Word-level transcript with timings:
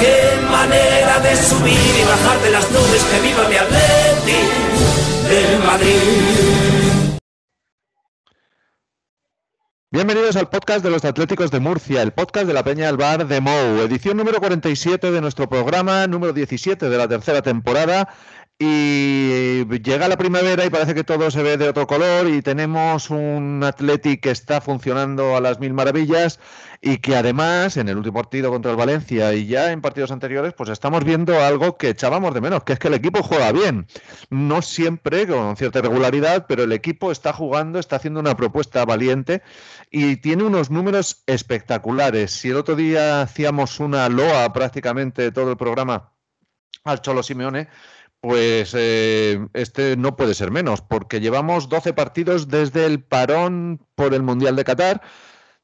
Qué 0.00 0.40
manera 0.50 1.20
de 1.20 1.36
subir 1.36 1.72
y 1.72 2.04
bajar 2.04 2.40
de 2.42 2.50
las 2.50 2.70
nubes 2.70 3.04
que 3.04 3.20
viva 3.20 3.48
mi 3.48 3.56
Madrid. 5.64 7.16
Bienvenidos 9.90 10.36
al 10.36 10.50
podcast 10.50 10.84
de 10.84 10.90
los 10.90 11.04
Atléticos 11.06 11.50
de 11.50 11.60
Murcia, 11.60 12.02
el 12.02 12.12
podcast 12.12 12.46
de 12.46 12.52
la 12.52 12.62
Peña 12.62 12.86
del 12.86 12.98
Bar 12.98 13.26
de 13.26 13.40
Mou, 13.40 13.80
edición 13.80 14.18
número 14.18 14.40
47 14.40 15.10
de 15.10 15.20
nuestro 15.22 15.48
programa, 15.48 16.06
número 16.06 16.34
17 16.34 16.90
de 16.90 16.98
la 16.98 17.08
tercera 17.08 17.40
temporada. 17.40 18.08
Y 18.58 19.66
llega 19.82 20.08
la 20.08 20.16
primavera 20.16 20.64
y 20.64 20.70
parece 20.70 20.94
que 20.94 21.04
todo 21.04 21.30
se 21.30 21.42
ve 21.42 21.58
de 21.58 21.68
otro 21.68 21.86
color 21.86 22.26
y 22.26 22.40
tenemos 22.40 23.10
un 23.10 23.62
Athletic 23.62 24.22
que 24.22 24.30
está 24.30 24.62
funcionando 24.62 25.36
a 25.36 25.42
las 25.42 25.60
mil 25.60 25.74
maravillas 25.74 26.40
y 26.80 26.96
que 26.98 27.16
además 27.16 27.76
en 27.76 27.90
el 27.90 27.98
último 27.98 28.14
partido 28.14 28.50
contra 28.50 28.70
el 28.70 28.78
Valencia 28.78 29.34
y 29.34 29.46
ya 29.46 29.72
en 29.72 29.82
partidos 29.82 30.10
anteriores 30.10 30.54
pues 30.54 30.70
estamos 30.70 31.04
viendo 31.04 31.38
algo 31.38 31.76
que 31.76 31.90
echábamos 31.90 32.32
de 32.32 32.40
menos, 32.40 32.64
que 32.64 32.72
es 32.72 32.78
que 32.78 32.88
el 32.88 32.94
equipo 32.94 33.22
juega 33.22 33.52
bien. 33.52 33.88
No 34.30 34.62
siempre 34.62 35.26
con 35.26 35.54
cierta 35.58 35.82
regularidad, 35.82 36.46
pero 36.48 36.62
el 36.62 36.72
equipo 36.72 37.12
está 37.12 37.34
jugando, 37.34 37.78
está 37.78 37.96
haciendo 37.96 38.20
una 38.20 38.36
propuesta 38.36 38.86
valiente 38.86 39.42
y 39.90 40.16
tiene 40.16 40.44
unos 40.44 40.70
números 40.70 41.22
espectaculares. 41.26 42.30
Si 42.30 42.48
el 42.48 42.56
otro 42.56 42.74
día 42.74 43.20
hacíamos 43.20 43.80
una 43.80 44.08
loa 44.08 44.50
prácticamente 44.54 45.30
todo 45.30 45.50
el 45.50 45.58
programa 45.58 46.12
al 46.84 47.02
Cholo 47.02 47.22
Simeone, 47.22 47.68
pues 48.26 48.74
eh, 48.76 49.38
este 49.54 49.96
no 49.96 50.16
puede 50.16 50.34
ser 50.34 50.50
menos, 50.50 50.80
porque 50.82 51.20
llevamos 51.20 51.68
12 51.68 51.92
partidos 51.92 52.48
desde 52.48 52.84
el 52.84 53.00
parón 53.00 53.80
por 53.94 54.14
el 54.14 54.24
Mundial 54.24 54.56
de 54.56 54.64
Qatar, 54.64 55.00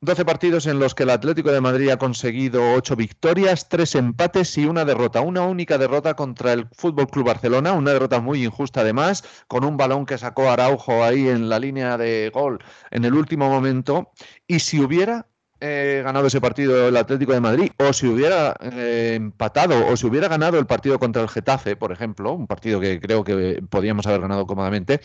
12 0.00 0.24
partidos 0.24 0.66
en 0.66 0.78
los 0.78 0.94
que 0.94 1.02
el 1.02 1.10
Atlético 1.10 1.50
de 1.50 1.60
Madrid 1.60 1.88
ha 1.88 1.96
conseguido 1.96 2.74
8 2.74 2.94
victorias, 2.94 3.68
3 3.68 3.96
empates 3.96 4.56
y 4.58 4.66
una 4.66 4.84
derrota. 4.84 5.22
Una 5.22 5.42
única 5.42 5.76
derrota 5.76 6.14
contra 6.14 6.52
el 6.52 6.68
Fútbol 6.70 7.08
Club 7.08 7.26
Barcelona, 7.26 7.72
una 7.72 7.94
derrota 7.94 8.20
muy 8.20 8.44
injusta 8.44 8.82
además, 8.82 9.24
con 9.48 9.64
un 9.64 9.76
balón 9.76 10.06
que 10.06 10.16
sacó 10.16 10.48
Araujo 10.48 11.02
ahí 11.02 11.28
en 11.28 11.48
la 11.48 11.58
línea 11.58 11.98
de 11.98 12.30
gol 12.32 12.60
en 12.92 13.04
el 13.04 13.14
último 13.14 13.48
momento. 13.48 14.12
Y 14.46 14.60
si 14.60 14.78
hubiera 14.78 15.26
eh, 15.64 16.02
ganado 16.04 16.26
ese 16.26 16.40
partido 16.40 16.88
el 16.88 16.96
Atlético 16.96 17.32
de 17.32 17.40
Madrid, 17.40 17.70
o 17.78 17.92
si 17.92 18.08
hubiera 18.08 18.56
eh, 18.60 19.12
empatado, 19.14 19.86
o 19.86 19.96
si 19.96 20.06
hubiera 20.06 20.26
ganado 20.26 20.58
el 20.58 20.66
partido 20.66 20.98
contra 20.98 21.22
el 21.22 21.28
Getafe, 21.28 21.76
por 21.76 21.92
ejemplo, 21.92 22.32
un 22.32 22.48
partido 22.48 22.80
que 22.80 23.00
creo 23.00 23.22
que 23.22 23.62
podíamos 23.70 24.04
haber 24.08 24.22
ganado 24.22 24.44
cómodamente, 24.44 25.00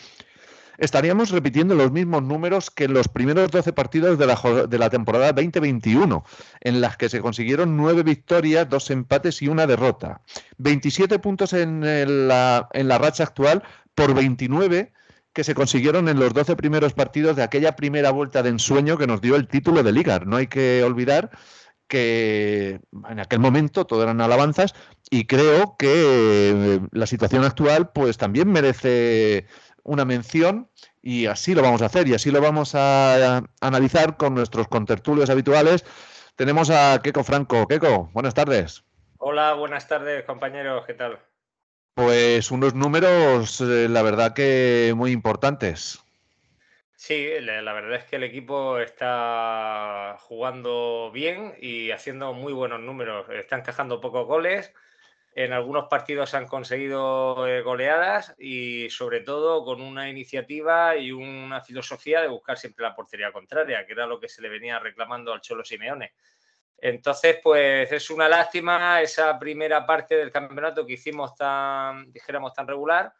estaríamos 0.76 1.30
repitiendo 1.30 1.76
los 1.76 1.92
mismos 1.92 2.24
números 2.24 2.72
que 2.72 2.84
en 2.84 2.94
los 2.94 3.06
primeros 3.06 3.52
12 3.52 3.72
partidos 3.72 4.18
de 4.18 4.26
la, 4.26 4.66
de 4.68 4.78
la 4.78 4.90
temporada 4.90 5.32
2021, 5.32 6.24
en 6.60 6.80
las 6.80 6.96
que 6.96 7.08
se 7.08 7.20
consiguieron 7.20 7.76
9 7.76 8.02
victorias, 8.02 8.68
2 8.68 8.90
empates 8.90 9.40
y 9.42 9.46
una 9.46 9.64
derrota. 9.68 10.22
27 10.56 11.20
puntos 11.20 11.52
en, 11.52 12.26
la, 12.26 12.68
en 12.72 12.88
la 12.88 12.98
racha 12.98 13.22
actual 13.22 13.62
por 13.94 14.12
29 14.12 14.92
que 15.38 15.44
se 15.44 15.54
consiguieron 15.54 16.08
en 16.08 16.18
los 16.18 16.34
12 16.34 16.56
primeros 16.56 16.94
partidos 16.94 17.36
de 17.36 17.44
aquella 17.44 17.76
primera 17.76 18.10
vuelta 18.10 18.42
de 18.42 18.48
ensueño 18.48 18.98
que 18.98 19.06
nos 19.06 19.20
dio 19.20 19.36
el 19.36 19.46
título 19.46 19.84
de 19.84 19.92
liga. 19.92 20.18
No 20.18 20.34
hay 20.34 20.48
que 20.48 20.82
olvidar 20.82 21.30
que 21.86 22.80
en 23.08 23.20
aquel 23.20 23.38
momento 23.38 23.86
todo 23.86 24.02
eran 24.02 24.20
alabanzas 24.20 24.74
y 25.12 25.28
creo 25.28 25.76
que 25.78 25.92
eh, 25.94 26.80
la 26.90 27.06
situación 27.06 27.44
actual 27.44 27.92
pues 27.92 28.18
también 28.18 28.50
merece 28.50 29.46
una 29.84 30.04
mención 30.04 30.70
y 31.02 31.26
así 31.26 31.54
lo 31.54 31.62
vamos 31.62 31.82
a 31.82 31.86
hacer 31.86 32.08
y 32.08 32.14
así 32.14 32.32
lo 32.32 32.40
vamos 32.40 32.74
a, 32.74 33.44
analizar 33.60 34.16
con 34.16 34.34
nuestros 34.34 34.66
contertulios 34.66 35.30
habituales. 35.30 35.84
Tenemos 36.34 36.68
a 36.68 36.98
Keco 37.00 37.22
Franco. 37.22 37.68
Keco, 37.68 38.10
buenas 38.12 38.34
tardes. 38.34 38.82
Hola, 39.18 39.52
buenas 39.52 39.86
tardes 39.86 40.24
compañeros, 40.24 40.84
¿qué 40.84 40.94
tal? 40.94 41.20
Pues 41.98 42.52
unos 42.52 42.76
números, 42.76 43.60
eh, 43.60 43.88
la 43.88 44.02
verdad 44.02 44.32
que 44.32 44.92
muy 44.94 45.10
importantes. 45.10 46.00
Sí, 46.94 47.28
la 47.40 47.72
verdad 47.72 47.96
es 47.96 48.04
que 48.04 48.14
el 48.14 48.22
equipo 48.22 48.78
está 48.78 50.16
jugando 50.20 51.10
bien 51.12 51.56
y 51.60 51.90
haciendo 51.90 52.32
muy 52.34 52.52
buenos 52.52 52.78
números. 52.78 53.28
Están 53.30 53.60
encajando 53.60 54.00
pocos 54.00 54.28
goles. 54.28 54.72
En 55.34 55.52
algunos 55.52 55.88
partidos 55.88 56.34
han 56.34 56.46
conseguido 56.46 57.48
eh, 57.48 57.62
goleadas 57.62 58.32
y 58.38 58.88
sobre 58.90 59.22
todo 59.22 59.64
con 59.64 59.80
una 59.80 60.08
iniciativa 60.08 60.96
y 60.96 61.10
una 61.10 61.62
filosofía 61.62 62.20
de 62.20 62.28
buscar 62.28 62.58
siempre 62.58 62.84
la 62.84 62.94
portería 62.94 63.32
contraria, 63.32 63.84
que 63.84 63.94
era 63.94 64.06
lo 64.06 64.20
que 64.20 64.28
se 64.28 64.40
le 64.40 64.48
venía 64.48 64.78
reclamando 64.78 65.32
al 65.32 65.40
Cholo 65.40 65.64
Simeone. 65.64 66.12
Entonces, 66.80 67.40
pues 67.42 67.90
es 67.90 68.08
una 68.10 68.28
lástima 68.28 69.02
esa 69.02 69.36
primera 69.38 69.84
parte 69.84 70.16
del 70.16 70.30
campeonato 70.30 70.86
que 70.86 70.92
hicimos 70.92 71.34
tan, 71.34 72.12
dijéramos, 72.12 72.54
tan 72.54 72.68
regular, 72.68 73.12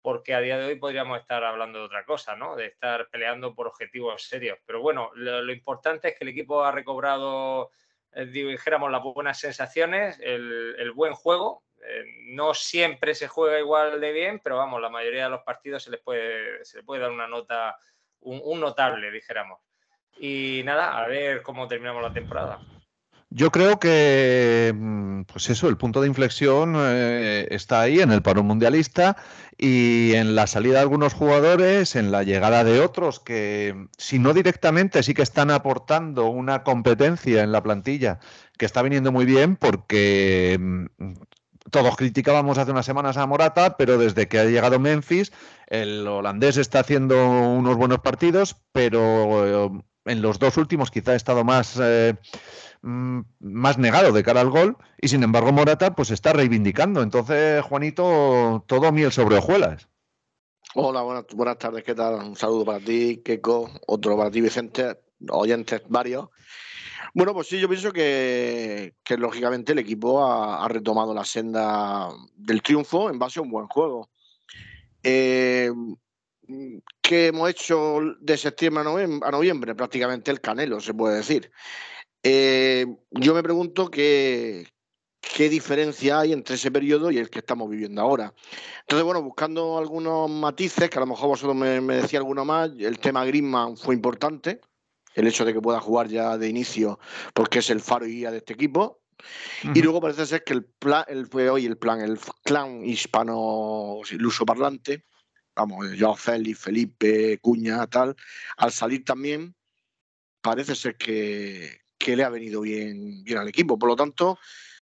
porque 0.00 0.34
a 0.34 0.40
día 0.40 0.58
de 0.58 0.64
hoy 0.64 0.76
podríamos 0.76 1.20
estar 1.20 1.44
hablando 1.44 1.78
de 1.78 1.84
otra 1.84 2.04
cosa, 2.04 2.34
¿no? 2.36 2.56
De 2.56 2.66
estar 2.66 3.08
peleando 3.10 3.54
por 3.54 3.66
objetivos 3.66 4.24
serios. 4.24 4.58
Pero 4.64 4.80
bueno, 4.80 5.10
lo, 5.14 5.52
importante 5.52 6.08
es 6.08 6.18
que 6.18 6.24
el 6.24 6.30
equipo 6.30 6.64
ha 6.64 6.72
recobrado, 6.72 7.70
eh, 8.12 8.24
dijéramos, 8.24 8.90
las 8.90 9.02
buenas 9.02 9.38
sensaciones, 9.38 10.18
el, 10.20 10.90
buen 10.94 11.12
juego. 11.12 11.64
Eh, 11.84 12.04
no 12.28 12.54
siempre 12.54 13.14
se 13.14 13.28
juega 13.28 13.58
igual 13.58 14.00
de 14.00 14.12
bien, 14.12 14.40
pero 14.42 14.56
vamos, 14.56 14.80
la 14.80 14.88
mayoría 14.88 15.24
de 15.24 15.30
los 15.30 15.42
partidos 15.42 15.82
se 15.82 15.90
les 15.90 16.00
puede, 16.00 16.64
se 16.64 16.78
le 16.78 16.84
puede 16.84 17.02
dar 17.02 17.10
una 17.10 17.28
nota, 17.28 17.76
un 18.20 18.58
notable, 18.58 19.10
dijéramos. 19.10 19.60
Y 20.16 20.62
nada, 20.64 20.98
a 20.98 21.06
ver 21.06 21.42
cómo 21.42 21.68
terminamos 21.68 22.02
la 22.02 22.12
temporada. 22.12 22.60
Yo 23.34 23.50
creo 23.50 23.78
que, 23.80 24.74
mm, 24.76 25.22
pues 25.22 25.48
eso, 25.48 25.68
el 25.68 25.78
punto 25.78 26.02
de 26.02 26.08
inflexión 26.08 26.74
eh, 26.76 27.48
está 27.50 27.80
ahí 27.80 28.00
en 28.00 28.12
el 28.12 28.20
paro 28.20 28.42
mundialista 28.42 29.16
y 29.56 30.12
en 30.14 30.34
la 30.34 30.46
salida 30.46 30.74
de 30.74 30.80
algunos 30.80 31.14
jugadores, 31.14 31.96
en 31.96 32.10
la 32.12 32.24
llegada 32.24 32.62
de 32.62 32.80
otros 32.80 33.20
que, 33.20 33.86
si 33.96 34.18
no 34.18 34.34
directamente, 34.34 35.02
sí 35.02 35.14
que 35.14 35.22
están 35.22 35.50
aportando 35.50 36.26
una 36.26 36.62
competencia 36.62 37.42
en 37.42 37.52
la 37.52 37.62
plantilla 37.62 38.18
que 38.58 38.66
está 38.66 38.82
viniendo 38.82 39.12
muy 39.12 39.24
bien 39.24 39.56
porque 39.56 40.58
mm, 40.60 41.12
todos 41.70 41.96
criticábamos 41.96 42.58
hace 42.58 42.70
unas 42.70 42.84
semanas 42.84 43.16
a 43.16 43.26
Morata, 43.26 43.78
pero 43.78 43.96
desde 43.96 44.28
que 44.28 44.40
ha 44.40 44.44
llegado 44.44 44.78
Memphis, 44.78 45.32
el 45.68 46.06
holandés 46.06 46.58
está 46.58 46.80
haciendo 46.80 47.16
unos 47.30 47.76
buenos 47.76 48.00
partidos, 48.00 48.56
pero 48.72 49.68
eh, 49.68 49.82
en 50.04 50.22
los 50.22 50.38
dos 50.38 50.56
últimos 50.56 50.90
quizá 50.90 51.12
ha 51.12 51.16
estado 51.16 51.44
más... 51.44 51.78
Eh, 51.80 52.14
Mm, 52.82 53.20
más 53.38 53.78
negado 53.78 54.10
de 54.10 54.24
cara 54.24 54.40
al 54.40 54.50
gol 54.50 54.76
y 55.00 55.06
sin 55.06 55.22
embargo 55.22 55.52
Morata 55.52 55.94
pues 55.94 56.10
está 56.10 56.32
reivindicando. 56.32 57.02
Entonces, 57.02 57.62
Juanito, 57.62 58.64
todo 58.66 58.90
miel 58.90 59.12
sobre 59.12 59.36
hojuelas. 59.36 59.88
Hola, 60.74 61.02
buenas, 61.02 61.26
buenas 61.32 61.58
tardes, 61.58 61.84
¿qué 61.84 61.94
tal? 61.94 62.14
Un 62.14 62.36
saludo 62.36 62.64
para 62.64 62.80
ti, 62.80 63.22
Keiko, 63.24 63.70
otro 63.86 64.16
para 64.16 64.30
ti, 64.30 64.40
Vicente, 64.40 64.98
oyentes 65.28 65.82
varios. 65.88 66.28
Bueno, 67.14 67.34
pues 67.34 67.46
sí, 67.46 67.60
yo 67.60 67.68
pienso 67.68 67.92
que, 67.92 68.94
lógicamente 69.18 69.72
el 69.72 69.78
equipo 69.78 70.24
ha, 70.24 70.66
retomado 70.66 71.12
la 71.14 71.24
senda 71.24 72.08
del 72.34 72.62
triunfo 72.62 73.10
en 73.10 73.18
base 73.18 73.38
a 73.38 73.42
un 73.42 73.50
buen 73.50 73.66
juego. 73.68 74.08
Eh, 75.02 75.70
¿Qué 77.00 77.28
hemos 77.28 77.48
hecho 77.50 78.00
de 78.20 78.36
septiembre 78.36 78.82
a 79.22 79.30
noviembre? 79.30 79.74
Prácticamente 79.74 80.30
el 80.30 80.40
canelo, 80.40 80.80
se 80.80 80.94
puede 80.94 81.16
decir. 81.16 81.50
Eh, 82.22 82.86
yo 83.10 83.34
me 83.34 83.42
pregunto 83.42 83.90
qué, 83.90 84.66
qué 85.20 85.48
diferencia 85.48 86.20
hay 86.20 86.32
entre 86.32 86.56
ese 86.56 86.70
periodo 86.70 87.10
y 87.10 87.18
el 87.18 87.30
que 87.30 87.40
estamos 87.40 87.70
viviendo 87.70 88.02
ahora. 88.02 88.34
Entonces, 88.80 89.04
bueno, 89.04 89.22
buscando 89.22 89.78
algunos 89.78 90.30
matices, 90.30 90.90
que 90.90 90.98
a 90.98 91.00
lo 91.00 91.06
mejor 91.06 91.28
vosotros 91.28 91.56
me, 91.56 91.80
me 91.80 91.96
decía 91.96 92.18
alguno 92.18 92.44
más, 92.44 92.70
el 92.78 92.98
tema 92.98 93.24
Griezmann 93.24 93.76
fue 93.76 93.94
importante, 93.94 94.60
el 95.14 95.26
hecho 95.26 95.44
de 95.44 95.52
que 95.52 95.60
pueda 95.60 95.80
jugar 95.80 96.08
ya 96.08 96.38
de 96.38 96.48
inicio, 96.48 96.98
porque 97.34 97.60
es 97.60 97.70
el 97.70 97.80
faro 97.80 98.06
y 98.06 98.16
guía 98.16 98.30
de 98.30 98.38
este 98.38 98.54
equipo. 98.54 99.00
Y 99.74 99.82
luego 99.82 100.00
parece 100.00 100.26
ser 100.26 100.42
que 100.42 100.52
el 100.52 100.64
plan, 100.64 101.04
el, 101.06 101.26
fue 101.26 101.48
hoy 101.48 101.64
el 101.66 101.78
plan, 101.78 102.00
el 102.00 102.18
clan 102.42 102.84
hispano 102.84 104.00
luso 104.18 104.44
parlante, 104.44 105.04
vamos, 105.54 105.86
Joao 105.98 106.16
Félix, 106.16 106.58
Felipe, 106.58 107.38
Cuña, 107.40 107.86
tal, 107.86 108.16
al 108.56 108.72
salir 108.72 109.04
también, 109.04 109.54
parece 110.40 110.74
ser 110.74 110.96
que, 110.96 111.80
que 111.98 112.16
le 112.16 112.24
ha 112.24 112.28
venido 112.28 112.60
bien, 112.60 113.22
bien 113.24 113.38
al 113.38 113.48
equipo. 113.48 113.78
Por 113.78 113.88
lo 113.88 113.96
tanto, 113.96 114.38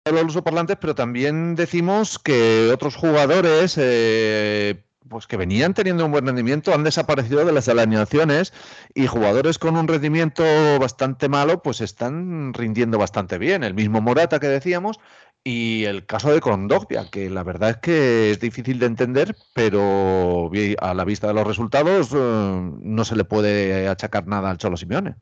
los 0.05 0.41
parlantes, 0.41 0.77
pero 0.79 0.93
también 0.93 1.55
decimos 1.55 2.19
que 2.19 2.69
otros 2.71 2.95
jugadores 2.95 3.75
eh, 3.77 4.83
pues 5.09 5.25
que 5.25 5.37
venían 5.37 5.73
teniendo 5.73 6.05
un 6.05 6.11
buen 6.11 6.25
rendimiento 6.25 6.73
han 6.73 6.83
desaparecido 6.83 7.43
de 7.43 7.51
las 7.51 7.67
alineaciones 7.69 8.53
y 8.93 9.07
jugadores 9.07 9.57
con 9.57 9.77
un 9.77 9.87
rendimiento 9.87 10.43
bastante 10.79 11.27
malo 11.27 11.61
pues 11.63 11.81
están 11.81 12.53
rindiendo 12.53 12.97
bastante 12.97 13.37
bien. 13.37 13.63
El 13.63 13.73
mismo 13.73 13.99
Morata 14.01 14.39
que 14.39 14.47
decíamos 14.47 14.99
y 15.47 15.85
el 15.85 16.07
caso 16.07 16.33
de 16.33 16.41
Condogbia, 16.41 17.07
que 17.11 17.29
la 17.29 17.43
verdad 17.43 17.69
es 17.69 17.77
que 17.77 18.31
es 18.31 18.39
difícil 18.39 18.79
de 18.79 18.87
entender, 18.87 19.35
pero 19.53 20.49
a 20.79 20.93
la 20.95 21.05
vista 21.05 21.27
de 21.27 21.35
los 21.35 21.45
resultados 21.45 22.11
eh, 22.13 22.17
no 22.17 23.05
se 23.05 23.15
le 23.15 23.25
puede 23.25 23.87
achacar 23.87 24.25
nada 24.25 24.49
al 24.49 24.57
Cholo 24.57 24.75
Simeone. 24.75 25.17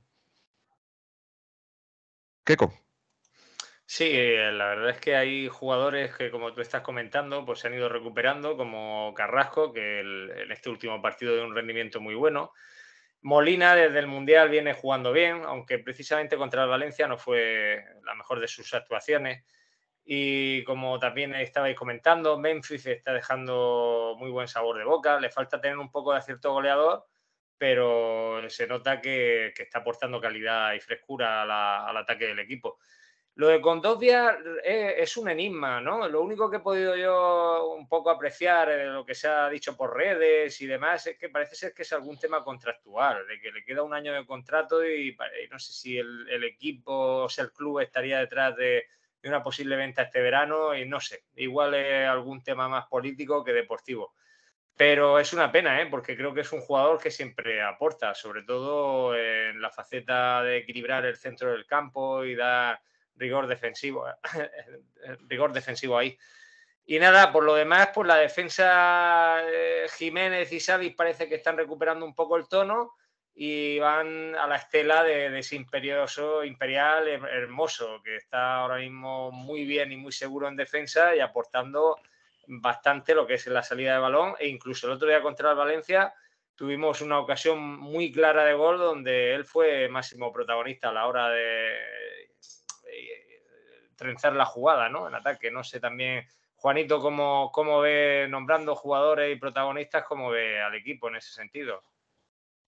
Keco. 2.46 2.74
Sí, 3.86 4.12
eh, 4.14 4.50
la 4.54 4.68
verdad 4.68 4.92
es 4.92 5.00
que 5.02 5.18
hay 5.18 5.50
jugadores 5.50 6.16
que, 6.16 6.32
como 6.32 6.54
tú 6.54 6.62
estás 6.62 6.84
comentando, 6.84 7.46
pues 7.46 7.60
se 7.60 7.68
han 7.68 7.74
ido 7.74 7.90
recuperando, 7.90 8.56
como 8.56 9.14
Carrasco, 9.14 9.74
que 9.74 10.00
en 10.00 10.52
este 10.54 10.70
último 10.70 11.02
partido 11.02 11.36
de 11.36 11.44
un 11.44 11.54
rendimiento 11.54 12.00
muy 12.00 12.16
bueno. 12.16 12.54
Molina 13.22 13.76
desde 13.76 14.00
el 14.00 14.08
Mundial 14.08 14.50
viene 14.50 14.74
jugando 14.74 15.12
bien, 15.12 15.42
aunque 15.46 15.80
precisamente 15.80 16.38
contra 16.38 16.64
el 16.64 16.70
Valencia 16.70 17.10
no 17.10 17.18
fue 17.18 17.84
la 18.06 18.16
mejor 18.16 18.40
de 18.40 18.48
sus 18.48 18.74
actuaciones. 18.74 19.44
Y 20.06 20.64
como 20.66 21.00
también 21.00 21.34
estabais 21.36 21.78
comentando, 21.78 22.38
Memphis 22.38 22.86
está 22.88 23.14
dejando 23.14 24.16
muy 24.20 24.30
buen 24.32 24.48
sabor 24.48 24.78
de 24.78 24.84
boca. 24.84 25.20
Le 25.20 25.30
falta 25.30 25.62
tener 25.62 25.78
un 25.78 25.92
poco 25.92 26.12
de 26.12 26.18
acierto 26.18 26.52
goleador, 26.52 27.06
pero 27.58 28.42
se 28.50 28.68
nota 28.68 29.00
que, 29.00 29.54
está 29.58 29.80
aportando 29.80 30.20
calidad 30.20 30.74
y 30.74 30.82
frescura 30.82 31.44
al 31.88 31.98
ataque 31.98 32.28
del 32.28 32.40
equipo. 32.40 32.80
Lo 33.36 33.48
de 33.48 33.62
Condovia 33.62 34.38
eh, 34.64 34.96
es 35.00 35.18
un 35.18 35.28
enigma, 35.28 35.82
¿no? 35.82 36.08
Lo 36.08 36.22
único 36.22 36.52
que 36.52 36.58
he 36.58 36.60
podido 36.60 36.96
yo 36.96 37.74
un 37.76 37.88
poco 37.88 38.12
apreciar 38.12 38.70
de 38.70 38.86
lo 38.86 39.04
que 39.04 39.16
se 39.16 39.28
ha 39.28 39.50
dicho 39.50 39.76
por 39.76 39.96
redes 39.96 40.62
y 40.62 40.68
demás 40.68 41.08
es 41.08 41.18
que 41.18 41.30
parece 41.30 41.56
ser 41.56 41.74
que 41.74 41.82
es 41.82 41.92
algún 41.94 42.20
tema 42.20 42.44
contractual, 42.44 43.26
de 43.26 43.40
que 43.40 43.52
le 43.52 43.64
queda 43.64 43.82
un 43.82 43.94
año 43.96 44.14
de 44.14 44.26
contrato 44.28 44.86
y, 44.86 45.18
no 45.50 45.58
sé 45.58 45.74
si 45.74 45.98
el, 45.98 46.44
equipo 46.44 47.24
o 47.24 47.30
sea, 47.30 47.46
el 47.46 47.52
club 47.52 47.80
estaría 47.80 48.20
detrás 48.20 48.56
de, 48.56 48.86
una 49.24 49.44
posible 49.44 49.76
venta 49.76 50.04
este 50.04 50.22
verano 50.22 50.76
y 50.76 50.86
no 50.86 51.00
sé, 51.00 51.24
igual 51.36 51.74
es 51.76 52.08
algún 52.08 52.44
tema 52.44 52.68
más 52.68 52.88
político 52.88 53.44
que 53.44 53.54
deportivo. 53.54 54.14
Pero 54.76 55.20
es 55.20 55.32
una 55.34 55.52
pena, 55.52 55.80
¿eh? 55.82 55.86
porque 55.86 56.18
creo 56.18 56.34
que 56.34 56.42
es 56.42 56.52
un 56.52 56.62
jugador 56.62 57.00
que 57.00 57.12
siempre 57.12 57.62
aporta, 57.62 58.16
sobre 58.16 58.44
todo 58.44 59.16
en 59.16 59.62
la 59.62 59.70
faceta 59.70 60.42
de 60.42 60.58
equilibrar 60.58 61.06
el 61.06 61.16
centro 61.16 61.52
del 61.52 61.68
campo 61.68 62.24
y 62.26 62.36
dar 62.36 62.82
rigor 63.16 63.48
defensivo, 63.48 64.06
rigor 65.28 65.54
defensivo 65.54 65.98
ahí. 65.98 66.18
Y 66.86 67.00
nada, 67.00 67.32
por 67.32 67.44
lo 67.44 67.56
demás, 67.56 67.92
pues 67.94 68.08
la 68.08 68.18
defensa 68.18 69.42
eh, 69.46 69.86
Jiménez 69.98 70.52
y 70.52 70.60
Savic 70.60 70.96
parece 70.96 71.30
que 71.30 71.36
están 71.36 71.56
recuperando 71.56 72.06
un 72.06 72.16
poco 72.16 72.36
el 72.36 72.48
tono 72.48 72.94
y 73.36 73.80
van 73.80 74.36
a 74.36 74.46
la 74.48 74.58
estela 74.58 75.04
de, 75.04 75.38
ese 75.40 75.56
imperioso, 75.56 76.44
imperial 76.44 77.08
hermoso, 77.08 78.02
que 78.04 78.18
está 78.18 78.58
ahora 78.58 78.78
mismo 78.78 79.32
muy 79.32 79.66
bien 79.66 79.92
y 79.92 79.98
muy 79.98 80.12
seguro 80.12 80.48
en 80.48 80.56
defensa 80.56 81.16
y 81.16 81.20
aportando 81.20 81.98
bastante 82.48 83.16
lo 83.16 83.26
que 83.26 83.36
es 83.36 83.48
la 83.48 83.64
salida 83.64 83.94
de 83.94 84.00
balón. 84.00 84.36
E 84.40 84.48
incluso 84.48 84.88
el 84.88 84.94
otro 84.94 85.08
día 85.08 85.22
contra 85.22 85.52
el 85.52 85.58
Valencia 85.58 86.14
tuvimos 86.56 87.02
una 87.02 87.20
ocasión 87.20 87.60
muy 87.60 88.12
clara 88.12 88.46
de 88.46 88.54
gol 88.54 88.78
donde 88.78 89.34
él 89.34 89.46
fue 89.46 89.90
máximo 89.90 90.32
protagonista 90.32 90.90
a 90.90 90.94
la 90.94 91.08
hora 91.08 91.30
de 91.30 91.72
trenzar 93.96 94.34
la 94.34 94.46
jugada, 94.46 94.90
¿no? 94.90 95.08
En 95.08 95.16
ataque, 95.16 95.50
no 95.50 95.64
sé 95.64 95.80
también, 95.80 96.28
Juanito, 96.56 97.00
cómo, 97.00 97.52
cómo 97.52 97.80
ve 97.80 98.28
nombrando 98.30 98.76
jugadores 98.76 99.36
y 99.36 99.40
protagonistas, 99.40 100.04
cómo 100.04 100.30
ve 100.30 100.62
al 100.62 100.76
equipo 100.76 101.08
en 101.08 101.16
ese 101.16 101.32
sentido. 101.32 101.84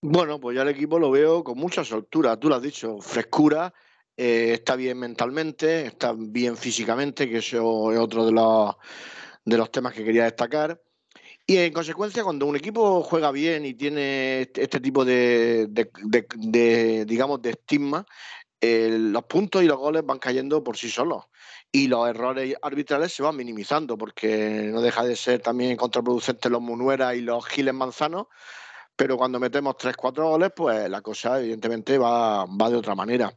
Bueno, 0.02 0.40
pues 0.40 0.56
ya 0.56 0.62
el 0.62 0.70
equipo 0.70 1.00
lo 1.00 1.12
veo 1.12 1.44
con 1.44 1.58
mucha 1.58 1.84
soltura, 1.84 2.38
tú 2.38 2.50
lo 2.50 2.56
has 2.56 2.62
dicho, 2.62 3.00
frescura, 3.00 3.74
eh, 4.16 4.52
está 4.54 4.76
bien 4.76 5.00
mentalmente, 5.00 5.88
está 5.88 6.14
bien 6.16 6.58
físicamente, 6.58 7.30
que 7.30 7.38
eso 7.38 7.92
es 7.92 8.00
otro 8.00 8.26
de 8.26 8.32
los, 8.32 8.76
de 9.44 9.58
los 9.58 9.72
temas 9.72 9.94
que 9.94 10.04
quería 10.04 10.26
destacar. 10.26 10.82
Y 11.48 11.58
en 11.58 11.74
consecuencia, 11.74 12.24
cuando 12.24 12.46
un 12.46 12.56
equipo 12.56 13.04
juega 13.04 13.32
bien 13.32 13.66
y 13.66 13.74
tiene 13.74 14.42
este, 14.42 14.64
este 14.64 14.80
tipo 14.80 15.06
de, 15.06 15.68
de 15.68 17.06
digamos, 17.06 17.42
de 17.42 17.52
estigma, 17.52 18.06
los 18.62 19.24
puntos 19.26 19.64
y 19.64 19.68
los 19.68 19.78
goles 19.78 20.06
van 20.06 20.20
cayendo 20.20 20.64
por 20.64 20.78
sí 20.78 20.90
solos 20.90 21.26
y 21.72 21.88
los 21.88 22.08
errores 22.08 22.56
arbitrales 22.62 23.14
se 23.14 23.24
van 23.24 23.36
minimizando 23.36 23.98
porque 23.98 24.70
no 24.72 24.82
deja 24.82 25.04
de 25.04 25.16
ser 25.16 25.42
también 25.42 25.76
contraproducente 25.76 26.50
los 26.50 26.62
Munuera 26.62 27.16
y 27.16 27.22
los 27.22 27.46
Giles 27.46 27.74
Manzanos, 27.74 28.28
pero 28.96 29.18
cuando 29.18 29.40
metemos 29.40 29.76
3-4 29.76 30.30
goles, 30.30 30.52
pues 30.56 30.90
la 30.90 31.02
cosa 31.02 31.40
evidentemente 31.40 31.98
va, 31.98 32.46
va 32.46 32.70
de 32.70 32.78
otra 32.78 32.96
manera. 32.96 33.34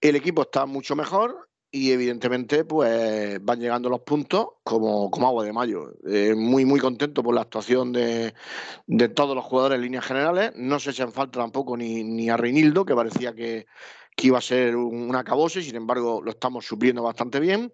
El 0.00 0.16
equipo 0.16 0.42
está 0.42 0.66
mucho 0.66 0.94
mejor 0.94 1.48
y 1.70 1.92
evidentemente 1.92 2.64
pues 2.64 3.42
van 3.44 3.60
llegando 3.60 3.88
los 3.88 4.00
puntos 4.00 4.46
como, 4.62 5.10
como 5.10 5.26
agua 5.26 5.44
de 5.44 5.52
mayo. 5.52 5.92
Eh, 6.06 6.34
muy 6.34 6.64
muy 6.64 6.80
contento 6.80 7.22
por 7.22 7.34
la 7.34 7.42
actuación 7.42 7.92
de, 7.92 8.34
de, 8.86 9.08
todos 9.08 9.34
los 9.34 9.44
jugadores 9.44 9.76
en 9.76 9.82
líneas 9.82 10.04
generales. 10.04 10.52
No 10.56 10.78
se 10.78 10.90
echan 10.90 11.12
falta 11.12 11.40
tampoco 11.40 11.76
ni, 11.76 12.04
ni 12.04 12.30
a 12.30 12.36
Reinildo, 12.36 12.84
que 12.84 12.94
parecía 12.94 13.34
que, 13.34 13.66
que 14.16 14.28
iba 14.28 14.38
a 14.38 14.42
ser 14.42 14.74
un, 14.74 15.14
acabose, 15.14 15.62
sin 15.62 15.76
embargo 15.76 16.22
lo 16.24 16.30
estamos 16.30 16.64
supliendo 16.64 17.02
bastante 17.02 17.38
bien. 17.38 17.72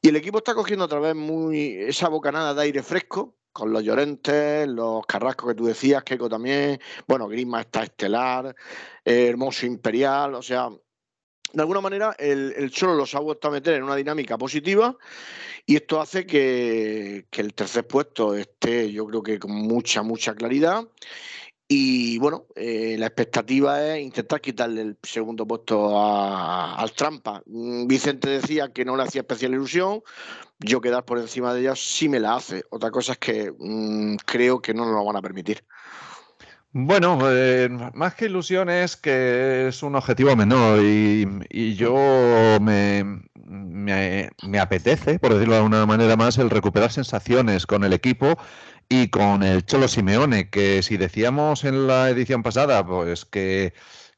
Y 0.00 0.08
el 0.10 0.16
equipo 0.16 0.38
está 0.38 0.54
cogiendo 0.54 0.84
otra 0.84 1.00
vez 1.00 1.14
muy 1.14 1.68
esa 1.78 2.08
bocanada 2.08 2.52
de 2.54 2.62
aire 2.62 2.82
fresco, 2.82 3.36
con 3.52 3.72
los 3.72 3.82
Llorentes, 3.82 4.68
los 4.68 5.04
Carrascos 5.06 5.48
que 5.48 5.54
tú 5.54 5.66
decías, 5.66 6.04
Keco 6.04 6.28
también, 6.28 6.78
bueno, 7.06 7.26
Grisma 7.26 7.62
está 7.62 7.82
estelar, 7.82 8.54
Hermoso 9.04 9.66
Imperial, 9.66 10.34
o 10.34 10.42
sea, 10.42 10.68
de 10.70 11.60
alguna 11.60 11.80
manera 11.80 12.14
el, 12.18 12.54
el 12.56 12.70
Cholo 12.70 12.94
los 12.94 13.14
ha 13.14 13.20
vuelto 13.20 13.48
a 13.48 13.50
meter 13.50 13.74
en 13.74 13.82
una 13.82 13.96
dinámica 13.96 14.38
positiva 14.38 14.96
y 15.66 15.76
esto 15.76 16.00
hace 16.00 16.26
que 16.26 17.26
el 17.30 17.54
tercer 17.54 17.86
puesto 17.86 18.34
esté 18.34 18.90
yo 18.90 19.06
creo 19.06 19.22
que 19.22 19.38
con 19.38 19.52
mucha, 19.52 20.02
mucha 20.02 20.34
claridad 20.34 20.88
y 21.68 22.18
bueno, 22.18 22.46
eh, 22.54 22.96
la 22.98 23.06
expectativa 23.06 23.82
es 23.82 24.02
intentar 24.02 24.40
quitarle 24.40 24.82
el 24.82 24.98
segundo 25.02 25.46
puesto 25.46 25.98
al 25.98 26.92
Trampa. 26.92 27.42
Mm, 27.46 27.86
Vicente 27.86 28.28
decía 28.28 28.72
que 28.72 28.84
no 28.84 28.96
le 28.96 29.04
hacía 29.04 29.22
especial 29.22 29.52
ilusión. 29.52 30.02
Yo 30.58 30.80
quedar 30.80 31.04
por 31.04 31.18
encima 31.18 31.54
de 31.54 31.60
ellos 31.60 31.80
sí 31.80 32.08
me 32.08 32.20
la 32.20 32.36
hace. 32.36 32.62
Otra 32.70 32.90
cosa 32.90 33.12
es 33.12 33.18
que 33.18 33.52
mm, 33.58 34.16
creo 34.26 34.60
que 34.60 34.74
no 34.74 34.84
nos 34.84 34.94
lo 34.94 35.04
van 35.04 35.16
a 35.16 35.22
permitir. 35.22 35.64
Bueno, 36.74 37.18
eh, 37.30 37.68
más 37.92 38.14
que 38.14 38.24
ilusión 38.24 38.70
es 38.70 38.96
que 38.96 39.68
es 39.68 39.82
un 39.82 39.94
objetivo 39.94 40.34
menor 40.34 40.80
y, 40.82 41.74
yo 41.74 42.58
me, 42.62 43.22
me, 43.52 44.30
apetece, 44.60 45.18
por 45.18 45.34
decirlo 45.34 45.54
de 45.54 45.58
alguna 45.58 45.86
manera 45.86 46.16
más, 46.16 46.38
el 46.38 46.50
recuperar 46.50 46.90
sensaciones 46.90 47.66
con 47.66 47.84
el 47.84 47.92
equipo 47.92 48.38
y 48.88 49.08
con 49.08 49.42
el 49.42 49.64
Cholo 49.64 49.88
Simeone, 49.88 50.50
que 50.50 50.82
si 50.82 50.96
decíamos 50.96 51.64
en 51.64 51.86
la 51.86 52.10
edición 52.10 52.42
pasada, 52.42 52.84
pues 52.84 53.24
que, 53.24 53.74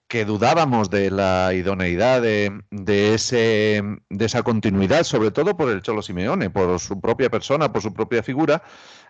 que 0.08 0.24
dudábamos 0.24 0.90
de 0.90 1.10
la 1.10 1.52
idoneidad 1.54 2.22
de, 2.22 2.60
de, 2.70 3.14
ese, 3.14 3.82
de 4.08 4.24
esa 4.24 4.42
continuidad, 4.42 5.04
sobre 5.04 5.30
todo 5.30 5.56
por 5.56 5.70
el 5.70 5.82
Cholo 5.82 6.02
Simeone, 6.02 6.50
por 6.50 6.78
su 6.80 7.00
propia 7.00 7.30
persona, 7.30 7.72
por 7.72 7.82
su 7.82 7.92
propia 7.92 8.22
figura, 8.22 8.62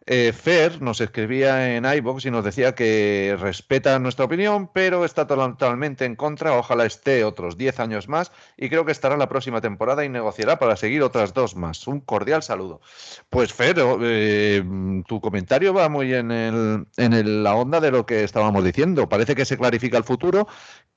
eh, 0.07 0.33
Fer 0.35 0.83
nos 0.83 1.01
escribía 1.01 1.77
en 1.77 1.87
iBox 1.87 2.27
y 2.27 2.31
nos 2.31 2.45
decía 2.45 2.75
que 2.75 3.37
respeta 3.41 3.99
nuestra 3.99 4.27
opinión, 4.27 4.71
pero 4.73 5.05
está 5.05 5.27
totalmente 5.27 6.05
en 6.05 6.15
contra. 6.15 6.59
Ojalá 6.59 6.85
esté 6.85 7.25
otros 7.25 7.57
10 7.57 7.81
años 7.81 8.07
más 8.09 8.31
y 8.59 8.69
creo 8.69 8.85
que 8.85 8.93
estará 8.93 9.17
la 9.17 9.31
próxima 9.31 9.63
temporada 9.63 10.05
y 10.05 10.11
negociará 10.11 10.59
para 10.59 10.77
seguir 10.77 11.03
otras 11.03 11.33
dos 11.33 11.57
más. 11.57 11.87
Un 11.87 12.01
cordial 12.01 12.43
saludo. 12.43 12.83
Pues 13.31 13.55
Fer, 13.55 13.77
eh, 14.03 14.63
tu 15.07 15.21
comentario 15.23 15.73
va 15.73 15.89
muy 15.89 16.13
en, 16.13 16.31
el, 16.31 16.87
en 16.99 17.43
la 17.43 17.55
onda 17.55 17.81
de 17.81 17.91
lo 17.91 18.05
que 18.05 18.25
estábamos 18.25 18.63
diciendo. 18.63 19.09
Parece 19.09 19.35
que 19.35 19.47
se 19.47 19.57
clarifica 19.57 19.97
el 19.97 20.05
futuro, 20.05 20.47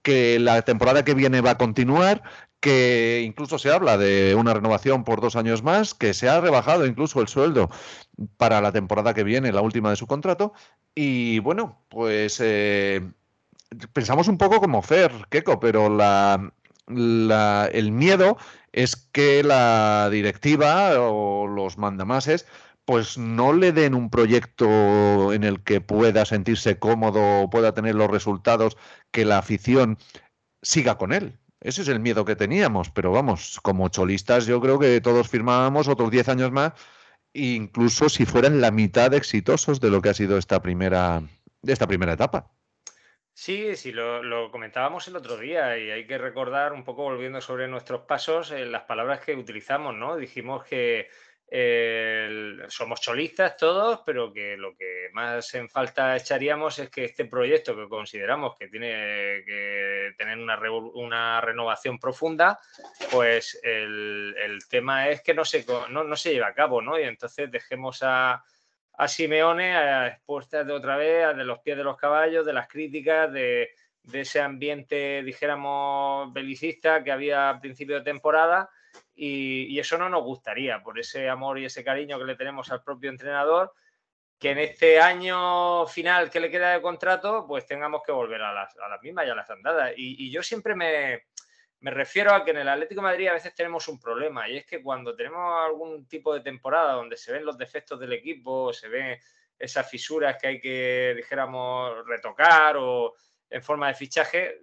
que 0.02 0.38
la 0.40 0.62
temporada 0.64 1.06
que 1.06 1.14
viene 1.14 1.40
va 1.40 1.52
a 1.52 1.58
continuar, 1.58 2.24
que 2.60 3.24
incluso 3.26 3.58
se 3.58 3.72
habla 3.72 3.98
de 3.98 4.36
una 4.36 4.54
renovación 4.54 5.04
por 5.04 5.22
dos 5.22 5.36
años 5.36 5.64
más, 5.64 5.94
que 5.94 6.14
se 6.14 6.28
ha 6.28 6.42
rebajado 6.42 6.86
incluso 6.86 7.22
el 7.22 7.28
sueldo 7.28 7.70
para 8.38 8.62
la 8.62 8.72
temporada 8.72 9.14
que 9.14 9.24
viene, 9.24 9.52
la 9.52 9.62
última 9.62 9.90
de 9.90 9.96
su 9.96 10.08
contrato. 10.08 10.54
Y 10.96 11.40
bueno, 11.40 11.84
pues 11.90 12.40
eh, 12.42 13.12
pensamos 13.94 14.28
un 14.28 14.38
poco 14.38 14.60
como 14.60 14.82
Fer, 14.82 15.12
Keco, 15.30 15.60
pero 15.60 15.90
la, 15.90 16.52
el 16.88 17.92
miedo 17.92 18.38
es 18.72 18.96
que 18.96 19.44
la 19.44 20.10
directiva 20.12 21.00
o 21.00 21.48
los 21.48 21.78
mandamases 21.78 22.46
pues 22.86 23.18
no 23.18 23.52
le 23.52 23.74
den 23.74 23.94
un 23.94 24.10
proyecto 24.10 25.34
en 25.34 25.44
el 25.44 25.62
que 25.62 25.82
pueda 25.82 26.24
sentirse 26.24 26.80
cómodo, 26.80 27.50
pueda 27.50 27.74
tener 27.74 27.96
los 27.96 28.10
resultados 28.10 28.78
que 29.12 29.26
la 29.26 29.40
afición 29.40 29.98
siga 30.62 30.98
con 30.98 31.12
él. 31.12 31.38
Ese 31.60 31.82
es 31.82 31.90
el 31.90 32.00
miedo 32.00 32.24
que 32.24 32.38
teníamos, 32.38 32.90
pero 32.92 33.12
vamos, 33.12 33.60
como 33.62 33.90
cholistas 33.90 34.46
yo 34.46 34.62
creo 34.62 34.80
que 34.80 35.02
todos 35.02 35.28
firmábamos 35.28 35.90
otros 35.90 36.12
10 36.12 36.30
años 36.30 36.52
más, 36.54 36.74
incluso 37.38 38.10
si 38.10 38.26
fueran 38.26 38.62
la 38.62 38.72
mitad 38.72 39.14
exitosos 39.14 39.80
de 39.80 39.90
lo 39.90 40.02
que 40.02 40.10
ha 40.10 40.14
sido 40.14 40.38
esta 40.38 40.62
primera, 40.62 41.22
esta 41.64 41.88
primera 41.88 42.14
etapa. 42.14 42.52
Sí, 43.34 43.76
sí, 43.76 43.92
lo, 43.92 44.50
comentábamos 44.50 45.08
el 45.08 45.16
otro 45.16 45.38
día 45.38 45.78
y 45.78 45.92
hay 45.92 46.08
que 46.08 46.18
recordar 46.18 46.74
un 46.74 46.84
poco, 46.84 47.04
volviendo 47.04 47.40
sobre 47.40 47.68
nuestros 47.68 48.02
pasos, 48.02 48.50
eh, 48.52 48.66
las 48.66 48.84
palabras 48.84 49.20
que 49.20 49.36
utilizamos, 49.36 49.94
¿no? 49.94 50.16
Dijimos 50.16 50.66
que 50.66 51.10
somos 51.50 53.00
cholistas 53.00 53.56
todos, 53.56 54.02
pero 54.06 54.34
que 54.34 54.58
lo 54.58 54.76
que 54.76 55.10
más 55.14 55.54
en 55.56 55.70
falta 55.70 56.16
echaríamos 56.16 56.78
es 56.80 56.90
que 56.90 57.06
este 57.06 57.24
proyecto 57.26 57.74
que 57.74 57.88
consideramos 57.88 58.58
que 58.58 58.68
tiene 58.68 59.44
que 59.46 60.14
tener 60.18 60.38
una, 60.38 60.60
una 60.96 61.40
renovación 61.40 62.00
profunda, 62.00 62.60
pues 63.12 63.60
el, 63.64 64.36
tema 64.70 65.08
es 65.10 65.22
que 65.22 65.34
no 65.34 65.46
se, 65.46 65.66
no, 65.90 66.16
se 66.18 66.34
lleva 66.34 66.48
a 66.48 66.54
cabo, 66.54 66.82
¿no? 66.82 67.00
Y 67.00 67.04
entonces 67.04 67.50
dejemos 67.50 68.00
a, 68.02 68.44
a 68.94 69.08
Simeone 69.08 69.78
a 69.78 70.08
expuestas 70.08 70.68
de 70.68 70.74
otra 70.74 70.98
vez, 70.98 71.38
de 71.38 71.46
los 71.46 71.60
pies 71.60 71.78
de 71.78 71.84
los 71.86 71.96
caballos, 71.96 72.46
de 72.46 72.54
las 72.54 72.68
críticas, 72.68 73.32
de, 73.32 73.70
de 74.04 74.22
ese 74.22 74.42
ambiente, 74.42 75.24
dijéramos, 75.24 76.34
belicista 76.34 77.06
que 77.06 77.12
había 77.12 77.50
a 77.50 77.62
principio 77.62 77.96
de 77.96 78.02
temporada 78.02 78.70
y, 79.16 79.80
eso 79.80 79.98
no 79.98 80.10
nos 80.10 80.24
gustaría, 80.24 80.82
por 80.84 81.00
ese 81.00 81.30
amor 81.30 81.60
y 81.60 81.66
ese 81.66 81.84
cariño 81.84 82.18
que 82.18 82.26
le 82.26 82.36
tenemos 82.36 82.72
al 82.72 82.84
propio 82.84 83.10
entrenador, 83.10 83.74
que 84.40 84.52
en 84.52 84.60
este 84.60 85.00
año 85.00 85.88
final 85.88 86.30
que 86.30 86.40
le 86.40 86.52
queda 86.52 86.74
de 86.74 86.82
contrato, 86.82 87.46
pues 87.48 87.66
tengamos 87.66 88.02
que 88.06 88.12
volver 88.12 88.42
a 88.42 88.54
las, 88.54 88.78
a 88.78 88.88
las 88.88 89.02
mismas 89.02 89.26
y 89.26 89.30
a 89.30 89.36
las 89.36 89.50
andadas. 89.50 89.94
Y, 89.98 90.30
yo 90.30 90.44
siempre 90.44 90.76
me, 90.76 91.24
me, 91.80 91.92
refiero 91.92 92.34
a 92.34 92.46
que 92.46 92.52
en 92.52 92.58
el 92.58 92.70
Atlético 92.70 93.02
Madrid 93.02 93.28
a 93.28 93.34
veces 93.34 93.56
tenemos 93.56 93.88
un 93.88 94.00
problema, 94.00 94.48
y 94.48 94.58
es 94.58 94.66
que 94.66 94.84
cuando 94.84 95.16
tenemos 95.16 95.66
algún 95.66 96.08
tipo 96.08 96.34
de 96.34 96.42
temporada 96.42 96.94
donde 96.94 97.18
se 97.18 97.32
ven 97.32 97.46
los 97.46 97.58
defectos 97.58 98.00
del 98.00 98.14
equipo, 98.14 98.72
se 98.72 98.88
ven 98.88 99.18
esas 99.58 99.90
fisuras 99.90 100.38
que 100.40 100.48
hay 100.48 100.60
que, 100.60 101.14
dijéramos, 101.16 102.06
retocar 102.06 102.78
o 102.78 103.16
en 103.50 103.64
forma 103.64 103.88
de 103.88 103.96
fichaje, 103.96 104.62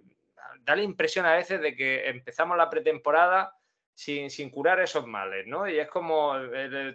da 0.61 0.75
la 0.75 0.83
impresión 0.83 1.25
a 1.25 1.35
veces 1.35 1.59
de 1.61 1.75
que 1.75 2.07
empezamos 2.07 2.57
la 2.57 2.69
pretemporada 2.69 3.53
sin, 3.95 4.29
sin, 4.29 4.49
curar 4.49 4.81
esos 4.81 5.07
males, 5.07 5.47
¿no? 5.47 5.67
Y 5.67 5.79
es 5.79 5.87
como 5.87 6.33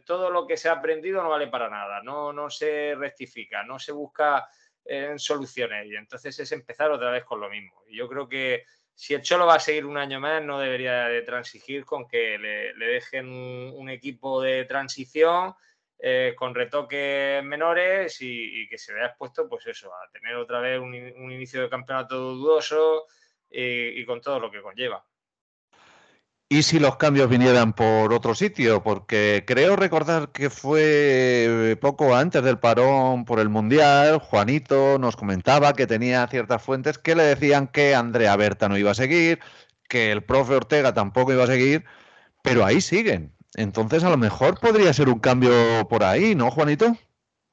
todo 0.04 0.30
lo 0.30 0.46
que 0.46 0.58
se 0.58 0.68
ha 0.68 0.72
aprendido 0.72 1.22
no 1.22 1.30
vale 1.30 1.48
para 1.48 1.70
nada, 1.70 2.02
no, 2.02 2.30
no 2.32 2.50
se 2.50 2.94
rectifica, 2.94 3.64
no 3.64 3.78
se 3.78 3.90
busca 3.92 4.46
eh, 4.84 5.14
soluciones 5.16 5.86
y 5.86 5.96
entonces 5.96 6.38
es 6.38 6.52
empezar 6.52 6.90
otra 6.90 7.10
vez 7.10 7.24
con 7.24 7.40
lo 7.40 7.48
mismo. 7.48 7.82
Y 7.88 7.96
yo 7.96 8.06
creo 8.06 8.28
que 8.28 8.64
si 8.94 9.14
el 9.14 9.22
Cholo 9.22 9.46
va 9.46 9.54
a 9.54 9.60
seguir 9.60 9.86
un 9.86 9.96
año 9.96 10.20
más, 10.20 10.42
no 10.42 10.58
debería 10.60 11.06
de 11.06 11.22
transigir 11.22 11.86
con 11.86 12.06
que 12.06 12.38
le, 12.38 12.74
dejen 12.74 13.28
un, 13.28 13.88
equipo 13.88 14.42
de 14.42 14.66
transición 14.66 15.54
eh, 15.98 16.34
con 16.36 16.54
retoques 16.54 17.42
menores 17.42 18.18
y, 18.20 18.68
que 18.68 18.76
se 18.76 18.92
vea 18.92 19.06
expuesto, 19.06 19.48
pues 19.48 19.66
eso, 19.66 19.90
a 19.94 20.10
tener 20.10 20.36
otra 20.36 20.60
vez 20.60 20.78
un, 20.78 20.94
inicio 20.94 21.62
de 21.62 21.70
campeonato 21.70 22.16
dudoso 22.16 23.06
y 23.50 24.04
con 24.04 24.20
todo 24.20 24.38
lo 24.38 24.50
que 24.50 24.60
conlleva. 24.60 25.04
¿Y 26.52 26.64
si 26.64 26.80
los 26.80 26.96
cambios 26.96 27.30
vinieran 27.30 27.72
por 27.74 28.12
otro 28.12 28.34
sitio? 28.34 28.82
Porque 28.82 29.44
creo 29.46 29.76
recordar 29.76 30.32
que 30.32 30.50
fue 30.50 31.78
poco 31.80 32.16
antes 32.16 32.42
del 32.42 32.58
parón 32.58 33.24
por 33.24 33.38
el 33.38 33.48
Mundial, 33.48 34.18
Juanito 34.18 34.98
nos 34.98 35.14
comentaba 35.14 35.74
que 35.74 35.86
tenía 35.86 36.26
ciertas 36.26 36.60
fuentes 36.60 36.98
que 36.98 37.14
le 37.14 37.22
decían 37.22 37.68
que 37.68 37.94
Andrea 37.94 38.34
Berta 38.34 38.68
no 38.68 38.76
iba 38.76 38.90
a 38.90 38.96
seguir, 38.96 39.38
que 39.88 40.10
el 40.10 40.24
profe 40.24 40.56
Ortega 40.56 40.92
tampoco 40.92 41.32
iba 41.32 41.44
a 41.44 41.46
seguir, 41.46 41.84
pero 42.42 42.64
ahí 42.64 42.80
siguen. 42.80 43.32
Entonces 43.54 44.02
a 44.02 44.10
lo 44.10 44.16
mejor 44.16 44.58
podría 44.58 44.92
ser 44.92 45.08
un 45.08 45.20
cambio 45.20 45.52
por 45.88 46.02
ahí, 46.02 46.34
¿no, 46.34 46.50
Juanito? 46.50 46.96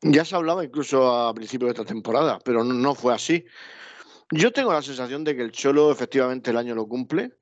Ya 0.01 0.25
se 0.25 0.35
hablaba 0.35 0.65
incluso 0.65 1.15
a 1.15 1.35
principios 1.35 1.67
de 1.67 1.73
esta 1.73 1.85
temporada, 1.85 2.39
pero 2.43 2.63
no 2.63 2.95
fue 2.95 3.13
así. 3.13 3.45
Yo 4.31 4.51
tengo 4.51 4.73
la 4.73 4.81
sensación 4.81 5.23
de 5.23 5.35
que 5.35 5.43
el 5.43 5.51
Cholo 5.51 5.91
efectivamente 5.91 6.49
el 6.49 6.57
año 6.57 6.73
lo 6.73 6.87
cumple, 6.87 7.33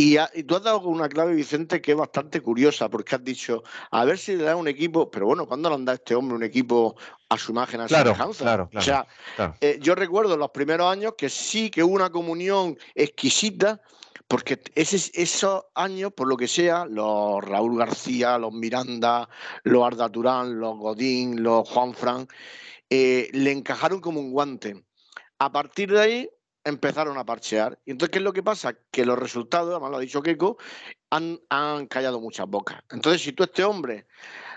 y, 0.00 0.16
tú 0.44 0.54
has 0.54 0.62
dado 0.62 0.78
una 0.82 1.08
clave, 1.08 1.34
Vicente, 1.34 1.82
que 1.82 1.90
es 1.90 1.96
bastante 1.96 2.40
curiosa, 2.40 2.88
porque 2.88 3.16
has 3.16 3.24
dicho, 3.24 3.64
a 3.90 4.04
ver 4.04 4.16
si 4.16 4.36
le 4.36 4.44
da 4.44 4.54
un 4.54 4.68
equipo, 4.68 5.10
pero 5.10 5.26
bueno, 5.26 5.44
¿cuándo 5.44 5.68
le 5.68 5.74
han 5.74 5.84
dado 5.84 5.94
a 5.94 5.98
este 5.98 6.14
hombre 6.14 6.36
un 6.36 6.44
equipo 6.44 6.94
a 7.28 7.36
su 7.36 7.50
imagen, 7.50 7.80
a 7.80 7.88
su 7.88 7.94
claro, 7.94 8.14
Claro, 8.38 8.70
o 8.72 8.80
sea, 8.80 9.08
eh, 9.60 9.76
yo 9.82 9.96
recuerdo 9.96 10.34
en 10.34 10.38
los 10.38 10.52
primeros 10.52 10.88
años 10.88 11.14
que 11.18 11.28
sí 11.28 11.68
que 11.68 11.82
hubo 11.82 11.96
una 11.96 12.10
comunión 12.10 12.78
exquisita, 12.94 13.80
porque 14.28 14.60
ese, 14.76 15.10
esos 15.20 15.64
años, 15.74 16.12
por 16.12 16.28
lo 16.28 16.36
que 16.36 16.46
sea, 16.46 16.86
los 16.86 17.42
Raúl 17.42 17.76
García, 17.76 18.38
los 18.38 18.52
Miranda, 18.52 19.28
los 19.64 19.84
Arda 19.84 20.08
Turán, 20.08 20.60
los 20.60 20.78
Godín, 20.78 21.42
los 21.42 21.68
Juan 21.68 21.92
Fran, 21.92 22.28
eh, 22.88 23.30
le 23.32 23.50
encajaron 23.50 24.00
como 24.00 24.20
un 24.20 24.30
guante. 24.30 24.84
A 25.40 25.50
partir 25.50 25.90
de 25.90 26.00
ahí, 26.00 26.30
empezaron 26.68 27.18
a 27.18 27.24
parchear. 27.24 27.78
Y 27.84 27.92
entonces, 27.92 28.10
¿qué 28.12 28.18
es 28.18 28.24
lo 28.24 28.32
que 28.32 28.42
pasa? 28.42 28.74
Que 28.90 29.04
los 29.04 29.18
resultados, 29.18 29.70
además 29.70 29.90
lo 29.90 29.96
ha 29.96 30.00
dicho 30.00 30.22
Keiko, 30.22 30.58
han, 31.10 31.40
han 31.48 31.86
callado 31.86 32.20
muchas 32.20 32.46
bocas. 32.48 32.82
Entonces, 32.90 33.22
si 33.22 33.32
tú 33.32 33.42
a 33.42 33.46
este 33.46 33.64
hombre 33.64 34.06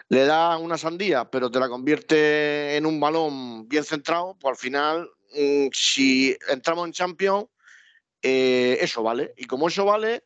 le 0.09 0.25
das 0.25 0.59
una 0.59 0.77
sandía, 0.77 1.29
pero 1.29 1.49
te 1.49 1.59
la 1.59 1.69
convierte 1.69 2.75
en 2.75 2.85
un 2.85 2.99
balón 2.99 3.67
bien 3.67 3.83
centrado, 3.83 4.37
pues 4.39 4.51
al 4.51 4.57
final, 4.57 5.09
mm, 5.33 5.67
si 5.73 6.37
entramos 6.49 6.85
en 6.85 6.93
Champions, 6.93 7.45
eh, 8.21 8.77
eso 8.81 9.03
vale. 9.03 9.33
Y 9.37 9.45
como 9.45 9.67
eso 9.67 9.85
vale, 9.85 10.23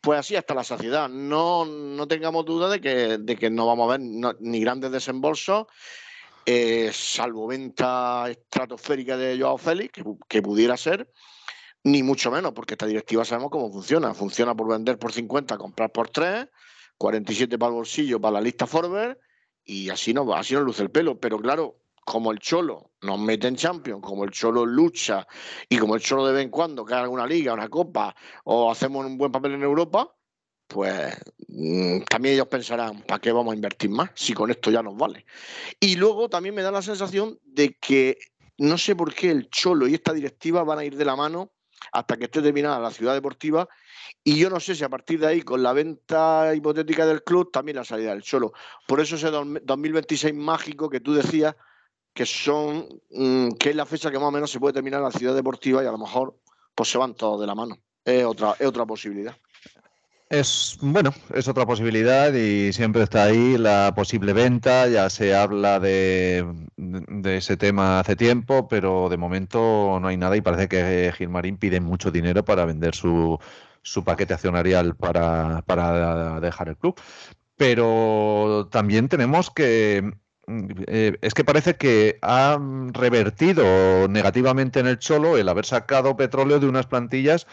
pues 0.00 0.20
así 0.20 0.36
hasta 0.36 0.54
la 0.54 0.64
saciedad. 0.64 1.08
No, 1.08 1.64
no 1.64 2.08
tengamos 2.08 2.44
duda 2.44 2.68
de 2.68 2.80
que, 2.80 3.18
de 3.18 3.36
que 3.36 3.50
no 3.50 3.66
vamos 3.66 3.88
a 3.88 3.98
ver 3.98 4.00
ni 4.40 4.60
grandes 4.60 4.90
desembolsos 4.90 5.66
eh, 6.46 6.90
salvo 6.92 7.46
venta 7.46 8.26
estratosférica 8.30 9.16
de 9.16 9.38
Joao 9.38 9.58
Félix, 9.58 10.02
que, 10.28 10.42
pudiera 10.42 10.76
ser, 10.76 11.12
ni 11.84 12.02
mucho 12.02 12.30
menos, 12.30 12.52
porque 12.52 12.74
esta 12.74 12.86
directiva 12.86 13.24
sabemos 13.24 13.50
cómo 13.50 13.70
funciona. 13.72 14.14
Funciona 14.14 14.54
por 14.54 14.68
vender 14.68 14.98
por 14.98 15.12
50, 15.12 15.56
comprar 15.58 15.92
por 15.92 16.08
3, 16.08 16.46
47 16.98 17.58
para 17.58 17.70
el 17.70 17.74
bolsillo, 17.76 18.20
para 18.20 18.34
la 18.34 18.40
lista 18.40 18.66
Forbes, 18.66 19.16
y 19.64 19.90
así 19.90 20.12
no, 20.14 20.32
así 20.34 20.54
no 20.54 20.60
luce 20.60 20.82
el 20.82 20.90
pelo. 20.90 21.18
Pero 21.20 21.38
claro, 21.38 21.80
como 22.04 22.32
el 22.32 22.38
Cholo 22.38 22.92
nos 23.02 23.18
mete 23.18 23.46
en 23.46 23.56
Champions, 23.56 24.02
como 24.02 24.24
el 24.24 24.30
Cholo 24.30 24.66
lucha 24.66 25.26
y 25.68 25.78
como 25.78 25.94
el 25.94 26.00
Cholo 26.00 26.26
de 26.26 26.32
vez 26.32 26.44
en 26.44 26.50
cuando 26.50 26.84
cae 26.84 27.02
alguna 27.02 27.26
liga, 27.26 27.54
una 27.54 27.68
copa 27.68 28.14
o 28.44 28.70
hacemos 28.70 29.06
un 29.06 29.16
buen 29.16 29.30
papel 29.30 29.52
en 29.52 29.62
Europa, 29.62 30.14
pues 30.70 31.16
mm, 31.48 32.02
también 32.02 32.36
ellos 32.36 32.46
pensarán, 32.46 33.02
¿para 33.02 33.20
qué 33.20 33.32
vamos 33.32 33.52
a 33.52 33.56
invertir 33.56 33.90
más 33.90 34.10
si 34.14 34.32
con 34.32 34.50
esto 34.50 34.70
ya 34.70 34.82
nos 34.82 34.96
vale? 34.96 35.26
Y 35.80 35.96
luego 35.96 36.28
también 36.28 36.54
me 36.54 36.62
da 36.62 36.70
la 36.70 36.80
sensación 36.80 37.38
de 37.44 37.76
que 37.80 38.18
no 38.58 38.78
sé 38.78 38.94
por 38.94 39.12
qué 39.12 39.30
el 39.30 39.50
Cholo 39.50 39.88
y 39.88 39.94
esta 39.94 40.12
directiva 40.12 40.62
van 40.62 40.78
a 40.78 40.84
ir 40.84 40.96
de 40.96 41.04
la 41.04 41.16
mano 41.16 41.52
hasta 41.92 42.16
que 42.16 42.24
esté 42.24 42.40
terminada 42.40 42.78
la 42.78 42.92
ciudad 42.92 43.14
deportiva 43.14 43.68
y 44.22 44.38
yo 44.38 44.48
no 44.48 44.60
sé 44.60 44.74
si 44.76 44.84
a 44.84 44.88
partir 44.88 45.18
de 45.18 45.26
ahí, 45.26 45.42
con 45.42 45.62
la 45.62 45.72
venta 45.72 46.54
hipotética 46.54 47.04
del 47.04 47.24
club, 47.24 47.50
también 47.50 47.76
la 47.76 47.84
salida 47.84 48.10
del 48.10 48.22
Cholo. 48.22 48.52
Por 48.86 49.00
eso 49.00 49.16
ese 49.16 49.30
2026 49.30 50.34
mágico 50.34 50.88
que 50.88 51.00
tú 51.00 51.14
decías, 51.14 51.56
que 52.14 52.26
son 52.26 52.86
mm, 53.10 53.52
que 53.52 53.70
es 53.70 53.76
la 53.76 53.86
fecha 53.86 54.10
que 54.10 54.18
más 54.18 54.28
o 54.28 54.32
menos 54.32 54.50
se 54.50 54.60
puede 54.60 54.74
terminar 54.74 55.00
la 55.00 55.10
ciudad 55.10 55.34
deportiva 55.34 55.82
y 55.82 55.86
a 55.86 55.92
lo 55.92 55.98
mejor 55.98 56.36
pues 56.74 56.90
se 56.90 56.98
van 56.98 57.14
todos 57.14 57.40
de 57.40 57.46
la 57.46 57.54
mano. 57.54 57.78
Es 58.04 58.24
otra, 58.24 58.54
es 58.58 58.66
otra 58.66 58.86
posibilidad. 58.86 59.36
Es 60.30 60.78
bueno, 60.80 61.12
es 61.34 61.48
otra 61.48 61.66
posibilidad 61.66 62.32
y 62.32 62.72
siempre 62.72 63.02
está 63.02 63.24
ahí 63.24 63.58
la 63.58 63.92
posible 63.96 64.32
venta. 64.32 64.86
Ya 64.86 65.10
se 65.10 65.34
habla 65.34 65.80
de, 65.80 66.46
ese 67.24 67.56
tema 67.56 67.98
hace 67.98 68.14
tiempo, 68.14 68.68
pero 68.68 69.08
de 69.08 69.16
momento 69.16 69.98
no 70.00 70.06
hay 70.06 70.16
nada 70.16 70.36
y 70.36 70.40
parece 70.40 70.68
que 70.68 71.12
Gilmarín 71.18 71.56
pide 71.56 71.80
mucho 71.80 72.12
dinero 72.12 72.44
para 72.44 72.64
vender 72.64 72.94
su, 72.94 73.40
su 73.82 74.04
paquete 74.04 74.34
accionarial 74.34 74.94
para, 74.94 75.62
para 75.66 76.38
dejar 76.38 76.68
el 76.68 76.76
club. 76.76 76.94
Pero 77.56 78.68
también 78.70 79.08
tenemos 79.08 79.50
que 79.50 80.12
eh, 80.86 81.18
es 81.22 81.34
que 81.34 81.44
parece 81.44 81.76
que 81.76 82.18
ha 82.22 82.56
revertido 82.92 84.08
negativamente 84.08 84.80
en 84.80 84.86
el 84.86 84.98
Cholo 84.98 85.36
el 85.38 85.48
haber 85.48 85.64
sacado 85.64 86.16
petróleo 86.16 86.60
de 86.60 86.68
unas 86.68 86.86
plantillas 86.86 87.46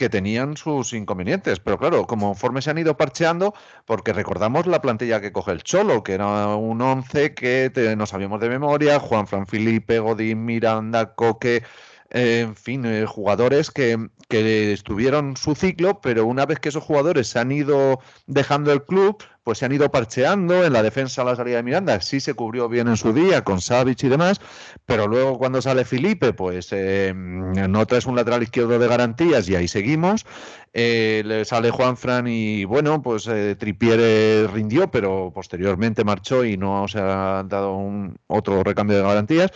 que 0.00 0.08
tenían 0.08 0.56
sus 0.56 0.94
inconvenientes. 0.94 1.60
Pero 1.60 1.78
claro, 1.78 2.06
conforme 2.06 2.62
se 2.62 2.70
han 2.70 2.78
ido 2.78 2.96
parcheando, 2.96 3.52
porque 3.84 4.14
recordamos 4.14 4.66
la 4.66 4.80
plantilla 4.80 5.20
que 5.20 5.30
coge 5.30 5.52
el 5.52 5.62
Cholo, 5.62 6.02
que 6.02 6.14
era 6.14 6.56
un 6.56 6.80
11 6.80 7.34
que 7.34 7.70
no 7.98 8.06
sabíamos 8.06 8.40
de 8.40 8.48
memoria, 8.48 8.98
Juan 8.98 9.26
Fran 9.26 9.46
Felipe, 9.46 9.98
Godín, 9.98 10.46
Miranda, 10.46 11.14
Coque, 11.14 11.64
en 12.08 12.56
fin, 12.56 12.86
eh, 12.86 13.04
jugadores 13.06 13.70
que, 13.70 14.08
que, 14.30 14.72
estuvieron 14.72 15.36
su 15.36 15.54
ciclo, 15.54 16.00
pero 16.00 16.24
una 16.24 16.46
vez 16.46 16.60
que 16.60 16.70
esos 16.70 16.82
jugadores 16.82 17.28
se 17.28 17.38
han 17.38 17.52
ido 17.52 18.00
dejando 18.26 18.72
el 18.72 18.84
club, 18.84 19.22
pues 19.42 19.58
se 19.58 19.66
han 19.66 19.72
ido 19.72 19.90
parcheando 19.90 20.64
en 20.64 20.72
la 20.72 20.82
defensa 20.82 21.22
a 21.22 21.24
la 21.24 21.36
salida 21.36 21.56
de 21.56 21.62
Miranda. 21.62 22.00
Sí 22.00 22.20
se 22.20 22.34
cubrió 22.34 22.68
bien 22.68 22.88
en 22.88 22.96
su 22.96 23.12
día 23.12 23.42
con 23.44 23.60
Savic 23.60 24.04
y 24.04 24.08
demás, 24.08 24.40
pero 24.86 25.06
luego 25.06 25.38
cuando 25.38 25.60
sale 25.60 25.84
Felipe, 25.84 26.32
pues 26.32 26.68
eh, 26.70 27.12
no 27.14 27.86
traes 27.86 28.06
un 28.06 28.16
lateral 28.16 28.42
izquierdo 28.42 28.78
de 28.78 28.88
garantías 28.88 29.48
y 29.48 29.56
ahí 29.56 29.68
seguimos. 29.68 30.24
Eh, 30.72 31.22
le 31.26 31.44
sale 31.44 31.70
Juan 31.70 31.96
Fran 31.96 32.28
y 32.28 32.64
bueno, 32.64 33.02
pues 33.02 33.26
eh, 33.26 33.56
Tripiere 33.58 34.46
rindió, 34.46 34.90
pero 34.90 35.32
posteriormente 35.34 36.04
marchó 36.04 36.44
y 36.44 36.56
no 36.56 36.86
se 36.86 37.00
ha 37.00 37.42
dado 37.44 37.74
un 37.74 38.16
otro 38.28 38.62
recambio 38.62 38.96
de 38.96 39.02
garantías. 39.02 39.50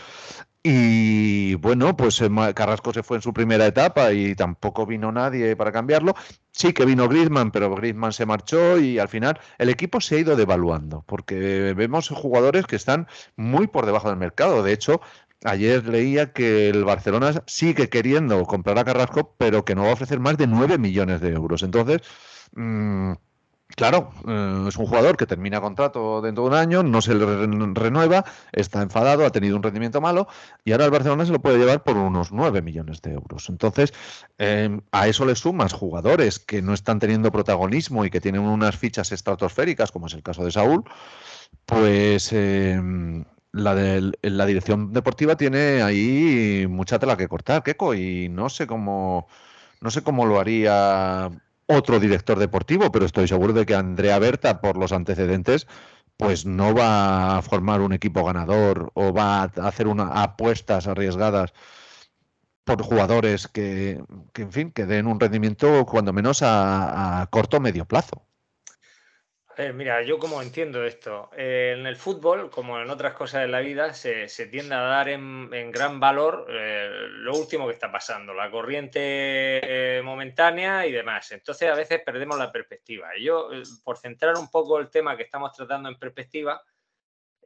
Y 0.66 1.56
bueno, 1.56 1.94
pues 1.94 2.22
eh, 2.22 2.30
Carrasco 2.54 2.90
se 2.94 3.02
fue 3.02 3.18
en 3.18 3.22
su 3.22 3.34
primera 3.34 3.66
etapa 3.66 4.12
y 4.14 4.34
tampoco 4.34 4.86
vino 4.86 5.12
nadie 5.12 5.56
para 5.56 5.72
cambiarlo. 5.72 6.14
Sí 6.52 6.72
que 6.72 6.86
vino 6.86 7.06
Griezmann, 7.06 7.50
pero 7.50 7.74
Griezmann 7.74 8.14
se 8.14 8.24
marchó 8.24 8.78
y 8.78 8.98
al 8.98 9.08
final 9.08 9.38
el 9.58 9.68
equipo 9.68 10.00
se 10.00 10.16
ha 10.16 10.18
ido 10.20 10.36
devaluando 10.36 11.02
porque 11.06 11.74
vemos 11.76 12.08
jugadores 12.08 12.66
que 12.66 12.76
están 12.76 13.06
muy 13.36 13.66
por 13.66 13.84
debajo 13.84 14.08
del 14.08 14.16
mercado. 14.16 14.62
De 14.62 14.72
hecho, 14.72 15.02
ayer 15.44 15.86
leía 15.86 16.32
que 16.32 16.70
el 16.70 16.84
Barcelona 16.84 17.42
sigue 17.46 17.90
queriendo 17.90 18.42
comprar 18.46 18.78
a 18.78 18.84
Carrasco, 18.84 19.34
pero 19.36 19.66
que 19.66 19.74
no 19.74 19.82
va 19.82 19.90
a 19.90 19.92
ofrecer 19.94 20.18
más 20.18 20.38
de 20.38 20.46
9 20.46 20.78
millones 20.78 21.20
de 21.20 21.28
euros. 21.32 21.62
Entonces, 21.62 22.00
mmm, 22.52 23.12
Claro, 23.68 24.12
eh, 24.28 24.66
es 24.68 24.76
un 24.76 24.86
jugador 24.86 25.16
que 25.16 25.26
termina 25.26 25.60
contrato 25.60 26.20
dentro 26.22 26.44
de 26.44 26.50
un 26.50 26.54
año, 26.54 26.82
no 26.82 27.00
se 27.02 27.14
le 27.14 27.24
renueva, 27.74 28.24
está 28.52 28.82
enfadado, 28.82 29.26
ha 29.26 29.30
tenido 29.30 29.56
un 29.56 29.62
rendimiento 29.62 30.00
malo 30.00 30.28
y 30.64 30.72
ahora 30.72 30.84
el 30.84 30.90
Barcelona 30.92 31.26
se 31.26 31.32
lo 31.32 31.40
puede 31.40 31.58
llevar 31.58 31.82
por 31.82 31.96
unos 31.96 32.30
9 32.30 32.62
millones 32.62 33.02
de 33.02 33.12
euros. 33.14 33.48
Entonces, 33.48 33.92
em, 34.38 34.82
a 34.92 35.08
eso 35.08 35.24
le 35.24 35.34
sumas 35.34 35.72
jugadores 35.72 36.38
que 36.38 36.62
no 36.62 36.72
están 36.72 37.00
teniendo 37.00 37.32
protagonismo 37.32 38.04
y 38.04 38.10
que 38.10 38.20
tienen 38.20 38.42
unas 38.42 38.76
fichas 38.76 39.10
estratosféricas, 39.12 39.90
como 39.90 40.06
es 40.06 40.14
el 40.14 40.22
caso 40.22 40.44
de 40.44 40.52
Saúl, 40.52 40.84
pues 41.66 42.32
em, 42.32 43.24
la, 43.52 43.74
la 44.22 44.46
dirección 44.46 44.92
deportiva 44.92 45.36
tiene 45.36 45.82
ahí 45.82 46.66
mucha 46.68 46.98
tela 46.98 47.16
que 47.16 47.28
cortar, 47.28 47.62
Keco, 47.62 47.94
y 47.94 48.28
no 48.28 48.48
sé 48.50 48.66
cómo, 48.66 49.26
no 49.80 49.90
sé 49.90 50.02
cómo 50.02 50.26
lo 50.26 50.40
haría 50.40 51.30
otro 51.66 52.00
director 52.00 52.38
deportivo, 52.38 52.90
pero 52.92 53.06
estoy 53.06 53.28
seguro 53.28 53.52
de 53.52 53.66
que 53.66 53.74
Andrea 53.74 54.18
Berta, 54.18 54.60
por 54.60 54.76
los 54.76 54.92
antecedentes, 54.92 55.66
pues 56.16 56.46
no 56.46 56.74
va 56.74 57.38
a 57.38 57.42
formar 57.42 57.80
un 57.80 57.92
equipo 57.92 58.24
ganador 58.24 58.90
o 58.94 59.12
va 59.12 59.42
a 59.42 59.44
hacer 59.44 59.88
una, 59.88 60.22
apuestas 60.22 60.86
arriesgadas 60.86 61.52
por 62.64 62.82
jugadores 62.82 63.48
que, 63.48 64.02
en 64.34 64.52
fin, 64.52 64.70
que 64.72 64.86
den 64.86 65.06
un 65.06 65.20
rendimiento 65.20 65.84
cuando 65.86 66.12
menos 66.12 66.42
a, 66.42 67.20
a 67.22 67.26
corto 67.26 67.58
o 67.58 67.60
medio 67.60 67.86
plazo. 67.86 68.26
Eh, 69.56 69.72
mira, 69.72 70.02
yo 70.02 70.18
como 70.18 70.42
entiendo 70.42 70.84
esto, 70.84 71.30
eh, 71.36 71.76
en 71.78 71.86
el 71.86 71.94
fútbol, 71.94 72.50
como 72.50 72.80
en 72.80 72.90
otras 72.90 73.14
cosas 73.14 73.42
de 73.42 73.48
la 73.48 73.60
vida, 73.60 73.94
se, 73.94 74.26
tiende 74.50 74.74
a 74.74 74.80
dar 74.80 75.08
en, 75.08 75.48
gran 75.70 76.00
valor 76.00 76.46
eh, 76.48 76.88
lo 77.08 77.34
último 77.36 77.66
que 77.66 77.74
está 77.74 77.90
pasando, 77.92 78.34
la 78.34 78.50
corriente 78.50 80.00
momentánea 80.02 80.86
y 80.86 80.92
demás. 80.92 81.30
Entonces 81.30 81.70
a 81.70 81.74
veces 81.74 82.00
perdemos 82.04 82.36
la 82.36 82.50
perspectiva. 82.50 83.16
Y 83.16 83.24
yo, 83.24 83.48
por 83.84 83.96
centrar 83.96 84.36
un 84.36 84.50
poco 84.50 84.78
el 84.80 84.90
tema 84.90 85.16
que 85.16 85.22
estamos 85.22 85.52
tratando 85.52 85.88
en 85.88 85.98
perspectiva, 85.98 86.60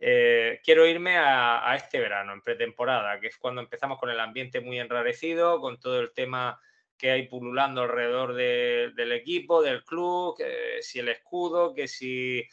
quiero 0.00 0.86
irme 0.86 1.18
a, 1.18 1.70
a 1.70 1.76
este 1.76 2.00
verano, 2.00 2.32
en 2.32 2.40
pretemporada, 2.40 3.20
que 3.20 3.26
es 3.26 3.36
cuando 3.36 3.60
empezamos 3.60 3.98
con 3.98 4.08
el 4.08 4.20
ambiente 4.20 4.60
muy 4.60 4.78
enrarecido, 4.78 5.60
con 5.60 5.78
todo 5.78 6.00
el 6.00 6.12
tema 6.12 6.58
que 6.98 7.12
hay 7.12 7.28
pululando 7.28 7.82
alrededor 7.82 8.34
del 8.34 9.12
equipo, 9.12 9.62
del 9.62 9.84
club, 9.84 10.36
que 10.36 10.82
si 10.82 10.98
el 10.98 11.08
escudo, 11.08 11.72
que 11.72 11.86
si, 11.86 12.44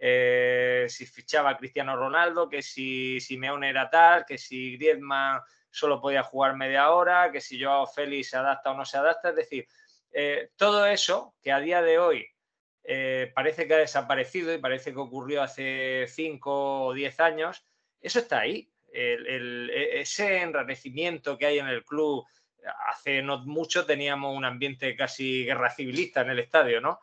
eh, 0.00 0.86
si 0.88 1.04
fichaba 1.06 1.56
Cristiano 1.56 1.96
Ronaldo, 1.96 2.48
que 2.48 2.62
si 2.62 3.20
Simeone 3.20 3.68
era 3.68 3.90
tal, 3.90 4.24
que 4.24 4.38
si 4.38 4.76
Griezmann 4.76 5.40
solo 5.70 6.00
podía 6.00 6.22
jugar 6.22 6.56
media 6.56 6.90
hora, 6.90 7.32
que 7.32 7.40
si 7.40 7.62
Joao 7.62 7.86
Félix 7.86 8.30
se 8.30 8.36
adapta 8.36 8.70
o 8.70 8.74
no 8.74 8.84
se 8.84 8.96
adapta. 8.96 9.30
Es 9.30 9.36
decir, 9.36 9.66
eh, 10.12 10.50
todo 10.56 10.86
eso 10.86 11.34
que 11.42 11.52
a 11.52 11.60
día 11.60 11.82
de 11.82 11.98
hoy 11.98 12.26
eh, 12.84 13.30
parece 13.34 13.66
que 13.66 13.74
ha 13.74 13.78
desaparecido 13.78 14.54
y 14.54 14.58
parece 14.58 14.92
que 14.92 14.98
ocurrió 14.98 15.42
hace 15.42 16.06
5 16.08 16.86
o 16.86 16.94
10 16.94 17.20
años, 17.20 17.64
eso 18.00 18.20
está 18.20 18.40
ahí. 18.40 18.72
E, 18.90 20.00
ese 20.00 20.40
enrarecimiento 20.40 21.36
que 21.36 21.46
hay 21.46 21.58
en 21.58 21.68
el 21.68 21.84
club, 21.84 22.24
hace 22.86 23.22
no 23.22 23.38
mucho 23.44 23.84
teníamos 23.86 24.36
un 24.36 24.44
ambiente 24.44 24.94
casi 24.96 25.44
guerra 25.44 25.70
civilista 25.70 26.20
en 26.22 26.30
el 26.30 26.38
estadio, 26.38 26.80
¿no? 26.80 27.00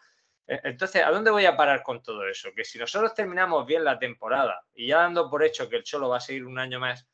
E, 0.47 0.59
entonces, 0.63 1.03
¿a 1.03 1.11
dónde 1.11 1.31
voy 1.31 1.45
a 1.45 1.57
parar 1.57 1.83
con 1.83 2.01
todo 2.01 2.27
eso? 2.27 2.49
Que 2.55 2.63
si 2.63 2.77
nosotros 2.77 3.13
terminamos 3.13 3.65
bien 3.65 3.83
la 3.83 3.97
temporada 3.97 4.63
y 4.73 4.87
ya 4.87 4.99
dando 4.99 5.29
por 5.29 5.43
hecho 5.43 5.69
que 5.69 5.77
el 5.77 5.83
Cholo 5.83 6.09
va 6.09 6.17
a 6.17 6.21
seguir 6.21 6.45
un 6.45 6.59
año 6.59 6.79
más, 6.79 7.07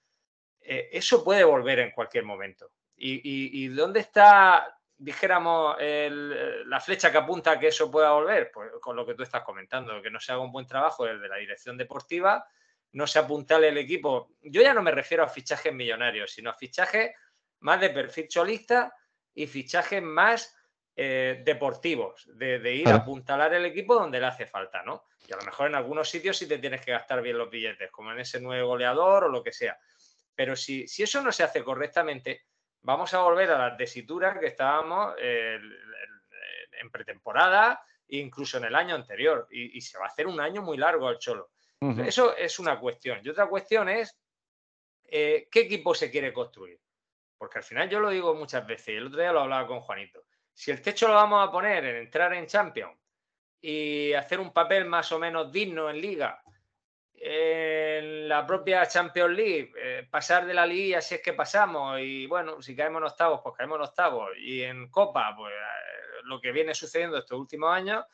eh, 0.61 0.89
eso 0.91 1.23
puede 1.23 1.43
volver 1.43 1.79
en 1.79 1.91
cualquier 1.91 2.23
momento. 2.23 2.71
¿Y, 3.03 3.67
dónde 3.69 3.99
está, 3.99 4.77
dijéramos, 4.95 5.75
la 5.79 6.79
flecha 6.79 7.11
que 7.11 7.17
apunta 7.17 7.51
a 7.51 7.59
que 7.59 7.69
eso 7.69 7.89
pueda 7.89 8.11
volver? 8.11 8.51
Pues 8.53 8.69
con 8.79 8.95
lo 8.95 9.03
que 9.03 9.15
tú 9.15 9.23
estás 9.23 9.41
comentando, 9.41 9.99
que 10.03 10.11
no 10.11 10.19
se 10.19 10.31
haga 10.31 10.43
un 10.43 10.51
buen 10.51 10.67
trabajo 10.67 11.05
desde 11.05 11.27
la 11.27 11.37
dirección 11.37 11.77
deportiva, 11.77 12.45
no 12.91 13.07
se 13.07 13.17
apuntale 13.17 13.69
el 13.69 13.77
equipo. 13.79 14.33
Yo 14.43 14.61
ya 14.61 14.75
no 14.75 14.83
me 14.83 14.91
refiero 14.91 15.23
a 15.23 15.27
fichajes 15.27 15.73
millonarios, 15.73 16.31
sino 16.31 16.51
a 16.51 16.53
fichajes 16.53 17.15
más 17.61 17.79
de 17.81 17.89
perfil 17.89 18.27
cholista 18.27 18.93
y 19.33 19.47
fichajes 19.47 20.01
más 20.01 20.55
eh, 20.95 21.41
deportivos, 21.45 22.29
de, 22.35 22.75
ir 22.75 22.89
a 22.89 22.95
apuntalar 22.95 23.53
el 23.53 23.65
equipo 23.65 23.95
donde 23.95 24.19
le 24.19 24.27
hace 24.27 24.45
falta, 24.45 24.83
¿no? 24.83 25.05
Y 25.27 25.33
a 25.33 25.37
lo 25.37 25.43
mejor 25.43 25.67
en 25.67 25.75
algunos 25.75 26.09
sitios 26.09 26.37
sí 26.37 26.47
te 26.47 26.57
tienes 26.57 26.81
que 26.81 26.91
gastar 26.91 27.21
bien 27.21 27.37
los 27.37 27.49
billetes, 27.49 27.89
como 27.91 28.11
en 28.11 28.19
ese 28.19 28.41
nuevo 28.41 28.69
goleador 28.69 29.23
o 29.23 29.29
lo 29.29 29.41
que 29.41 29.53
sea. 29.53 29.79
Pero 30.35 30.55
si, 30.55 30.87
si 30.87 31.03
eso 31.03 31.21
no 31.21 31.31
se 31.31 31.43
hace 31.43 31.63
correctamente, 31.63 32.45
vamos 32.81 33.13
a 33.13 33.21
volver 33.21 33.51
a 33.51 33.57
las 33.57 33.77
tesituras 33.77 34.37
que 34.37 34.47
estábamos 34.47 35.15
en 35.19 36.89
pretemporada 36.91 37.81
incluso 38.11 38.57
en 38.57 38.65
el 38.65 38.75
año 38.75 38.95
anterior. 38.95 39.47
Y, 39.51 39.79
se 39.81 39.97
va 39.97 40.05
a 40.05 40.07
hacer 40.07 40.27
un 40.27 40.39
año 40.39 40.61
muy 40.61 40.77
largo 40.77 41.07
al 41.07 41.17
Cholo. 41.17 41.51
Eso 42.05 42.35
es 42.35 42.59
una 42.59 42.79
cuestión. 42.79 43.19
Y 43.23 43.29
otra 43.29 43.47
cuestión 43.47 43.89
es 43.89 44.15
eh, 45.05 45.47
qué 45.51 45.61
equipo 45.61 45.95
se 45.95 46.11
quiere 46.11 46.31
construir. 46.31 46.79
Porque 47.41 47.57
al 47.57 47.63
final 47.63 47.89
yo 47.89 47.99
lo 47.99 48.11
digo 48.11 48.35
muchas 48.35 48.67
veces, 48.67 48.89
el 48.89 49.07
otro 49.07 49.19
día 49.19 49.31
lo 49.31 49.39
hablaba 49.39 49.65
con 49.65 49.79
Juanito. 49.79 50.25
Si 50.53 50.69
el 50.69 50.79
techo 50.79 51.07
lo 51.07 51.15
vamos 51.15 51.43
a 51.43 51.51
poner 51.51 51.83
en 51.83 51.95
entrar 51.95 52.31
en 52.35 52.45
Champions 52.45 52.95
y 53.59 54.13
hacer 54.13 54.39
un 54.39 54.53
papel 54.53 54.85
más 54.85 55.11
o 55.11 55.17
menos 55.17 55.51
digno 55.51 55.89
en 55.89 55.99
Liga, 55.99 56.39
en 57.15 58.29
la 58.29 58.45
propia 58.45 58.85
Champions 58.85 59.35
League, 59.35 59.73
eh, 59.75 60.07
pasar 60.07 60.45
de 60.45 60.53
la 60.53 60.67
Liga 60.67 61.01
si 61.01 61.15
es 61.15 61.21
que 61.23 61.33
pasamos 61.33 61.99
y 61.99 62.27
bueno, 62.27 62.61
si 62.61 62.75
caemos 62.75 63.01
en 63.01 63.07
octavos, 63.07 63.41
pues 63.43 63.55
caemos 63.57 63.77
en 63.77 63.85
octavos 63.85 64.29
y 64.37 64.61
en 64.61 64.91
Copa, 64.91 65.33
pues 65.35 65.51
eh, 65.51 66.21
lo 66.25 66.39
que 66.39 66.51
viene 66.51 66.75
sucediendo 66.75 67.17
estos 67.17 67.39
últimos 67.39 67.73
años, 67.73 68.05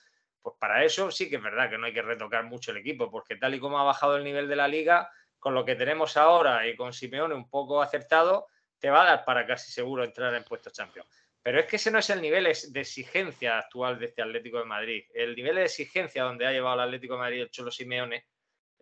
pues 0.42 0.56
para 0.58 0.86
eso 0.86 1.12
sí 1.12 1.30
que 1.30 1.36
es 1.36 1.44
verdad 1.44 1.70
que 1.70 1.78
no 1.78 1.88
hay 1.88 1.94
que 1.94 2.02
retocar 2.02 2.46
mucho 2.46 2.72
el 2.72 2.78
equipo, 2.78 3.12
porque 3.12 3.36
tal 3.36 3.56
y 3.56 3.60
como 3.60 3.78
ha 3.78 3.84
bajado 3.84 4.16
el 4.16 4.24
nivel 4.24 4.48
de 4.48 4.56
la 4.56 4.70
Liga, 4.70 5.12
con 5.38 5.54
lo 5.54 5.66
que 5.66 5.76
tenemos 5.76 6.16
ahora 6.16 6.66
y 6.66 6.78
con 6.78 6.94
Simeone 6.94 7.36
un 7.36 7.50
poco 7.50 7.82
acertado, 7.82 8.48
te 8.80 8.90
va 8.90 9.04
a 9.04 9.06
dar 9.06 9.26
para 9.26 9.46
casi 9.46 9.72
seguro 9.72 10.04
entrar 10.04 10.34
en 10.36 10.44
puestos 10.44 10.74
Champions. 10.74 11.10
Pero 11.42 11.60
es 11.60 11.66
que 11.66 11.78
ese 11.78 11.92
no 11.92 12.00
es 12.00 12.10
el 12.10 12.22
nivel 12.22 12.44
de 12.44 12.80
exigencia 12.82 13.58
actual 13.58 13.98
de 13.98 14.08
este 14.08 14.22
Atlético 14.22 14.60
de 14.60 14.66
Madrid. 14.66 15.06
El 15.14 15.36
nivel 15.36 15.56
de 15.56 15.64
exigencia 15.64 16.24
donde 16.24 16.46
ha 16.46 16.52
llevado 16.52 16.76
el 16.76 16.88
Atlético 16.88 17.14
de 17.14 17.20
Madrid 17.20 17.42
el 17.42 17.52
Cholo 17.52 17.72
Simeone, 17.72 18.28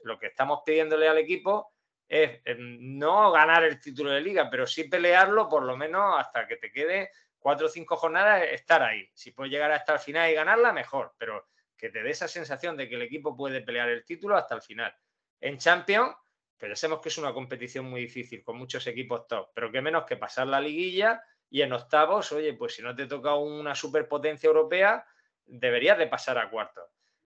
lo 0.04 0.18
que 0.18 0.28
estamos 0.28 0.62
pidiéndole 0.66 1.08
al 1.08 1.18
equipo 1.18 1.74
es 2.08 2.42
em, 2.46 2.98
no 2.98 3.32
ganar 3.32 3.64
el 3.64 3.80
título 3.80 4.12
de 4.12 4.22
liga, 4.22 4.50
pero 4.50 4.68
sí 4.68 4.86
pelearlo 4.86 5.50
por 5.50 5.64
lo 5.64 5.76
menos 5.76 6.16
hasta 6.18 6.48
que 6.48 6.58
te 6.58 6.72
quede 6.72 7.10
cuatro 7.40 7.68
o 7.68 7.70
cinco 7.70 7.96
jornadas, 7.96 8.44
estar 8.52 8.82
ahí. 8.82 9.08
Si 9.14 9.32
puedes 9.32 9.52
llegar 9.52 9.72
hasta 9.72 9.94
el 9.94 10.00
final 10.00 10.32
y 10.32 10.34
ganarla, 10.34 10.74
mejor, 10.74 11.14
pero 11.18 11.48
que 11.78 11.90
te 11.90 12.02
dé 12.02 12.10
esa 12.10 12.28
sensación 12.28 12.76
de 12.76 12.90
que 12.90 12.96
el 12.96 13.04
equipo 13.04 13.36
puede 13.36 13.62
pelear 13.62 13.90
el 13.90 14.04
título 14.04 14.36
hasta 14.36 14.56
el 14.56 14.64
final. 14.64 14.96
En 15.40 15.60
Champions, 15.60 16.16
Pensemos 16.58 17.02
que 17.02 17.10
es 17.10 17.18
una 17.18 17.34
competición 17.34 17.86
muy 17.86 18.02
difícil, 18.02 18.44
con 18.44 18.58
muchos 18.58 18.88
equipos 18.88 19.28
top, 19.28 19.50
pero 19.54 19.72
que 19.72 19.82
menos 19.82 20.06
que 20.06 20.16
pasar 20.16 20.48
la 20.48 20.62
liguilla 20.62 21.22
y 21.50 21.62
en 21.62 21.74
octavos, 21.74 22.32
oye, 22.32 22.54
pues 22.54 22.76
si 22.76 22.82
no 22.82 22.96
te 22.96 23.08
toca 23.08 23.36
una 23.36 23.76
superpotencia 23.76 24.48
europea, 24.48 25.06
deberías 25.46 25.98
de 25.98 26.08
pasar 26.08 26.38
a 26.38 26.50
cuartos. 26.50 26.90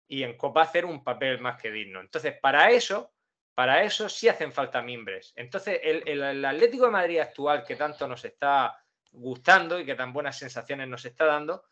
Y 0.06 0.22
en 0.22 0.36
Copa 0.36 0.62
hacer 0.62 0.84
un 0.84 1.04
papel 1.04 1.40
más 1.40 1.60
que 1.60 1.70
digno. 1.70 2.00
Entonces, 2.00 2.38
para 2.40 2.70
eso, 2.70 3.12
para 3.54 3.82
eso 3.82 4.08
sí 4.08 4.28
hacen 4.28 4.52
falta 4.52 4.82
mimbres. 4.82 5.32
Entonces, 5.36 5.80
el, 5.82 6.44
Atlético 6.44 6.86
de 6.86 6.90
Madrid 6.92 7.18
actual 7.18 7.64
que 7.64 7.76
tanto 7.76 8.08
nos 8.08 8.24
está 8.24 8.82
gustando 9.10 9.78
y 9.78 9.84
que 9.84 9.94
tan 9.94 10.12
buenas 10.12 10.38
sensaciones 10.38 10.88
nos 10.88 11.04
está 11.04 11.26
dando, 11.26 11.64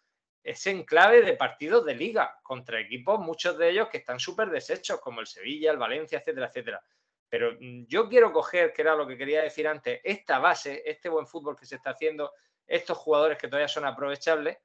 es 0.43 0.67
en 0.67 0.85
clave 0.85 1.23
de 1.23 1.35
partidos 1.35 1.85
de 1.85 1.95
liga 1.95 2.39
contra 2.43 2.81
equipos, 2.81 3.19
muchos 3.19 3.59
de 3.59 3.71
ellos 3.71 3.89
que 3.89 3.99
están 3.99 4.21
súper 4.21 4.51
deshechos, 4.51 5.01
como 5.01 5.21
el 5.21 5.27
Sevilla, 5.27 5.73
el 5.73 5.79
Valencia, 5.79 6.19
etcétera, 6.19 6.47
etcétera. 6.47 6.83
Pero 7.29 7.53
mm, 7.61 7.87
yo 7.87 8.09
quiero 8.09 8.33
coger, 8.33 8.73
que 8.73 8.83
era 8.83 8.95
lo 8.95 9.07
que 9.07 9.17
quería 9.17 9.43
decir 9.43 9.67
antes, 9.67 10.01
esta 10.05 10.39
base, 10.39 10.83
este 10.85 11.09
buen 11.09 11.27
fútbol 11.27 11.57
que 11.57 11.67
se 11.67 11.77
está 11.77 11.91
haciendo, 11.91 12.33
estos 12.67 12.99
jugadores 12.99 13.39
que 13.39 13.49
todavía 13.49 13.69
son 13.69 13.85
aprovechables, 13.85 14.59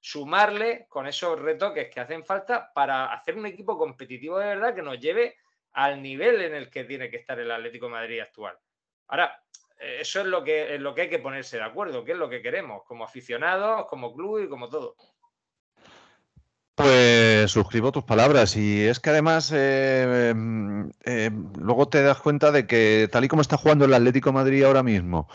sumarle 0.00 0.86
con 0.88 1.06
esos 1.06 1.38
retoques 1.40 1.90
que 1.92 2.00
hacen 2.00 2.24
falta 2.24 2.72
para 2.72 3.12
hacer 3.12 3.36
un 3.36 3.46
equipo 3.46 3.76
competitivo 3.76 4.38
de 4.38 4.46
verdad 4.46 4.74
que 4.74 4.82
nos 4.82 5.00
lleve 5.00 5.36
al 5.72 6.00
nivel 6.00 6.42
en 6.42 6.54
el 6.54 6.70
que 6.70 6.84
tiene 6.84 7.10
que 7.10 7.16
estar 7.16 7.38
el 7.40 7.50
Atlético 7.50 7.88
Madrid 7.88 8.20
actual. 8.20 8.58
Ahora, 9.08 9.42
eso 9.78 10.20
es 10.20 10.26
lo 10.26 10.42
que, 10.42 10.74
es 10.74 10.80
lo 10.80 10.94
que 10.94 11.02
hay 11.02 11.10
que 11.10 11.18
ponerse 11.18 11.58
de 11.58 11.64
acuerdo, 11.64 12.04
qué 12.04 12.12
es 12.12 12.18
lo 12.18 12.30
que 12.30 12.40
queremos, 12.40 12.82
como 12.84 13.04
aficionados, 13.04 13.86
como 13.86 14.14
club 14.14 14.44
y 14.44 14.48
como 14.48 14.68
todo. 14.68 14.96
Pues 16.76 17.50
suscribo 17.52 17.90
tus 17.90 18.04
palabras 18.04 18.54
y 18.54 18.82
es 18.82 19.00
que 19.00 19.08
además 19.08 19.50
eh, 19.54 20.28
em, 20.34 20.90
luego 21.58 21.88
te 21.88 22.02
das 22.02 22.18
cuenta 22.18 22.52
de 22.52 22.66
que 22.66 23.08
tal 23.10 23.24
y 23.24 23.28
como 23.28 23.40
está 23.40 23.56
jugando 23.56 23.86
el 23.86 23.94
Atlético 23.94 24.30
Madrid 24.30 24.62
ahora 24.62 24.82
mismo, 24.82 25.26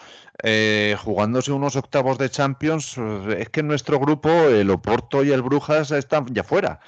eh, 0.44 0.96
jugándose 1.04 1.52
unos 1.52 1.76
octavos 1.76 2.20
de 2.20 2.30
Champions, 2.30 2.96
es 3.36 3.50
que 3.50 3.62
en 3.62 3.68
nuestro 3.70 4.00
grupo 4.00 4.30
el 4.30 4.70
Oporto 4.70 5.24
y 5.24 5.32
el 5.32 5.42
Brujas 5.42 5.90
están 5.90 6.28
ya 6.32 6.44
fuera. 6.44 6.80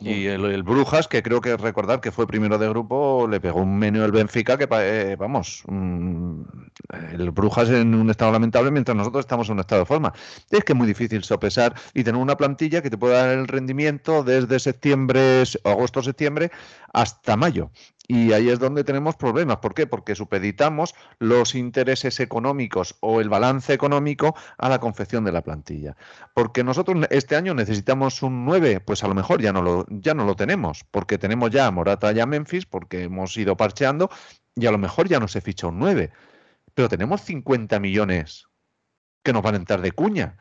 Y 0.00 0.26
el, 0.26 0.62
Brujas, 0.64 1.08
que 1.08 1.22
creo 1.22 1.40
que 1.40 1.56
recordar 1.56 2.00
que 2.00 2.10
fue 2.10 2.26
primero 2.26 2.58
de 2.58 2.68
grupo, 2.68 3.26
le 3.28 3.40
pegó 3.40 3.62
un 3.62 3.78
menú 3.78 4.02
el 4.04 4.12
Benfica 4.12 4.58
que, 4.58 4.68
eh, 4.70 5.16
vamos, 5.16 5.62
el 7.12 7.30
Brujas 7.30 7.70
en 7.70 7.94
un 7.94 8.10
estado 8.10 8.32
lamentable 8.32 8.70
mientras 8.70 8.96
nosotros 8.96 9.20
estamos 9.20 9.48
en 9.48 9.54
un 9.54 9.60
estado 9.60 9.82
de 9.82 9.86
forma. 9.86 10.12
Es 10.50 10.64
que 10.64 10.72
es 10.72 10.76
muy 10.76 10.86
difícil 10.86 11.22
sopesar 11.22 11.74
y 11.94 12.04
tener 12.04 12.20
una 12.20 12.36
plantilla 12.36 12.82
que 12.82 12.90
te 12.90 12.98
pueda 12.98 13.24
dar 13.24 13.38
el 13.38 13.46
rendimiento 13.46 14.24
desde 14.24 14.58
septiembre, 14.58 15.44
agosto, 15.64 16.02
septiembre 16.02 16.50
hasta 16.92 17.36
mayo. 17.36 17.70
Y 18.06 18.32
ahí 18.32 18.50
es 18.50 18.58
donde 18.58 18.84
tenemos 18.84 19.16
problemas. 19.16 19.58
¿Por 19.58 19.72
qué? 19.72 19.86
Porque 19.86 20.14
supeditamos 20.14 20.94
los 21.18 21.54
intereses 21.54 22.20
económicos 22.20 22.96
o 23.00 23.20
el 23.20 23.30
balance 23.30 23.72
económico 23.72 24.36
a 24.58 24.68
la 24.68 24.78
confección 24.78 25.24
de 25.24 25.32
la 25.32 25.42
plantilla. 25.42 25.96
Porque 26.34 26.62
nosotros 26.64 27.06
este 27.10 27.34
año 27.34 27.54
necesitamos 27.54 28.22
un 28.22 28.44
9, 28.44 28.80
pues 28.80 29.04
a 29.04 29.08
lo 29.08 29.14
mejor 29.14 29.40
ya 29.40 29.52
no 29.54 29.62
lo, 29.62 29.86
ya 29.88 30.12
no 30.12 30.26
lo 30.26 30.36
tenemos, 30.36 30.84
porque 30.90 31.16
tenemos 31.16 31.50
ya 31.50 31.66
a 31.66 31.70
Morata 31.70 32.12
y 32.12 32.20
a 32.20 32.26
Memphis, 32.26 32.66
porque 32.66 33.04
hemos 33.04 33.34
ido 33.38 33.56
parcheando, 33.56 34.10
y 34.54 34.66
a 34.66 34.70
lo 34.70 34.78
mejor 34.78 35.08
ya 35.08 35.18
no 35.18 35.28
se 35.28 35.40
ficha 35.40 35.68
un 35.68 35.78
9. 35.78 36.12
Pero 36.74 36.88
tenemos 36.90 37.22
50 37.22 37.80
millones 37.80 38.48
que 39.22 39.32
nos 39.32 39.42
van 39.42 39.54
a 39.54 39.58
entrar 39.58 39.80
de 39.80 39.92
cuña. 39.92 40.36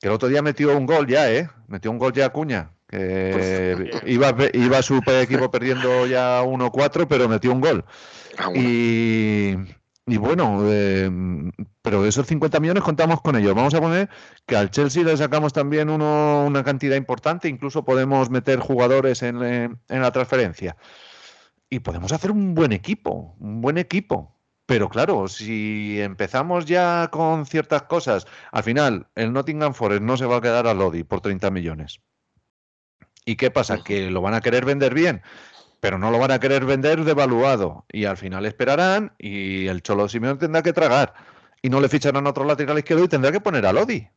Que 0.00 0.06
el 0.06 0.14
otro 0.14 0.28
día 0.28 0.40
metió 0.40 0.76
un 0.76 0.86
gol 0.86 1.06
ya, 1.06 1.30
¿eh? 1.30 1.50
Metió 1.68 1.90
un 1.90 1.98
gol 1.98 2.14
ya 2.14 2.26
a 2.26 2.30
cuña 2.30 2.72
que 2.92 3.90
iba, 4.06 4.36
iba 4.52 4.82
su 4.82 5.00
equipo 5.06 5.50
perdiendo 5.50 6.06
ya 6.06 6.42
1-4, 6.42 7.06
pero 7.08 7.28
metió 7.28 7.52
un 7.52 7.60
gol. 7.60 7.84
Ah, 8.38 8.50
y, 8.54 9.56
bueno, 10.18 10.60
eh, 10.66 11.10
pero 11.80 12.02
de 12.02 12.10
esos 12.10 12.26
50 12.26 12.60
millones 12.60 12.82
contamos 12.82 13.22
con 13.22 13.36
ellos. 13.36 13.54
Vamos 13.54 13.72
a 13.72 13.80
poner 13.80 14.10
que 14.46 14.56
al 14.56 14.70
Chelsea 14.70 15.04
le 15.04 15.16
sacamos 15.16 15.52
también 15.52 15.88
uno, 15.88 16.44
una 16.46 16.62
cantidad 16.64 16.96
importante, 16.96 17.48
incluso 17.48 17.84
podemos 17.84 18.28
meter 18.28 18.58
jugadores 18.58 19.22
en, 19.22 19.42
en 19.42 20.02
la 20.02 20.10
transferencia. 20.10 20.76
Y 21.70 21.78
podemos 21.80 22.12
hacer 22.12 22.30
un 22.30 22.54
buen 22.54 22.72
equipo, 22.72 23.34
un 23.38 23.62
buen 23.62 23.78
equipo. 23.78 24.38
Pero 24.66 24.88
claro, 24.88 25.28
si 25.28 26.00
empezamos 26.00 26.66
ya 26.66 27.08
con 27.10 27.46
ciertas 27.46 27.84
cosas, 27.84 28.26
al 28.52 28.62
final 28.62 29.06
el 29.14 29.32
Nottingham 29.32 29.72
Forest 29.74 30.02
no 30.02 30.16
se 30.16 30.26
va 30.26 30.36
a 30.36 30.40
quedar 30.40 30.66
a 30.66 30.74
Lodi 30.74 31.04
por 31.04 31.20
30 31.20 31.50
millones. 31.50 32.00
¿Y 33.24 33.36
qué 33.36 33.50
pasa? 33.50 33.82
Que 33.82 34.10
lo 34.10 34.20
van 34.20 34.34
a 34.34 34.40
querer 34.40 34.64
vender 34.64 34.94
bien, 34.94 35.22
pero 35.80 35.98
no 35.98 36.10
lo 36.10 36.18
van 36.18 36.32
a 36.32 36.40
querer 36.40 36.64
vender 36.64 37.04
devaluado. 37.04 37.84
Y 37.90 38.04
al 38.04 38.16
final 38.16 38.46
esperarán 38.46 39.14
y 39.18 39.66
el 39.66 39.82
Cholo 39.82 40.08
Simeón 40.08 40.38
tendrá 40.38 40.62
que 40.62 40.72
tragar. 40.72 41.14
Y 41.62 41.70
no 41.70 41.80
le 41.80 41.88
ficharán 41.88 42.26
a 42.26 42.30
otro 42.30 42.44
lateral 42.44 42.78
izquierdo 42.78 43.04
y 43.04 43.08
tendrá 43.08 43.30
que 43.30 43.40
poner 43.40 43.66
a 43.66 43.72
Lodi. 43.72 44.08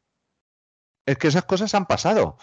Es 1.06 1.18
que 1.18 1.28
esas 1.28 1.46
cosas 1.46 1.74
han 1.76 1.86
pasado. 1.86 2.38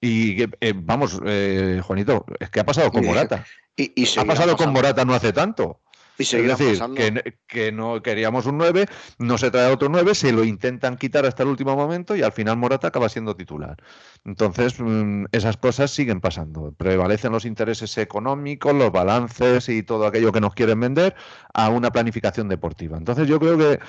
Y 0.00 0.42
eh, 0.42 0.72
vamos, 0.74 1.20
eh, 1.24 1.80
Juanito, 1.84 2.24
es 2.40 2.50
que 2.50 2.60
ha 2.60 2.64
pasado 2.64 2.90
con 2.90 3.04
Morata. 3.04 3.44
Y, 3.76 4.04
ha 4.18 4.24
pasado 4.24 4.56
con 4.56 4.72
Morata 4.72 5.04
no 5.04 5.14
hace 5.14 5.32
tanto 5.32 5.80
es 6.20 6.58
decir, 6.58 7.34
que, 7.46 7.72
no 7.72 8.02
queríamos 8.02 8.46
un 8.46 8.58
9, 8.58 8.86
no 9.18 9.38
se 9.38 9.50
trae 9.50 9.72
otro 9.72 9.88
9, 9.88 10.14
se 10.14 10.32
lo 10.32 10.44
intentan 10.44 10.96
quitar 10.96 11.26
hasta 11.26 11.42
el 11.42 11.48
último 11.48 11.76
momento 11.76 12.16
y 12.16 12.22
al 12.22 12.32
final 12.32 12.56
Morata 12.56 12.88
acaba 12.88 13.08
siendo 13.08 13.36
titular. 13.36 13.76
Entonces, 14.24 14.78
mm, 14.78 15.26
esas 15.32 15.56
cosas 15.56 15.90
siguen 15.90 16.20
pasando. 16.20 16.72
Prevalecen 16.72 17.32
los 17.32 17.44
intereses 17.44 17.96
económicos, 17.98 18.74
los 18.74 18.92
balances 18.92 19.68
y 19.68 19.82
todo 19.82 20.06
aquello 20.06 20.32
que 20.32 20.40
nos 20.40 20.54
quieren 20.54 20.80
vender 20.80 21.14
a 21.54 21.68
una 21.68 21.90
planificación 21.90 22.48
deportiva. 22.48 22.98
Entonces, 22.98 23.28
yo 23.28 23.38
creo 23.38 23.56
que, 23.58 23.80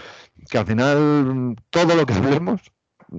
que 0.50 0.58
al 0.58 0.65
final 0.65 1.56
todo 1.70 1.96
lo 1.96 2.06
que 2.06 2.13
hablemos 2.13 2.62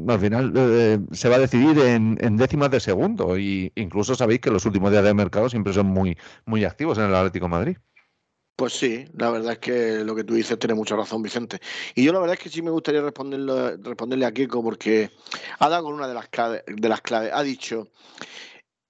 al 0.09 0.21
final 0.21 0.53
eh, 0.57 0.99
se 1.13 1.29
va 1.29 1.37
a 1.37 1.39
decidir 1.39 1.79
en, 1.79 2.17
en, 2.21 2.37
décimas 2.37 2.71
de 2.71 2.81
segundo 2.81 3.39
y 3.39 3.73
incluso 3.75 4.15
sabéis 4.15 4.41
que 4.41 4.51
los 4.51 4.65
últimos 4.65 4.91
días 4.91 5.05
de 5.05 5.13
mercado 5.13 5.51
siempre 5.51 5.73
son 5.73 5.87
muy, 5.87 6.17
muy 6.47 6.65
activos 6.65 6.99
en 6.99 7.05
el 7.05 7.15
Atlético 7.15 7.45
de 7.47 7.51
Madrid. 7.51 7.77
Pues 8.57 8.75
sí, 8.75 9.07
la 9.17 9.31
verdad 9.31 9.53
es 9.53 9.59
que 9.59 10.05
lo 10.05 10.15
que 10.15 10.25
tú 10.25 10.35
dices 10.35 10.59
tiene 10.59 10.75
mucha 10.75 10.95
razón, 10.95 11.23
Vicente. 11.23 11.59
Y 11.95 12.05
yo 12.05 12.13
la 12.13 12.21
verdad 12.21 12.35
es 12.35 12.43
que 12.43 12.51
sí 12.51 12.63
me 12.63 12.71
gustaría 12.71 13.01
responderle, 13.01 13.79
responderle 13.79 14.27
a 14.27 14.33
Kiko 14.33 14.63
porque 14.63 15.11
ha 15.59 15.69
dado 15.69 15.85
con 15.85 15.95
una 15.95 16.07
de 16.07 16.15
las 16.15 16.29
claves. 16.29 16.63
De 16.67 16.89
las 16.89 17.01
claves. 17.01 17.31
Ha 17.33 17.43
dicho, 17.43 17.89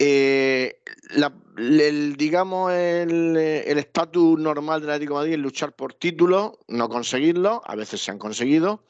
eh, 0.05 0.81
el, 1.57 2.16
digamos, 2.16 2.72
el 2.72 3.37
estatus 3.79 4.37
normal 4.37 4.81
del 4.81 4.90
Atlético 4.90 5.14
de 5.14 5.18
Madrid 5.20 5.35
es 5.35 5.38
luchar 5.38 5.77
por 5.77 5.94
títulos, 5.94 6.55
no 6.66 6.88
conseguirlo, 6.88 7.62
a 7.64 7.77
veces 7.77 8.03
se 8.03 8.11
han 8.11 8.18
conseguido, 8.18 8.83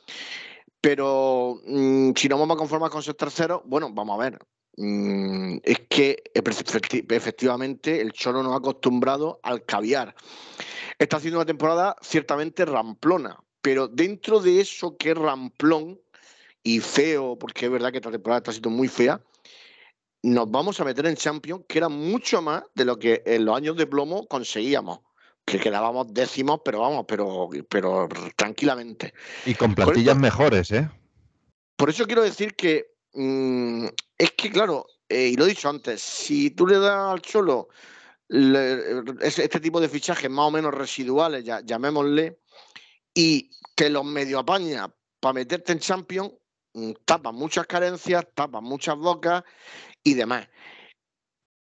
pero 0.80 1.60
mm, 1.66 2.12
si 2.16 2.28
no 2.30 2.38
vamos 2.38 2.54
a 2.54 2.58
conformar 2.58 2.90
con 2.90 3.02
ser 3.02 3.14
tercero, 3.14 3.62
bueno, 3.66 3.90
vamos 3.92 4.18
a 4.18 4.22
ver, 4.22 4.38
Mm, 4.76 5.58
es 5.62 5.80
que 5.88 6.22
efectivamente 6.34 8.00
el 8.00 8.12
Cholo 8.12 8.42
nos 8.42 8.54
ha 8.54 8.56
acostumbrado 8.56 9.40
al 9.42 9.64
caviar. 9.64 10.14
Está 10.98 11.18
haciendo 11.18 11.38
una 11.38 11.46
temporada 11.46 11.96
ciertamente 12.00 12.64
ramplona, 12.64 13.38
pero 13.60 13.88
dentro 13.88 14.40
de 14.40 14.60
eso 14.60 14.96
que 14.96 15.10
es 15.10 15.18
ramplón 15.18 16.00
y 16.62 16.80
feo, 16.80 17.36
porque 17.38 17.66
es 17.66 17.72
verdad 17.72 17.90
que 17.90 17.98
esta 17.98 18.10
temporada 18.10 18.38
está 18.38 18.52
siendo 18.52 18.70
muy 18.70 18.88
fea, 18.88 19.20
nos 20.22 20.50
vamos 20.50 20.78
a 20.80 20.84
meter 20.84 21.06
en 21.06 21.16
Champions, 21.16 21.64
que 21.68 21.78
era 21.78 21.88
mucho 21.88 22.40
más 22.40 22.62
de 22.74 22.84
lo 22.84 22.98
que 22.98 23.22
en 23.26 23.44
los 23.44 23.56
años 23.56 23.76
de 23.76 23.86
plomo 23.86 24.26
conseguíamos. 24.26 25.00
Que 25.44 25.58
quedábamos 25.58 26.14
décimos, 26.14 26.60
pero 26.64 26.80
vamos, 26.80 27.04
pero, 27.08 27.50
pero 27.68 28.08
tranquilamente. 28.36 29.12
Y 29.44 29.54
con 29.54 29.74
plantillas 29.74 30.16
mejores, 30.16 30.70
¿eh? 30.70 30.88
Por 31.76 31.90
eso 31.90 32.06
quiero 32.06 32.22
decir 32.22 32.54
que 32.54 32.91
Mm, 33.14 33.86
es 34.18 34.32
que, 34.32 34.50
claro, 34.50 34.86
eh, 35.08 35.28
y 35.28 35.36
lo 35.36 35.44
he 35.44 35.48
dicho 35.50 35.68
antes, 35.68 36.00
si 36.02 36.50
tú 36.50 36.66
le 36.66 36.78
das 36.78 37.12
al 37.12 37.20
Cholo 37.20 37.68
este 38.28 39.60
tipo 39.60 39.78
de 39.78 39.88
fichajes 39.88 40.30
más 40.30 40.46
o 40.46 40.50
menos 40.50 40.72
residuales, 40.72 41.44
ya, 41.44 41.60
llamémosle, 41.60 42.40
y 43.14 43.50
te 43.74 43.90
los 43.90 44.04
medio 44.04 44.38
apaña 44.38 44.92
para 45.20 45.34
meterte 45.34 45.72
en 45.72 45.80
Champions, 45.80 46.32
mm, 46.72 46.92
tapas 47.04 47.34
muchas 47.34 47.66
carencias, 47.66 48.26
tapas 48.34 48.62
muchas 48.62 48.96
bocas 48.96 49.42
y 50.02 50.14
demás. 50.14 50.48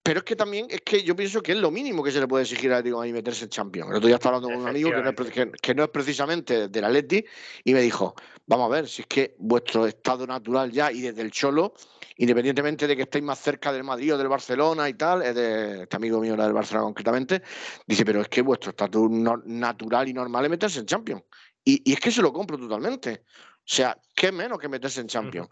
Pero 0.09 0.21
es 0.21 0.25
que 0.25 0.35
también, 0.35 0.65
es 0.71 0.81
que 0.81 1.03
yo 1.03 1.15
pienso 1.15 1.39
que 1.43 1.51
es 1.51 1.59
lo 1.59 1.69
mínimo 1.69 2.01
que 2.01 2.09
se 2.09 2.19
le 2.19 2.27
puede 2.27 2.41
exigir 2.41 2.73
a 2.73 2.77
Atlético 2.77 3.05
y 3.05 3.13
meterse 3.13 3.43
en 3.43 3.51
Champions. 3.51 3.91
El 3.91 3.97
otro 3.97 4.07
día 4.07 4.15
estaba 4.15 4.37
hablando 4.37 4.55
con 4.55 4.63
un 4.63 4.67
amigo 4.67 4.89
que 4.89 5.03
no, 5.03 5.09
es, 5.11 5.51
que, 5.61 5.75
no 5.75 5.83
es 5.83 5.89
precisamente 5.89 6.67
del 6.67 6.83
Atleti 6.83 7.23
y 7.63 7.73
me 7.75 7.81
dijo, 7.81 8.15
vamos 8.47 8.71
a 8.71 8.75
ver, 8.75 8.87
si 8.87 9.03
es 9.03 9.07
que 9.07 9.35
vuestro 9.37 9.85
estado 9.85 10.25
natural 10.25 10.71
ya 10.71 10.91
y 10.91 11.01
desde 11.01 11.21
el 11.21 11.29
Cholo, 11.29 11.75
independientemente 12.17 12.87
de 12.87 12.95
que 12.95 13.03
estéis 13.03 13.23
más 13.23 13.37
cerca 13.37 13.71
del 13.71 13.83
Madrid 13.83 14.15
o 14.15 14.17
del 14.17 14.29
Barcelona 14.29 14.89
y 14.89 14.95
tal, 14.95 15.21
es 15.21 15.35
de 15.35 15.83
este 15.83 15.95
amigo 15.95 16.19
mío 16.19 16.35
del 16.35 16.53
Barcelona 16.53 16.85
concretamente, 16.85 17.43
dice, 17.85 18.03
pero 18.03 18.21
es 18.21 18.29
que 18.29 18.41
vuestro 18.41 18.71
estatus 18.71 19.11
natural 19.11 20.09
y 20.09 20.13
normal 20.13 20.43
es 20.43 20.49
meterse 20.49 20.79
en 20.79 20.87
Champions. 20.87 21.21
Y, 21.63 21.83
y, 21.87 21.93
es 21.93 21.99
que 21.99 22.09
se 22.09 22.23
lo 22.23 22.33
compro 22.33 22.57
totalmente. 22.57 23.25
O 23.27 23.71
sea, 23.71 23.95
¿qué 24.15 24.31
menos 24.31 24.57
que 24.57 24.69
meterse 24.69 25.01
en 25.01 25.07
Champions? 25.07 25.49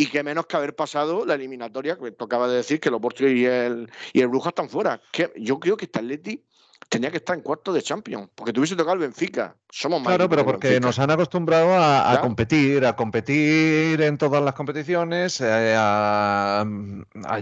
Y 0.00 0.06
que 0.06 0.22
menos 0.22 0.46
que 0.46 0.56
haber 0.56 0.74
pasado 0.74 1.26
la 1.26 1.34
eliminatoria, 1.34 1.98
que 1.98 2.10
tocaba 2.12 2.48
de 2.48 2.56
decir 2.56 2.80
que 2.80 2.88
el 2.88 2.94
Oporto 2.94 3.28
y 3.28 3.44
el, 3.44 3.90
y 4.14 4.22
el 4.22 4.28
Brujas 4.28 4.52
están 4.52 4.70
fuera. 4.70 4.98
Que 5.12 5.30
yo 5.36 5.60
creo 5.60 5.76
que 5.76 5.84
este 5.84 5.98
Atleti 5.98 6.42
tenía 6.88 7.10
que 7.10 7.18
estar 7.18 7.36
en 7.36 7.42
cuarto 7.42 7.70
de 7.70 7.82
Champions, 7.82 8.30
porque 8.34 8.54
tuviese 8.54 8.76
tocado 8.76 8.94
el 8.94 9.00
Benfica. 9.00 9.56
Somos 9.68 10.02
Claro, 10.02 10.26
pero 10.30 10.46
porque 10.46 10.80
nos 10.80 10.98
han 10.98 11.10
acostumbrado 11.10 11.76
a, 11.76 12.18
competir, 12.22 12.86
a 12.86 12.96
competir 12.96 14.00
en 14.00 14.16
todas 14.16 14.42
las 14.42 14.54
competiciones, 14.54 15.38
eh, 15.42 15.74
a, 15.76 16.64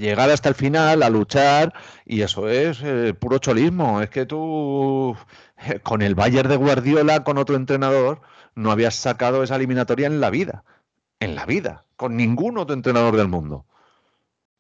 llegar 0.00 0.28
hasta 0.28 0.48
el 0.48 0.56
final, 0.56 1.04
a 1.04 1.10
luchar, 1.10 1.72
y 2.04 2.22
eso 2.22 2.48
es 2.48 2.80
eh, 2.82 3.14
puro 3.14 3.38
cholismo. 3.38 4.02
Es 4.02 4.10
que 4.10 4.26
tú 4.26 5.16
eh, 5.58 5.78
con 5.78 6.02
el 6.02 6.16
Bayern 6.16 6.48
de 6.48 6.56
Guardiola, 6.56 7.22
con 7.22 7.38
otro 7.38 7.54
entrenador, 7.54 8.20
no 8.56 8.72
habías 8.72 8.96
sacado 8.96 9.44
esa 9.44 9.54
eliminatoria 9.54 10.08
en 10.08 10.20
la 10.20 10.30
vida. 10.30 10.64
En 11.20 11.36
la 11.36 11.46
vida. 11.46 11.84
Con 11.98 12.16
ningún 12.16 12.56
otro 12.56 12.74
entrenador 12.74 13.16
del 13.16 13.28
mundo. 13.28 13.66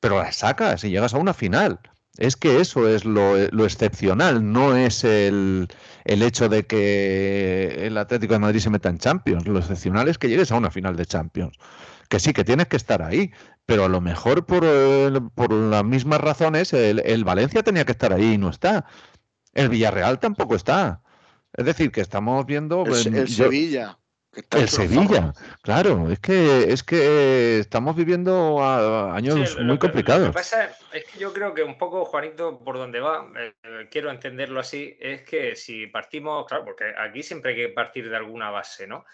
Pero 0.00 0.18
la 0.18 0.32
sacas 0.32 0.84
y 0.84 0.90
llegas 0.90 1.14
a 1.14 1.18
una 1.18 1.32
final. 1.32 1.80
Es 2.18 2.36
que 2.36 2.60
eso 2.60 2.88
es 2.88 3.04
lo, 3.04 3.36
excepcional, 3.64 4.52
no 4.52 4.76
es 4.76 5.04
el, 5.04 5.68
el, 6.04 6.22
hecho 6.22 6.48
de 6.48 6.66
que 6.66 7.86
el 7.86 7.96
Atlético 7.96 8.32
de 8.32 8.40
Madrid 8.40 8.58
se 8.58 8.70
meta 8.70 8.88
en 8.88 8.98
Champions. 8.98 9.46
Lo 9.46 9.60
excepcional 9.60 10.08
es 10.08 10.18
que 10.18 10.28
llegues 10.28 10.50
a 10.50 10.56
una 10.56 10.72
final 10.72 10.96
de 10.96 11.06
Champions. 11.06 11.56
Que 12.08 12.18
sí, 12.18 12.32
que 12.32 12.42
tienes 12.42 12.66
que 12.66 12.76
estar 12.76 13.02
ahí, 13.02 13.30
pero 13.66 13.84
a 13.84 13.88
lo 13.88 14.00
mejor 14.00 14.46
por, 14.46 14.64
por 15.34 15.52
las 15.52 15.84
mismas 15.84 16.20
razones 16.20 16.72
el, 16.72 16.98
el, 17.04 17.22
Valencia 17.22 17.62
tenía 17.62 17.84
que 17.84 17.92
estar 17.92 18.12
ahí 18.12 18.32
y 18.32 18.38
no 18.38 18.50
está. 18.50 18.84
El 19.54 19.68
Villarreal 19.68 20.18
tampoco 20.18 20.56
está. 20.56 21.02
Es 21.52 21.66
decir, 21.66 21.92
que 21.92 22.00
estamos 22.00 22.44
viendo... 22.46 22.84
El, 22.84 23.14
el 23.14 23.28
Sevilla. 23.28 23.96
El 24.50 24.68
Sevilla, 24.68 25.32
claro, 25.62 26.10
es 26.10 26.20
que 26.20 26.70
es 26.70 26.82
que 26.82 27.58
estamos 27.58 27.96
viviendo 27.96 28.62
años 28.62 29.58
muy 29.58 29.78
complicados. 29.78 30.26
Lo 30.26 30.32
que 30.32 30.34
pasa 30.34 30.70
es 30.92 31.04
que 31.06 31.18
yo 31.18 31.32
creo 31.32 31.54
que 31.54 31.62
un 31.62 31.78
poco, 31.78 32.04
Juanito, 32.04 32.58
por 32.58 32.76
donde 32.76 33.00
va, 33.00 33.26
eh, 33.36 33.88
quiero 33.90 34.10
entenderlo 34.10 34.60
así, 34.60 34.96
es 35.00 35.22
que 35.22 35.56
si 35.56 35.86
partimos, 35.86 36.46
claro, 36.46 36.64
porque 36.64 36.92
aquí 36.96 37.22
siempre 37.22 37.52
hay 37.52 37.56
que 37.56 37.68
partir 37.70 38.08
de 38.08 38.16
alguna 38.16 38.50
base, 38.50 38.86
¿no? 38.86 39.04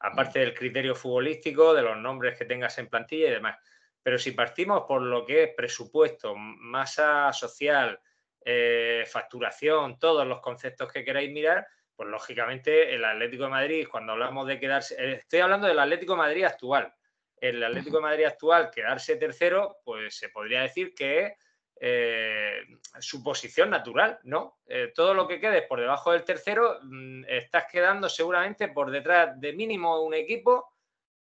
Aparte 0.00 0.40
del 0.40 0.54
criterio 0.54 0.94
futbolístico, 0.94 1.72
de 1.72 1.82
los 1.82 1.96
nombres 1.96 2.36
que 2.36 2.44
tengas 2.44 2.76
en 2.78 2.88
plantilla 2.88 3.28
y 3.28 3.32
demás. 3.32 3.56
Pero 4.02 4.18
si 4.18 4.32
partimos 4.32 4.82
por 4.86 5.00
lo 5.00 5.24
que 5.24 5.44
es 5.44 5.50
presupuesto, 5.56 6.34
masa 6.36 7.32
social, 7.32 7.98
eh, 8.44 9.04
facturación, 9.06 9.98
todos 9.98 10.26
los 10.26 10.40
conceptos 10.40 10.92
que 10.92 11.04
queráis 11.04 11.32
mirar, 11.32 11.66
pues 11.96 12.08
lógicamente 12.08 12.94
el 12.94 13.04
Atlético 13.04 13.44
de 13.44 13.50
Madrid, 13.50 13.86
cuando 13.90 14.12
hablamos 14.12 14.46
de 14.46 14.58
quedarse, 14.58 14.94
eh, 14.98 15.14
estoy 15.22 15.40
hablando 15.40 15.66
del 15.66 15.78
Atlético 15.78 16.12
de 16.12 16.18
Madrid 16.18 16.44
actual. 16.44 16.92
El 17.36 17.62
Atlético 17.62 17.96
de 17.96 18.02
Madrid 18.02 18.24
actual, 18.24 18.70
quedarse 18.70 19.16
tercero, 19.16 19.78
pues 19.84 20.16
se 20.16 20.28
podría 20.28 20.62
decir 20.62 20.94
que 20.94 21.26
es 21.26 21.32
eh, 21.80 22.62
su 23.00 23.22
posición 23.22 23.70
natural, 23.70 24.18
¿no? 24.22 24.58
Eh, 24.66 24.92
todo 24.94 25.12
lo 25.12 25.26
que 25.26 25.40
quedes 25.40 25.62
por 25.66 25.80
debajo 25.80 26.12
del 26.12 26.24
tercero, 26.24 26.78
mm, 26.82 27.24
estás 27.28 27.66
quedando 27.70 28.08
seguramente 28.08 28.68
por 28.68 28.90
detrás 28.90 29.38
de 29.40 29.52
mínimo 29.52 30.00
un 30.00 30.14
equipo 30.14 30.72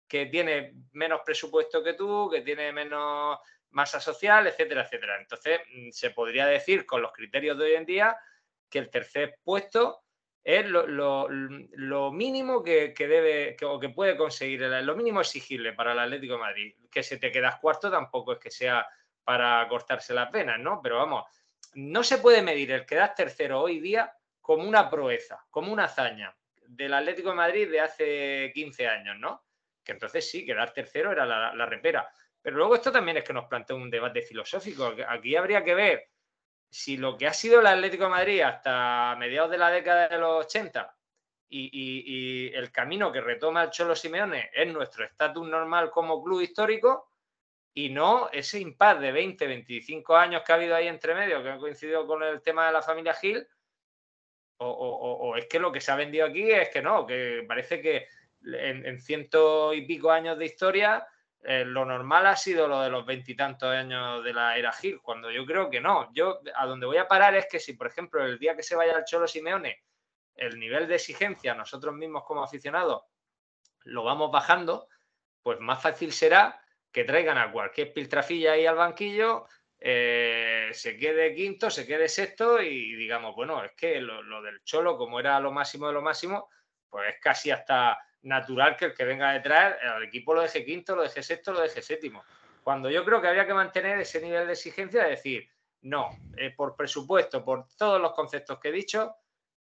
que 0.09 0.27
tiene 0.27 0.73
menos 0.93 1.21
presupuesto 1.25 1.83
que 1.83 1.95
tú, 1.95 2.31
que 2.31 2.43
tiene 2.43 2.73
menos 2.73 3.39
masa 3.71 4.01
social, 4.01 4.47
etcétera, 4.47 4.83
etcétera. 4.83 5.21
Entonces, 5.21 5.61
mm, 5.75 5.91
se 5.91 6.11
podría 6.11 6.47
decir 6.47 6.87
con 6.87 7.03
los 7.03 7.13
criterios 7.13 7.59
de 7.59 7.65
hoy 7.65 7.75
en 7.75 7.85
día 7.85 8.17
que 8.71 8.79
el 8.79 8.89
tercer 8.89 9.39
puesto 9.43 10.06
es 10.49 10.65
lo, 10.69 12.13
mínimo 12.13 12.63
que, 12.63 12.95
debe 12.97 13.57
o 13.65 13.81
que 13.81 13.89
puede 13.89 14.17
conseguir, 14.17 14.61
lo 14.61 14.95
mínimo 14.95 15.21
exigible 15.21 15.73
para 15.73 15.91
el 15.91 15.99
Atlético 15.99 16.35
de 16.35 16.39
Madrid. 16.39 16.75
Que 16.89 17.03
se 17.03 17.17
te 17.17 17.33
quedas 17.33 17.59
cuarto 17.59 17.91
tampoco 17.91 18.35
es 18.35 18.39
que 18.39 18.53
sea 18.53 18.87
para 19.25 19.67
cortarse 19.67 20.15
las 20.15 20.31
venas, 20.31 20.61
¿no? 20.61 20.81
Pero 20.81 20.99
vamos, 20.99 21.25
no 21.75 22.05
se 22.05 22.19
puede 22.19 22.43
medir 22.43 22.71
el 22.71 22.87
quedar 22.87 23.13
tercero 23.13 23.61
hoy 23.61 23.81
día 23.81 24.15
como 24.41 24.63
una 24.63 24.89
proeza, 24.89 25.45
como 25.51 25.73
una 25.73 25.87
hazaña 25.87 26.33
del 26.69 26.95
Atlético 26.95 27.31
de 27.31 27.35
Madrid 27.35 27.69
de 27.69 27.81
hace 27.81 28.53
15 28.55 28.87
años, 28.87 29.19
¿no? 29.19 29.43
Que 29.83 29.91
entonces 29.91 30.31
sí, 30.31 30.47
quedar 30.47 30.73
tercero 30.73 31.11
era 31.11 31.27
la, 31.27 31.53
la 31.57 31.67
repera. 31.67 32.09
Pero 32.41 32.57
luego 32.57 32.77
esto 32.77 32.93
también 32.93 33.17
es 33.17 33.25
que 33.25 33.33
nos 33.33 33.47
plantea 33.47 33.75
un 33.75 33.91
debate 33.91 34.23
filosófico. 34.23 34.95
Aquí 35.09 35.35
habría 35.35 35.65
que 35.65 35.75
ver 35.75 36.09
si 36.77 36.99
lo 36.99 37.17
que 37.17 37.27
ha 37.27 37.33
sido 37.33 37.61
el 37.61 37.67
Atlético 37.67 38.05
de 38.05 38.11
Madrid 38.11 38.41
hasta 38.43 39.17
mediados 39.19 39.51
de 39.51 39.57
la 39.57 39.71
década 39.71 40.09
de 40.09 40.19
los 40.19 40.45
80 40.45 40.95
y, 41.49 42.53
el 42.55 42.71
camino 42.71 43.11
que 43.11 43.23
retoma 43.23 43.63
el 43.63 43.71
Cholo 43.71 43.97
Simeone 43.97 44.51
es 44.53 44.71
nuestro 44.71 45.05
estatus 45.05 45.49
normal 45.49 45.91
como 45.91 46.23
club 46.23 46.43
histórico 46.43 47.13
y 47.73 47.89
no 47.89 48.29
ese 48.31 48.61
impas 48.61 49.01
de 49.01 49.11
20, 49.11 49.47
25 49.47 50.17
años 50.17 50.43
que 50.43 50.53
ha 50.53 50.57
habido 50.57 50.77
ahí 50.77 50.87
entre 50.87 51.15
medio, 51.15 51.43
que 51.43 51.49
ha 51.49 51.59
coincidido 51.59 52.07
con 52.07 52.23
el 52.23 52.43
tema 52.43 52.67
de 52.67 52.73
la 52.75 52.83
familia 52.83 53.15
Gil, 53.15 53.47
o, 54.59 55.35
es 55.37 55.47
que 55.47 55.59
lo 55.59 55.73
que 55.73 55.81
se 55.81 55.93
ha 55.93 55.97
vendido 55.97 56.27
aquí 56.27 56.51
es 56.51 56.69
que 56.69 56.83
no, 56.83 57.07
que 57.07 57.45
parece 57.49 57.81
que 57.81 58.07
en 58.43 59.01
ciento 59.01 59.73
y 59.73 59.87
pico 59.87 60.11
años 60.11 60.39
de 60.39 60.45
historia 60.45 61.07
eh, 61.49 61.65
lo 61.65 61.85
normal 61.85 62.27
ha 62.27 62.35
sido 62.35 62.67
lo 62.67 62.81
de 62.81 62.91
los 62.91 63.07
veintitantos 63.07 63.71
años 63.71 64.25
de 64.25 64.33
la 64.33 64.59
era 64.59 64.73
Gil, 64.73 65.01
cuando 65.01 65.31
yo 65.31 65.47
creo 65.47 65.71
que 65.71 65.81
no. 65.81 66.13
Yo 66.13 66.41
a 66.57 66.67
donde 66.67 66.87
voy 66.87 66.97
a 66.97 67.07
parar 67.07 67.37
es 67.37 67.47
que 67.49 67.61
si, 67.61 67.75
por 67.75 67.87
ejemplo, 67.87 68.27
el 68.27 68.37
día 68.37 68.57
que 68.57 68.65
se 68.65 68.75
vaya 68.75 68.97
al 68.97 69.05
Cholo 69.05 69.29
Simeone, 69.29 69.85
el 70.35 70.59
nivel 70.59 70.89
de 70.89 70.97
exigencia 70.97 71.55
nosotros 71.55 71.95
mismos 71.95 72.25
como 72.25 72.43
aficionados 72.43 73.05
lo 73.85 74.03
vamos 74.03 74.33
bajando, 74.33 74.89
pues 75.41 75.61
más 75.61 75.81
fácil 75.81 76.11
será 76.11 76.61
que 76.91 77.05
traigan 77.05 77.39
a 77.39 77.53
cualquier 77.53 77.93
piltrafilla 77.93 78.55
ahí 78.55 78.67
al 78.67 78.75
banquillo, 78.75 79.47
eh, 79.79 80.71
se 80.73 80.97
quede 80.97 81.33
quinto, 81.33 81.71
se 81.71 81.87
quede 81.87 82.09
sexto 82.09 82.61
y 82.61 82.97
digamos, 82.97 83.37
bueno, 83.37 83.63
es 83.63 83.71
que 83.77 84.01
lo, 84.01 84.21
lo 84.21 84.43
del 84.43 84.65
Cholo, 84.65 84.99
como 84.99 85.21
era 85.21 85.39
lo 85.39 85.53
máximo 85.53 85.87
de 85.87 85.93
lo 85.93 86.03
máximo, 86.03 86.49
pues 86.91 87.15
es 87.15 87.21
casi 87.21 87.53
hasta 87.53 87.97
natural 88.27 88.77
que 88.77 88.87
el 88.87 88.95
que 88.95 89.05
venga 89.05 89.33
detrás, 89.33 89.77
el 89.97 90.03
equipo 90.03 90.35
lo 90.35 90.43
deje 90.43 90.65
quinto, 90.65 90.97
lo 90.97 91.03
deje 91.03 91.23
sexto, 91.23 91.53
lo 91.53 91.61
deje 91.61 91.81
séptimo. 91.81 92.25
Cuando 92.63 92.91
yo 92.91 93.05
creo 93.05 93.21
que 93.21 93.29
habría 93.29 93.47
que 93.47 93.55
mantener 93.55 94.01
ese 94.01 94.21
nivel 94.21 94.47
de 94.47 94.53
exigencia 94.53 95.05
de 95.05 95.11
decir, 95.11 95.49
no, 95.83 96.11
eh, 96.37 96.51
por 96.51 96.75
presupuesto, 96.75 97.45
por 97.45 97.69
todos 97.77 98.01
los 98.01 98.13
conceptos 98.13 98.59
que 98.59 98.69
he 98.69 98.73
dicho, 98.73 99.15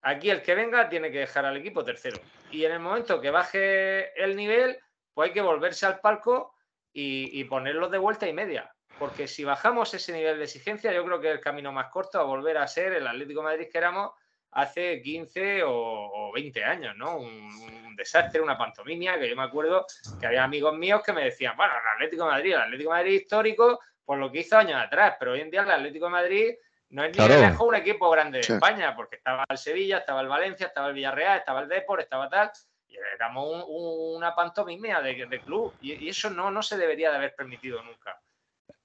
aquí 0.01 0.29
el 0.29 0.41
que 0.41 0.55
venga 0.55 0.87
tiene 0.87 1.11
que 1.11 1.19
dejar 1.19 1.45
al 1.45 1.57
equipo 1.57 1.83
tercero. 1.83 2.17
Y 2.49 2.63
en 2.63 2.71
el 2.71 2.79
momento 2.79 3.19
que 3.19 3.29
baje 3.29 4.17
el 4.21 4.37
nivel, 4.37 4.79
pues 5.13 5.27
hay 5.27 5.33
que 5.33 5.41
volverse 5.41 5.85
al 5.85 5.99
palco 5.99 6.55
y, 6.93 7.43
ponerlos 7.43 7.91
de 7.91 7.97
vuelta 7.97 8.27
y 8.27 8.33
media. 8.33 8.73
Porque 8.97 9.27
si 9.27 9.43
bajamos 9.43 9.93
ese 9.93 10.13
nivel 10.13 10.37
de 10.37 10.45
exigencia, 10.45 10.91
yo 10.93 11.05
creo 11.05 11.19
que 11.19 11.29
el 11.29 11.41
camino 11.41 11.71
más 11.71 11.89
corto 11.91 12.19
a 12.19 12.23
volver 12.23 12.57
a 12.57 12.67
ser 12.67 12.93
el 12.93 13.05
Atlético 13.05 13.43
Madrid 13.43 13.67
que 13.71 13.77
éramos 13.77 14.13
hace 14.51 15.01
15 15.01 15.63
o, 15.65 16.31
20 16.33 16.63
años, 16.63 16.95
¿no? 16.95 17.17
Un, 17.17 17.95
desastre, 17.95 18.39
una 18.39 18.55
pantomimia, 18.55 19.17
que 19.17 19.27
yo 19.27 19.35
me 19.35 19.41
acuerdo 19.41 19.87
que 20.19 20.27
había 20.27 20.43
amigos 20.43 20.77
míos 20.77 21.01
que 21.03 21.13
me 21.13 21.23
decían, 21.23 21.57
bueno, 21.57 21.73
el 21.73 21.95
Atlético 21.95 22.25
de 22.25 22.29
Madrid, 22.29 22.53
el 22.53 22.61
Atlético 22.61 22.91
de 22.91 22.95
Madrid 22.95 23.13
histórico, 23.13 23.79
por 24.05 24.19
lo 24.19 24.31
que 24.31 24.41
hizo 24.41 24.55
años 24.55 24.79
atrás, 24.79 25.15
pero 25.19 25.31
hoy 25.31 25.41
en 25.41 25.49
día 25.49 25.63
el 25.63 25.71
Atlético 25.71 26.05
de 26.05 26.11
Madrid 26.11 26.55
no 26.89 27.03
es 27.03 27.17
ni 27.17 27.27
de 27.27 27.55
un 27.59 27.75
equipo 27.75 28.09
grande 28.11 28.37
de 28.37 28.53
España, 28.53 28.95
porque 28.95 29.15
estaba 29.15 29.43
el 29.49 29.57
Sevilla, 29.57 29.97
estaba 29.97 30.21
el 30.21 30.27
Valencia, 30.27 30.67
estaba 30.67 30.89
el 30.89 30.93
Villarreal, 30.93 31.39
estaba 31.39 31.61
el 31.61 31.69
Depor, 31.69 32.01
estaba 32.01 32.29
tal, 32.29 32.51
y 32.87 32.97
éramos 33.15 33.65
una 33.67 34.35
pantomimia 34.35 35.01
de, 35.01 35.41
club, 35.43 35.73
y, 35.81 35.93
y, 36.05 36.09
eso 36.09 36.29
no, 36.29 36.51
no 36.51 36.61
se 36.61 36.77
debería 36.77 37.09
de 37.09 37.17
haber 37.17 37.33
permitido 37.33 37.81
nunca. 37.81 38.21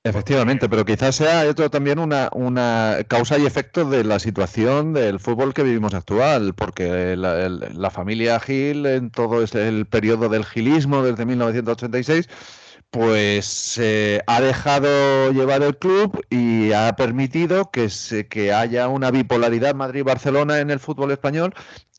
Efectivamente, 0.04 0.68
pero 0.68 0.84
quizás 0.84 1.14
sea 1.14 1.46
esto 1.46 1.70
también 1.70 2.00
una, 2.00 2.28
una, 2.32 2.98
causa 3.06 3.38
y 3.38 3.46
efecto 3.46 3.88
de 3.88 4.02
la 4.02 4.18
situación 4.18 4.92
del 4.94 5.20
fútbol 5.20 5.54
que 5.54 5.62
vivimos 5.62 5.94
actual, 5.94 6.54
porque 6.54 7.14
la, 7.16 7.90
familia 7.90 8.40
Gil, 8.40 8.84
en 8.86 9.10
todo 9.10 9.44
el 9.44 9.86
periodo 9.86 10.28
del 10.28 10.44
gilismo 10.44 11.04
desde 11.04 11.24
1986, 11.24 12.28
pues 12.90 13.78
eh, 13.78 14.22
ha 14.26 14.40
dejado 14.40 15.32
llevar 15.32 15.62
el 15.62 15.78
club 15.78 16.20
y 16.30 16.72
ha 16.72 16.94
permitido 16.96 17.70
que, 17.70 17.88
se, 17.88 18.26
que 18.26 18.52
haya 18.52 18.88
una 18.88 19.12
bipolaridad 19.12 19.76
Madrid-Barcelona 19.76 20.58
en 20.58 20.70
el 20.70 20.80
fútbol 20.80 21.12
español 21.12 21.54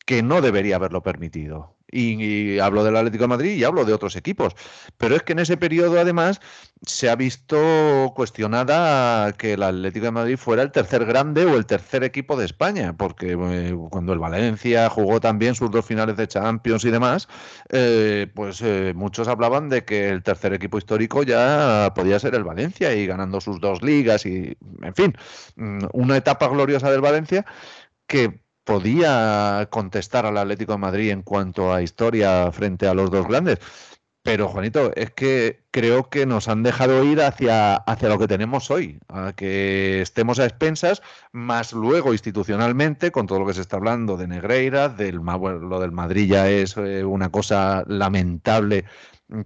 que 0.06 0.22
no 0.22 0.42
debería 0.42 0.76
haberlo 0.76 1.02
permitido 1.02 1.73
y, 1.90 2.58
hablo 2.58 2.84
del 2.84 2.96
Atlético 2.96 3.24
de 3.24 3.28
Madrid 3.28 3.56
y 3.56 3.64
hablo 3.64 3.84
de 3.84 3.92
otros 3.92 4.16
equipos. 4.16 4.54
Pero 4.98 5.16
es 5.16 5.22
que 5.22 5.32
en 5.32 5.40
ese 5.40 5.56
periodo, 5.56 6.00
además, 6.00 6.40
se 6.86 7.08
ha 7.08 7.16
visto 7.16 8.12
cuestionada 8.14 9.32
que 9.32 9.54
el 9.54 9.62
Atlético 9.62 10.06
de 10.06 10.10
Madrid 10.10 10.36
fuera 10.36 10.62
el 10.62 10.72
tercer 10.72 11.04
grande 11.04 11.44
o 11.44 11.56
el 11.56 11.66
tercer 11.66 12.04
equipo 12.04 12.36
de 12.36 12.44
España, 12.44 12.94
porque 12.96 13.36
eh, 13.38 13.76
cuando 13.90 14.12
el 14.12 14.18
Valencia 14.18 14.88
jugó 14.90 15.20
también 15.20 15.54
sus 15.54 15.70
dos 15.70 15.84
finales 15.86 16.16
de 16.16 16.28
Champions 16.28 16.84
y 16.84 16.90
demás, 16.90 17.28
eh, 17.70 18.26
pues 18.34 18.60
eh, 18.62 18.92
muchos 18.94 19.28
hablaban 19.28 19.68
de 19.68 19.84
que 19.84 20.08
el 20.08 20.22
tercer 20.22 20.52
equipo 20.52 20.78
histórico 20.78 21.22
ya 21.22 21.92
podía 21.94 22.18
ser 22.18 22.34
el 22.34 22.44
Valencia 22.44 22.94
y 22.94 23.06
ganando 23.06 23.40
sus 23.40 23.60
dos 23.60 23.82
ligas 23.82 24.26
y, 24.26 24.56
en 24.82 24.94
fin, 24.94 25.16
mm, 25.56 25.86
una 25.92 26.16
etapa 26.16 26.48
gloriosa 26.48 26.90
del 26.90 27.00
Valencia 27.00 27.46
que 28.06 28.43
podía 28.64 29.68
contestar 29.70 30.26
al 30.26 30.38
Atlético 30.38 30.72
de 30.72 30.78
Madrid 30.78 31.10
en 31.10 31.22
cuanto 31.22 31.72
a 31.72 31.82
historia 31.82 32.50
frente 32.52 32.86
a 32.86 32.94
los 32.94 33.10
dos 33.10 33.26
grandes. 33.26 33.58
Pero, 34.24 34.48
Juanito, 34.48 34.90
es 34.96 35.10
que 35.10 35.64
creo 35.70 36.08
que 36.08 36.24
nos 36.24 36.48
han 36.48 36.62
dejado 36.62 37.04
ir 37.04 37.20
hacia, 37.20 37.76
hacia 37.76 38.08
lo 38.08 38.18
que 38.18 38.26
tenemos 38.26 38.70
hoy, 38.70 38.98
a 39.08 39.34
que 39.34 40.00
estemos 40.00 40.38
a 40.38 40.46
expensas, 40.46 41.02
más 41.32 41.74
luego 41.74 42.14
institucionalmente, 42.14 43.12
con 43.12 43.26
todo 43.26 43.40
lo 43.40 43.46
que 43.46 43.52
se 43.52 43.60
está 43.60 43.76
hablando 43.76 44.16
de 44.16 44.26
Negreira, 44.26 44.88
del, 44.88 45.16
lo 45.16 45.78
del 45.78 45.92
Madrid 45.92 46.30
ya 46.30 46.48
es 46.48 46.74
eh, 46.78 47.04
una 47.04 47.28
cosa 47.28 47.84
lamentable 47.86 48.86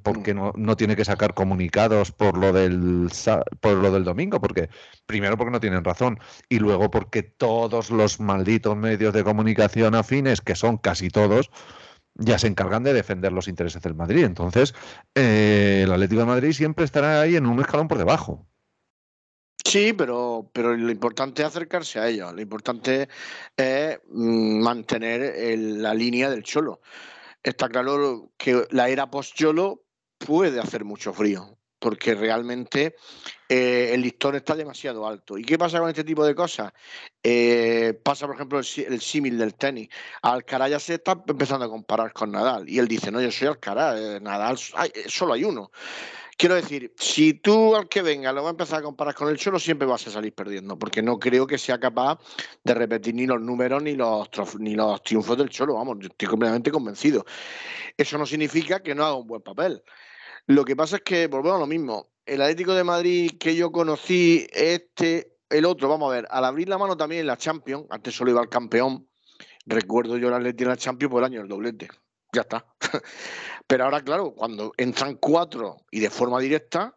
porque 0.03 0.35
no, 0.35 0.53
no, 0.57 0.77
tiene 0.77 0.97
que 0.97 1.05
sacar 1.05 1.35
comunicados 1.35 2.11
por 2.13 2.37
lo 2.37 2.53
del 2.53 3.11
por 3.61 3.77
lo 3.77 3.91
del 3.93 4.05
domingo, 4.05 4.41
porque 4.41 4.69
primero 5.07 5.37
porque 5.37 5.53
no 5.53 5.61
tienen 5.61 5.85
razón 5.85 6.19
y 6.49 6.59
luego 6.59 6.91
porque 6.91 7.23
todos 7.23 7.91
los 7.91 8.21
malditos 8.21 8.77
medios 8.77 9.15
de 9.15 9.25
comunicación 9.25 9.95
afines, 9.95 10.41
que 10.41 10.57
son 10.57 10.79
casi 10.79 11.09
todos, 11.09 11.51
ya 12.15 12.39
se 12.39 12.49
encargan 12.49 12.83
de 12.83 12.93
defender 12.93 13.33
los 13.33 13.49
intereses 13.49 13.81
del 13.83 13.95
Madrid. 13.95 14.25
Entonces, 14.25 14.75
eh, 15.15 15.83
el 15.85 15.93
Atlético 15.93 16.23
de 16.23 16.27
Madrid 16.27 16.53
siempre 16.53 16.85
estará 16.85 17.21
ahí 17.21 17.37
en 17.37 17.47
un 17.47 17.61
escalón 17.61 17.89
por 17.89 17.99
debajo. 17.99 18.47
Sí, 19.65 19.93
pero, 19.93 20.51
pero 20.53 20.77
lo 20.77 20.91
importante 20.91 21.43
es 21.43 21.49
acercarse 21.49 21.99
a 21.99 22.09
ellos. 22.09 22.33
Lo 22.33 22.41
importante 22.41 23.09
es 23.57 23.99
mm, 24.11 24.61
mantener 24.63 25.59
la 25.59 25.95
línea 25.95 26.31
del 26.31 26.43
Cholo. 26.43 26.81
Está 27.43 27.69
claro 27.69 28.33
que 28.37 28.67
la 28.71 28.89
era 28.89 29.11
post-Cholo 29.11 29.85
puede 30.19 30.61
hacer 30.61 30.85
mucho 30.85 31.13
frío 31.13 31.59
porque 31.79 32.15
realmente 32.15 32.97
eh, 33.49 33.91
el 33.93 34.03
listón 34.03 34.35
está 34.35 34.57
demasiado 34.57 35.07
alto. 35.07 35.39
¿Y 35.39 35.45
qué 35.45 35.57
pasa 35.59 35.79
con 35.79 35.89
este 35.89 36.05
tipo 36.05 36.25
de 36.27 36.35
cosas? 36.35 36.73
Eh, 37.23 37.99
pasa, 38.03 38.27
por 38.27 38.35
ejemplo, 38.35 38.59
el, 38.59 39.01
símil 39.01 39.39
del 39.39 39.55
tenis. 39.55 39.89
Alcaraz 40.23 40.71
ya 40.71 40.81
se 40.81 40.95
está 40.95 41.23
empezando 41.27 41.65
a 41.65 41.69
comparar 41.69 42.13
con 42.13 42.33
Nadal 42.33 42.69
y 42.69 42.79
él 42.79 42.89
dice, 42.89 43.11
no, 43.11 43.21
yo 43.21 43.31
soy 43.31 43.49
Alcaraz, 43.49 43.99
eh, 43.99 44.21
Nadal, 44.21 44.59
solo 44.59 45.35
hay 45.35 45.45
uno. 45.45 45.71
Quiero 46.39 46.55
decir, 46.55 46.95
si 46.97 47.35
tú 47.35 47.75
al 47.75 47.89
que 47.89 48.01
venga 48.01 48.33
lo 48.33 48.43
vas 48.43 48.51
a 48.51 48.53
empezar 48.53 48.79
a 48.79 48.83
comparar 48.83 49.13
con 49.13 49.29
el 49.29 49.37
Cholo, 49.37 49.59
siempre 49.59 49.89
vas 49.89 50.07
a 50.07 50.11
salir 50.13 50.33
perdiendo, 50.33 50.79
porque 50.79 51.03
no 51.03 51.19
creo 51.19 51.49
que 51.49 51.59
sea 51.59 51.81
capaz 51.81 52.21
de 52.63 52.75
repetir 52.75 53.17
ni 53.17 53.27
los 53.27 53.41
números 53.41 53.83
ni 53.83 53.97
los, 53.97 54.29
ni 54.61 54.77
los 54.77 55.03
triunfos 55.03 55.37
del 55.37 55.49
Cholo, 55.49 55.75
vamos, 55.75 55.99
estoy 56.01 56.29
completamente 56.29 56.71
convencido. 56.71 57.27
Eso 57.97 58.19
no 58.19 58.25
significa 58.25 58.81
que 58.81 58.95
no 58.95 59.05
haga 59.05 59.17
un 59.17 59.27
buen 59.27 59.43
papel. 59.43 59.83
Lo 60.47 60.65
que 60.65 60.77
pasa 60.77 60.99
es 60.99 61.03
que 61.03 61.27
volvemos 61.27 61.57
a 61.57 61.59
lo 61.59 61.67
mismo. 61.67 62.13
El 62.25 62.41
Atlético 62.41 62.73
de 62.73 62.85
Madrid 62.85 63.33
que 63.41 63.57
yo 63.57 63.73
conocí, 63.73 64.47
este, 64.53 65.39
el 65.51 65.65
otro, 65.65 65.89
vamos 65.89 66.09
a 66.13 66.15
ver, 66.15 66.29
al 66.31 66.45
abrir 66.45 66.69
la 66.69 66.79
mano 66.79 66.97
también 66.97 67.23
en 67.23 67.27
la 67.27 67.37
Champions, 67.37 67.87
antes 67.91 68.15
solo 68.15 68.31
iba 68.31 68.41
al 68.41 68.49
campeón, 68.49 69.09
recuerdo 69.67 70.17
yo 70.17 70.29
el 70.29 70.35
Atlético 70.35 70.63
en 70.63 70.71
la 70.71 70.77
Champions 70.77 71.11
por 71.11 71.21
el 71.21 71.27
año 71.27 71.41
del 71.41 71.49
doblete. 71.49 71.89
Ya 72.33 72.43
está. 72.43 72.67
Pero 73.67 73.85
ahora, 73.85 74.03
claro, 74.03 74.33
cuando 74.35 74.73
entran 74.77 75.17
cuatro 75.17 75.79
y 75.91 76.01
de 76.01 76.11
forma 76.11 76.41
directa, 76.41 76.95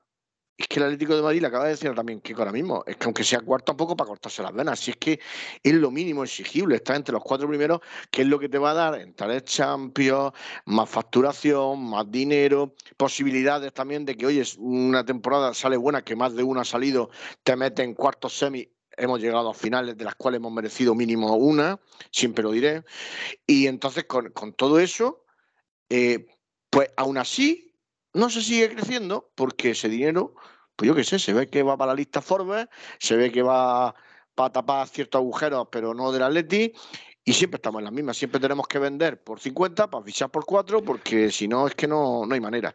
es 0.58 0.68
que 0.68 0.80
el 0.80 0.86
Atlético 0.86 1.16
de 1.16 1.22
Madrid 1.24 1.42
le 1.42 1.48
acaba 1.48 1.64
de 1.66 1.72
decir 1.72 1.94
también 1.96 2.22
que 2.22 2.34
ahora 2.34 2.52
mismo, 2.52 2.84
es 2.86 2.96
que 2.98 3.06
aunque 3.06 3.24
sea 3.24 3.40
cuarto, 3.40 3.66
tampoco 3.72 3.96
para 3.96 4.10
cortarse 4.10 4.44
las 4.44 4.54
venas. 4.54 4.80
Si 4.80 4.92
es 4.92 4.98
que 4.98 5.20
es 5.64 5.74
lo 5.74 5.90
mínimo 5.90 6.24
exigible, 6.24 6.76
está 6.76 6.96
entre 6.96 7.14
los 7.14 7.24
cuatro 7.24 7.48
primeros, 7.48 7.80
que 8.12 8.22
es 8.22 8.28
lo 8.28 8.38
que 8.40 8.50
te 8.50 8.60
va 8.60 8.72
a 8.72 8.74
dar 8.76 8.96
entrar 9.02 9.32
en 9.32 9.42
Champions, 9.42 10.34
más 10.66 10.90
facturación, 10.90 11.84
más 11.90 12.10
dinero, 12.12 12.76
posibilidades 12.98 13.74
también 13.74 14.06
de 14.06 14.16
que, 14.16 14.26
oye, 14.28 14.44
una 14.60 15.04
temporada 15.04 15.54
sale 15.54 15.78
buena, 15.78 16.04
que 16.04 16.16
más 16.16 16.36
de 16.36 16.44
una 16.44 16.62
ha 16.62 16.66
salido, 16.66 17.10
te 17.44 17.56
mete 17.56 17.84
en 17.84 17.96
cuartos 17.96 18.38
semi. 18.38 18.70
Hemos 19.02 19.20
llegado 19.20 19.50
a 19.50 19.54
finales 19.56 19.98
de 19.98 20.06
las 20.06 20.14
cuales 20.14 20.38
hemos 20.38 20.52
merecido 20.52 20.94
mínimo 20.94 21.36
una, 21.36 21.80
siempre 22.12 22.44
lo 22.44 22.52
diré. 22.52 22.84
Y 23.48 23.66
entonces, 23.66 24.06
con, 24.06 24.32
todo 24.54 24.80
eso, 24.80 25.26
eh, 25.90 26.28
pues 26.70 26.90
aún 26.98 27.18
así, 27.18 27.76
no 28.14 28.30
se 28.30 28.44
sigue 28.44 28.70
creciendo 28.70 29.32
porque 29.34 29.72
ese 29.72 29.90
dinero, 29.90 30.36
pues 30.76 30.88
yo 30.88 30.94
qué 30.94 31.04
sé, 31.04 31.18
se 31.18 31.34
ve 31.34 31.50
que 31.50 31.64
va 31.64 31.78
para 31.78 31.94
la 31.94 31.96
lista 31.96 32.22
Forbes, 32.22 32.68
se 33.00 33.16
ve 33.16 33.32
que 33.32 33.42
va 33.42 33.96
para 34.36 34.52
tapar 34.52 34.88
ciertos 34.88 35.18
agujeros, 35.18 35.70
pero 35.72 35.96
no 35.96 36.12
del 36.12 36.22
Atleti, 36.22 36.72
y 37.24 37.34
siempre 37.34 37.58
estamos 37.58 37.80
en 37.80 37.86
las 37.86 37.94
mismas. 37.94 38.18
Siempre 38.18 38.40
tenemos 38.40 38.68
que 38.68 38.80
vender 38.80 39.24
por 39.24 39.40
50 39.40 39.90
para 39.90 40.04
fichar 40.04 40.30
por 40.30 40.46
4, 40.46 40.84
porque 40.84 41.30
si 41.32 41.48
no, 41.48 41.68
es 41.68 41.76
que 41.76 41.88
no, 41.88 42.26
no 42.26 42.34
hay 42.34 42.42
manera. 42.42 42.74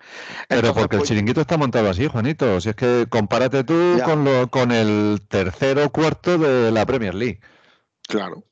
Pero 0.49 0.73
porque 0.73 0.97
el 0.97 1.01
pues 1.01 1.09
chiringuito 1.09 1.41
está 1.41 1.57
montado 1.57 1.91
así, 1.91 2.07
Juanito. 2.07 2.61
Si 2.61 2.69
es 2.69 2.77
que 2.77 3.07
compárate 3.09 3.65
tú 3.65 3.99
con, 4.05 4.25
lo, 4.25 4.49
con 4.49 4.71
el 4.71 5.21
tercero 5.29 5.87
o 5.87 5.91
cuarto 5.91 6.39
de 6.39 6.71
la 6.71 6.87
Premier 6.87 7.15
League. 7.15 7.41
Claro. 8.07 8.45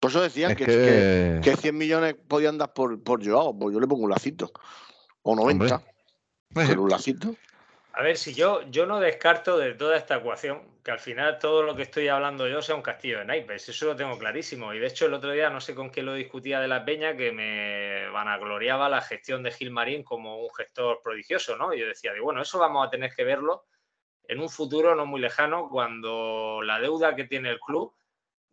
Por 0.00 0.10
eso 0.10 0.22
decían 0.22 0.56
que, 0.56 0.64
que... 0.64 1.56
100 1.56 1.76
millones 1.76 2.16
podían 2.26 2.56
dar 2.56 2.72
por, 2.72 3.02
por 3.02 3.22
Joao, 3.22 3.56
pues 3.58 3.74
yo 3.74 3.80
le 3.80 3.86
pongo 3.86 4.04
un 4.04 4.10
lacito. 4.10 4.50
O 5.22 5.36
90. 5.36 5.82
A 8.00 8.02
ver, 8.02 8.16
si 8.16 8.32
yo, 8.32 8.62
yo 8.70 8.86
no 8.86 8.98
descarto 8.98 9.58
de 9.58 9.74
toda 9.74 9.94
esta 9.94 10.16
ecuación 10.16 10.62
que 10.82 10.90
al 10.90 11.00
final 11.00 11.38
todo 11.38 11.62
lo 11.62 11.76
que 11.76 11.82
estoy 11.82 12.08
hablando 12.08 12.48
yo 12.48 12.62
sea 12.62 12.74
un 12.74 12.80
castillo 12.80 13.18
de 13.18 13.26
naipes, 13.26 13.68
eso 13.68 13.84
lo 13.84 13.94
tengo 13.94 14.18
clarísimo. 14.18 14.72
Y 14.72 14.78
de 14.78 14.86
hecho 14.86 15.04
el 15.04 15.12
otro 15.12 15.32
día 15.32 15.50
no 15.50 15.60
sé 15.60 15.74
con 15.74 15.90
qué 15.90 16.02
lo 16.02 16.14
discutía 16.14 16.60
de 16.60 16.68
la 16.68 16.82
peña 16.82 17.14
que 17.14 17.30
me 17.30 18.08
vanagloriaba 18.08 18.88
la 18.88 19.02
gestión 19.02 19.42
de 19.42 19.50
Gilmarín 19.50 20.02
como 20.02 20.40
un 20.40 20.48
gestor 20.54 21.02
prodigioso, 21.02 21.58
¿no? 21.58 21.74
Yo 21.74 21.86
decía, 21.86 22.12
bueno, 22.22 22.40
eso 22.40 22.58
vamos 22.58 22.86
a 22.86 22.90
tener 22.90 23.14
que 23.14 23.22
verlo 23.22 23.66
en 24.26 24.40
un 24.40 24.48
futuro 24.48 24.94
no 24.94 25.04
muy 25.04 25.20
lejano 25.20 25.68
cuando 25.68 26.62
la 26.64 26.80
deuda 26.80 27.14
que 27.14 27.24
tiene 27.24 27.50
el 27.50 27.60
club 27.60 27.94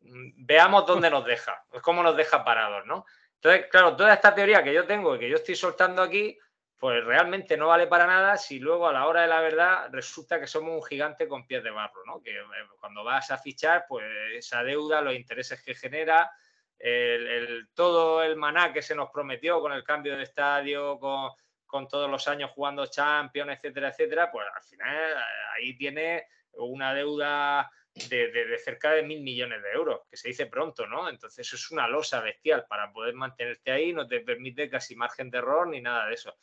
mm, 0.02 0.46
veamos 0.46 0.86
dónde 0.86 1.10
nos 1.10 1.24
deja, 1.24 1.64
cómo 1.82 2.04
nos 2.04 2.18
deja 2.18 2.44
parados, 2.44 2.86
¿no? 2.86 3.06
Entonces, 3.36 3.68
claro, 3.72 3.96
toda 3.96 4.14
esta 4.14 4.36
teoría 4.36 4.62
que 4.62 4.74
yo 4.74 4.86
tengo 4.86 5.16
y 5.16 5.20
que 5.20 5.30
yo 5.30 5.38
estoy 5.38 5.56
soltando 5.56 6.02
aquí, 6.02 6.38
pues 6.78 7.04
realmente 7.04 7.58
no 7.58 7.68
vale 7.68 7.88
para 7.88 8.06
nada 8.06 8.38
si 8.38 8.60
luego 8.60 8.88
a 8.88 8.94
la 8.94 9.08
hora 9.08 9.22
de 9.22 9.28
la 9.28 9.42
verdad 9.42 9.90
resulta 9.92 10.40
que 10.40 10.46
somos 10.46 10.76
un 10.76 10.84
gigante 10.84 11.28
con 11.28 11.48
pies 11.48 11.64
de 11.64 11.72
barro, 11.72 12.06
¿no? 12.06 12.22
Que 12.22 12.38
eh, 12.38 12.44
cuando 12.80 13.04
vas 13.04 13.32
a 13.32 13.38
fichar, 13.38 13.86
pues 13.90 14.06
esa 14.36 14.64
deuda, 14.64 15.02
los 15.02 15.16
intereses 15.16 15.62
que 15.64 15.74
genera, 15.74 16.32
el, 16.78 17.70
todo 17.74 18.22
el 18.22 18.36
maná 18.36 18.72
que 18.72 18.84
se 18.84 18.94
nos 18.94 19.10
prometió 19.10 19.60
con 19.60 19.74
el 19.74 19.84
cambio 19.84 20.16
de 20.16 20.24
estadio, 20.24 21.00
con, 21.00 21.32
con 21.66 21.88
todos 21.88 22.10
los 22.10 22.28
años 22.28 22.52
jugando 22.52 22.86
Champions, 22.86 23.54
etcétera, 23.54 23.90
etcétera, 23.90 24.32
pues 24.32 24.46
al 24.56 24.64
final 24.64 25.12
eh, 25.12 25.16
ahí 25.56 25.76
tiene 25.76 26.28
una 26.54 26.94
deuda 26.94 27.72
de, 28.10 28.32
de, 28.32 28.58
cerca 28.60 28.92
de 28.92 29.02
mil 29.02 29.22
millones 29.22 29.64
de 29.64 29.72
euros, 29.72 30.02
que 30.10 30.18
se 30.18 30.28
dice 30.28 30.46
pronto, 30.46 30.86
¿no? 30.86 31.10
Entonces 31.10 31.40
eso 31.40 31.56
es 31.56 31.72
una 31.72 31.88
losa 31.88 32.22
bestial 32.22 32.66
para 32.70 32.92
poder 32.92 33.16
mantenerte 33.16 33.72
ahí, 33.72 33.94
no 33.94 34.08
te 34.08 34.20
permite 34.20 34.70
casi 34.70 34.96
margen 34.96 35.32
de 35.32 35.40
error 35.40 35.68
ni 35.68 35.82
nada 35.82 36.06
de 36.06 36.14
eso. 36.14 36.38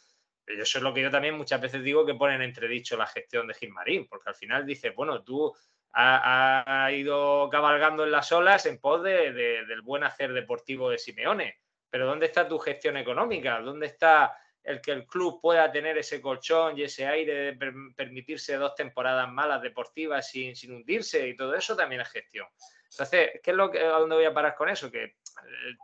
Eso 0.47 0.79
es 0.79 0.85
lo 0.85 0.93
que 0.93 1.03
yo 1.03 1.11
también 1.11 1.37
muchas 1.37 1.61
veces 1.61 1.83
digo 1.83 2.05
que 2.05 2.15
ponen 2.15 2.43
entredicho 2.43 2.97
la 2.97 3.07
gestión 3.07 3.47
de 3.47 3.55
Gilmarín, 3.55 4.07
porque 4.07 4.29
al 4.29 4.35
final 4.35 4.67
dice, 4.67 4.91
bueno, 4.91 5.23
tú 5.23 5.55
has 5.93 6.93
ido 6.93 7.49
cabalgando 7.51 8.05
en 8.05 8.11
las 8.11 8.31
olas 8.33 8.67
en 8.67 8.79
pos 8.79 9.03
del 9.03 9.81
buen 9.83 10.05
hacer 10.05 10.33
deportivo 10.33 10.91
de 10.91 10.99
Simeone, 10.99 11.61
pero 11.89 12.07
¿dónde 12.07 12.27
está 12.27 12.49
tu 12.49 12.59
gestión 12.59 12.97
económica? 12.97 13.61
¿Dónde 13.61 13.87
está 13.87 14.37
el 14.65 14.81
que 14.81 14.93
el 14.93 15.07
club 15.07 15.41
pueda 15.41 15.71
tener 15.71 15.99
ese 15.99 16.21
colchón 16.21 16.79
y 16.79 16.83
ese 16.83 17.07
aire 17.07 17.53
de 17.53 17.73
permitirse 17.95 18.57
dos 18.57 18.75
temporadas 18.75 19.31
malas 19.31 19.61
deportivas 19.61 20.29
sin, 20.29 20.57
sin 20.57 20.73
hundirse 20.73 21.29
y 21.29 21.37
todo 21.37 21.55
eso 21.55 21.77
también 21.77 22.01
es 22.01 22.09
gestión. 22.09 22.47
Entonces, 22.91 23.41
¿qué 23.43 23.51
es 23.51 23.57
lo 23.57 23.71
que, 23.71 23.81
¿a 23.81 23.99
dónde 23.99 24.17
voy 24.17 24.25
a 24.25 24.33
parar 24.33 24.55
con 24.55 24.71
eso? 24.71 24.91
Que 24.91 25.05
eh, 25.05 25.15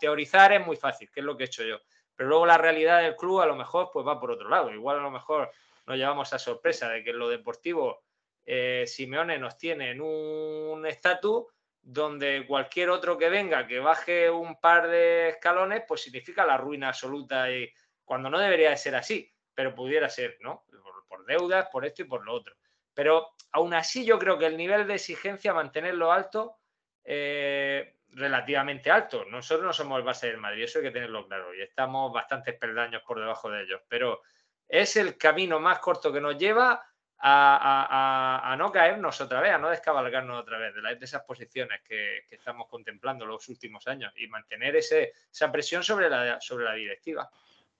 teorizar 0.01 0.53
es 0.53 0.64
muy 0.64 0.77
fácil, 0.77 1.11
que 1.11 1.20
es 1.20 1.27
lo 1.27 1.37
que 1.37 1.44
he 1.44 1.46
hecho 1.46 1.62
yo. 1.62 1.79
Pero 2.20 2.28
luego 2.28 2.44
la 2.44 2.59
realidad 2.59 3.00
del 3.00 3.16
club 3.16 3.40
a 3.40 3.46
lo 3.46 3.56
mejor 3.56 3.88
pues 3.90 4.06
va 4.06 4.20
por 4.20 4.30
otro 4.30 4.50
lado. 4.50 4.70
Igual 4.70 4.98
a 4.98 5.02
lo 5.02 5.11
mejor 5.11 5.50
nos 5.87 5.96
llevamos 5.96 6.30
a 6.35 6.38
sorpresa 6.38 6.90
de 6.90 7.02
que 7.02 7.12
en 7.12 7.18
lo 7.18 7.30
deportivo 7.30 8.02
eh, 8.44 8.85
Simeone 8.87 9.38
nos 9.38 9.56
tiene 9.56 9.92
en 9.92 10.02
un 10.02 10.85
estatus 10.85 11.46
donde 11.80 12.44
cualquier 12.46 12.90
otro 12.90 13.16
que 13.16 13.30
venga 13.30 13.66
que 13.66 13.78
baje 13.78 14.28
un 14.28 14.61
par 14.61 14.88
de 14.88 15.30
escalones 15.30 15.85
pues 15.88 16.02
significa 16.02 16.44
la 16.44 16.59
ruina 16.59 16.88
absoluta 16.88 17.50
y 17.50 17.72
cuando 18.04 18.28
no 18.28 18.38
debería 18.38 18.68
de 18.68 18.76
ser 18.76 18.96
así, 18.96 19.33
pero 19.54 19.74
pudiera 19.74 20.11
ser, 20.11 20.37
¿no? 20.40 20.66
Por, 21.09 21.24
deudas, 21.24 21.70
por 21.72 21.87
esto 21.87 22.02
y 22.02 22.04
por 22.04 22.22
lo 22.22 22.35
otro. 22.35 22.54
Pero 22.92 23.30
aún 23.52 23.72
así 23.72 24.04
yo 24.04 24.18
creo 24.18 24.37
que 24.37 24.44
el 24.44 24.59
nivel 24.59 24.87
de 24.87 24.96
exigencia, 24.96 25.54
mantenerlo 25.54 26.12
alto, 26.12 26.59
eh, 27.04 27.94
relativamente 28.12 28.90
alto. 28.90 29.24
Nosotros 29.24 29.66
no 29.66 29.72
somos 29.72 29.98
el 29.98 30.04
base 30.04 30.28
del 30.28 30.38
Madrid, 30.38 30.64
eso 30.64 30.78
hay 30.78 30.86
que 30.86 30.90
tenerlo 30.90 31.26
claro, 31.26 31.54
y 31.54 31.62
estamos 31.62 32.12
bastantes 32.12 32.56
peldaños 32.56 33.02
por 33.02 33.18
debajo 33.18 33.50
de 33.50 33.62
ellos, 33.62 33.80
pero 33.88 34.22
es 34.68 34.96
el 34.96 35.16
camino 35.16 35.60
más 35.60 35.78
corto 35.78 36.12
que 36.12 36.20
nos 36.20 36.38
lleva 36.38 36.84
a, 37.22 38.57
no 38.59 38.72
caernos 38.72 39.20
otra 39.20 39.40
vez, 39.40 39.53
a 39.53 39.59
no 39.59 39.68
descabalgarnos 39.68 40.40
otra 40.40 40.59
vez 40.59 40.74
de, 40.74 40.80
de 40.80 41.05
esas 41.05 41.22
posiciones 41.22 41.80
que, 41.86 42.24
estamos 42.30 42.68
contemplando 42.68 43.26
los 43.26 43.48
últimos 43.48 43.86
años 43.86 44.12
y 44.16 44.26
mantener 44.26 44.76
ese, 44.76 45.12
esa 45.30 45.53
presión 45.53 45.82
sobre 45.82 46.09
la, 46.09 46.40
sobre 46.40 46.64
la 46.64 46.74
directiva. 46.74 47.30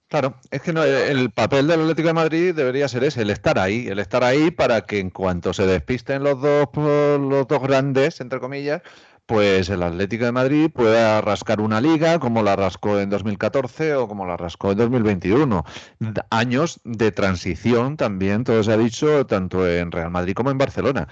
Claro, 0.08 0.34
es 0.50 0.60
que 0.60 0.72
no, 0.72 0.82
el 0.82 1.30
papel 1.30 1.68
del 1.68 1.82
Atlético 1.82 2.08
de 2.08 2.14
Madrid 2.14 2.54
debería 2.54 2.88
ser 2.88 3.04
ese, 3.04 3.22
el 3.22 3.30
estar 3.30 3.60
ahí, 3.60 3.86
el 3.86 4.00
estar 4.00 4.24
ahí 4.24 4.50
para 4.50 4.80
que 4.80 4.98
en 4.98 5.10
cuanto 5.10 5.52
se 5.52 5.66
despisten 5.66 6.24
los 6.24 6.40
dos, 6.40 6.68
los 6.74 7.46
dos 7.46 7.62
grandes, 7.62 8.20
entre 8.20 8.40
comillas, 8.40 8.82
pues 9.30 9.68
el 9.68 9.84
Atlético 9.84 10.24
de 10.24 10.32
Madrid 10.32 10.70
pueda 10.74 11.20
rascar 11.20 11.60
una 11.60 11.80
liga 11.80 12.18
como 12.18 12.42
la 12.42 12.56
rascó 12.56 12.98
en 12.98 13.10
2014 13.10 13.94
o 13.94 14.08
como 14.08 14.26
la 14.26 14.36
rascó 14.36 14.72
en 14.72 14.78
2021. 14.78 15.64
Años 16.30 16.80
de 16.82 17.12
transición 17.12 17.96
también, 17.96 18.42
todo 18.42 18.60
se 18.64 18.72
ha 18.72 18.76
dicho, 18.76 19.24
tanto 19.26 19.68
en 19.68 19.92
Real 19.92 20.10
Madrid 20.10 20.34
como 20.34 20.50
en 20.50 20.58
Barcelona. 20.58 21.06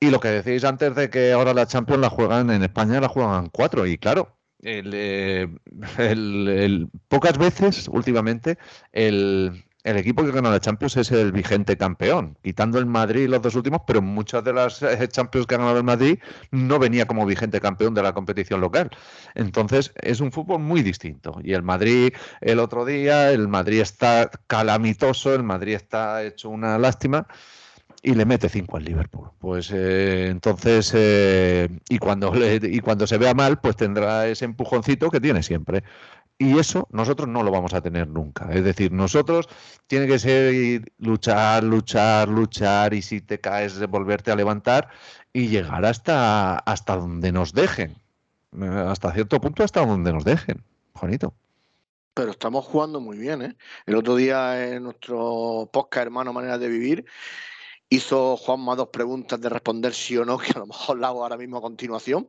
Y 0.00 0.10
lo 0.10 0.18
que 0.18 0.30
decís 0.30 0.64
antes 0.64 0.96
de 0.96 1.08
que 1.10 1.30
ahora 1.30 1.54
la 1.54 1.68
Champions 1.68 2.00
la 2.00 2.10
juegan 2.10 2.50
en 2.50 2.64
España, 2.64 3.00
la 3.00 3.08
juegan 3.08 3.50
cuatro. 3.50 3.86
Y 3.86 3.98
claro, 3.98 4.36
eh, 4.60 5.46
pocas 7.06 7.38
veces 7.38 7.86
últimamente 7.86 8.58
el, 8.90 9.64
el 9.84 9.98
equipo 9.98 10.24
que 10.24 10.32
ganó 10.32 10.50
la 10.50 10.60
Champions 10.60 10.96
es 10.96 11.12
el 11.12 11.30
vigente 11.30 11.76
campeón, 11.76 12.38
quitando 12.42 12.78
el 12.78 12.86
Madrid 12.86 13.28
los 13.28 13.42
dos 13.42 13.54
últimos, 13.54 13.82
pero 13.86 14.00
muchas 14.00 14.42
de 14.42 14.54
las 14.54 14.82
eh, 14.82 15.08
Champions 15.08 15.46
que 15.46 15.54
ha 15.54 15.58
ganado 15.58 15.76
el 15.76 15.84
Madrid 15.84 16.18
no 16.50 16.78
venía 16.78 17.06
como 17.06 17.26
vigente 17.26 17.60
campeón 17.60 17.92
de 17.92 18.02
la 18.02 18.14
competición 18.14 18.62
local. 18.62 18.90
Entonces 19.34 19.92
es 20.00 20.20
un 20.20 20.32
fútbol 20.32 20.60
muy 20.60 20.82
distinto. 20.82 21.38
Y 21.44 21.52
el 21.52 21.62
Madrid 21.62 22.14
el 22.40 22.58
otro 22.60 22.86
día, 22.86 23.30
el 23.30 23.46
Madrid 23.46 23.80
está 23.80 24.30
calamitoso, 24.46 25.34
el 25.34 25.42
Madrid 25.42 25.74
está 25.74 26.22
hecho 26.24 26.48
una 26.48 26.78
lástima 26.78 27.26
y 28.02 28.14
le 28.14 28.24
mete 28.26 28.48
cinco 28.48 28.76
al 28.76 28.84
Liverpool. 28.84 29.30
Pues 29.38 29.70
eh, 29.72 30.28
entonces, 30.30 30.92
eh, 30.94 31.68
y, 31.88 31.98
cuando 31.98 32.32
y 32.36 32.80
cuando 32.80 33.06
se 33.06 33.18
vea 33.18 33.34
mal, 33.34 33.60
pues 33.60 33.76
tendrá 33.76 34.28
ese 34.28 34.44
empujoncito 34.44 35.10
que 35.10 35.20
tiene 35.20 35.42
siempre. 35.42 35.84
Y 36.36 36.58
eso 36.58 36.88
nosotros 36.90 37.28
no 37.28 37.42
lo 37.42 37.50
vamos 37.50 37.74
a 37.74 37.80
tener 37.80 38.08
nunca. 38.08 38.50
Es 38.52 38.64
decir, 38.64 38.90
nosotros 38.90 39.48
tiene 39.86 40.06
que 40.06 40.18
ser 40.18 40.82
luchar, 40.98 41.62
luchar, 41.62 42.28
luchar 42.28 42.92
y 42.94 43.02
si 43.02 43.20
te 43.20 43.38
caes, 43.40 43.78
volverte 43.88 44.32
a 44.32 44.36
levantar 44.36 44.88
y 45.32 45.48
llegar 45.48 45.84
hasta, 45.84 46.58
hasta 46.58 46.96
donde 46.96 47.30
nos 47.30 47.52
dejen. 47.52 47.96
Eh, 48.60 48.66
hasta 48.66 49.12
cierto 49.12 49.40
punto, 49.40 49.62
hasta 49.62 49.86
donde 49.86 50.12
nos 50.12 50.24
dejen. 50.24 50.62
Juanito. 50.94 51.34
Pero 52.14 52.30
estamos 52.30 52.64
jugando 52.64 53.00
muy 53.00 53.18
bien, 53.18 53.42
¿eh? 53.42 53.56
El 53.86 53.96
otro 53.96 54.14
día 54.14 54.72
en 54.72 54.84
nuestro 54.84 55.68
podcast 55.72 56.06
Hermano 56.06 56.32
Manera 56.32 56.58
de 56.58 56.68
Vivir 56.68 57.04
hizo 57.88 58.36
Juanma 58.36 58.76
dos 58.76 58.88
preguntas 58.88 59.40
de 59.40 59.48
responder 59.48 59.94
sí 59.94 60.16
o 60.16 60.24
no, 60.24 60.38
que 60.38 60.52
a 60.54 60.60
lo 60.60 60.66
mejor 60.66 60.98
la 60.98 61.08
hago 61.08 61.22
ahora 61.22 61.36
mismo 61.36 61.58
a 61.58 61.62
continuación. 61.62 62.28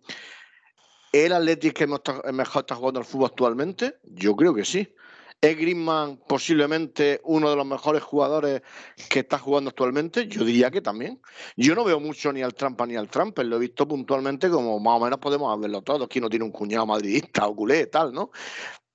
¿El 1.15 1.31
Atlético 1.31 1.73
que 1.75 1.87
mejor 2.33 2.63
está 2.63 2.75
jugando 2.75 2.99
al 2.99 3.05
fútbol 3.05 3.27
actualmente? 3.27 3.99
Yo 4.03 4.35
creo 4.35 4.53
que 4.53 4.65
sí. 4.65 4.93
¿Es 5.39 5.55
Griezmann 5.55 6.19
posiblemente 6.27 7.21
uno 7.23 7.49
de 7.49 7.55
los 7.55 7.65
mejores 7.65 8.03
jugadores 8.03 8.63
que 9.09 9.19
está 9.19 9.39
jugando 9.39 9.69
actualmente? 9.69 10.27
Yo 10.27 10.43
diría 10.43 10.69
que 10.69 10.81
también. 10.81 11.21
Yo 11.55 11.73
no 11.73 11.85
veo 11.85 12.01
mucho 12.01 12.33
ni 12.33 12.41
al 12.41 12.53
Trampa 12.53 12.85
ni 12.85 12.97
al 12.97 13.07
Tramper, 13.07 13.45
lo 13.45 13.55
he 13.55 13.59
visto 13.59 13.87
puntualmente 13.87 14.49
como 14.49 14.77
más 14.81 14.99
o 14.99 15.05
menos 15.05 15.19
podemos 15.19 15.57
verlo 15.57 15.81
todos. 15.83 16.03
Aquí 16.03 16.19
no 16.19 16.29
tiene 16.29 16.43
un 16.43 16.51
cuñado 16.51 16.85
madridista 16.85 17.47
o 17.47 17.55
culé, 17.55 17.85
tal, 17.85 18.11
¿no? 18.11 18.31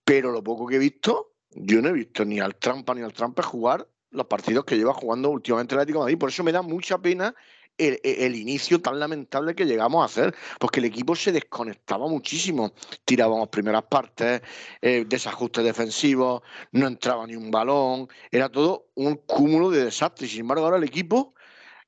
Pero 0.05 0.31
lo 0.31 0.45
poco 0.45 0.67
que 0.67 0.77
he 0.77 0.79
visto, 0.79 1.37
yo 1.53 1.81
no 1.81 1.89
he 1.89 1.93
visto 1.93 2.27
ni 2.27 2.39
al 2.39 2.55
Trampa 2.57 2.95
ni 2.95 3.01
al 3.01 3.15
Tramper 3.15 3.47
jugar 3.47 3.89
los 4.11 4.27
partidos 4.27 4.67
que 4.67 4.77
lleva 4.77 4.93
jugando 4.93 5.31
últimamente 5.31 5.75
el 5.75 5.81
Atlético 5.81 6.01
Madrid. 6.01 6.19
Por 6.19 6.29
eso 6.29 6.45
me 6.45 6.53
da 6.53 6.61
mucha 6.61 6.99
pena 6.99 7.35
el, 7.81 8.35
inicio 8.35 8.81
tan 8.81 8.99
lamentable 8.99 9.55
que 9.55 9.65
llegamos 9.65 10.03
a 10.03 10.07
hacer, 10.07 10.35
porque 10.59 10.81
el 10.81 10.87
equipo 10.87 11.17
se 11.17 11.33
desconectaba 11.33 12.07
muchísimo. 12.09 12.73
Tirábamos 13.05 13.49
primeras 13.49 13.85
partes, 13.85 14.43
eh, 14.83 15.05
desajustes 15.07 15.65
defensivos, 15.65 16.43
no 16.73 16.87
entraba 16.87 17.27
ni 17.27 17.37
un 17.37 17.51
balón, 17.51 18.09
era 18.31 18.49
todo 18.49 18.91
un 18.95 19.17
cúmulo 19.17 19.71
de 19.71 19.85
desastres. 19.85 20.31
Sin 20.31 20.41
embargo, 20.41 20.65
ahora 20.65 20.77
el 20.77 20.85
equipo 20.85 21.35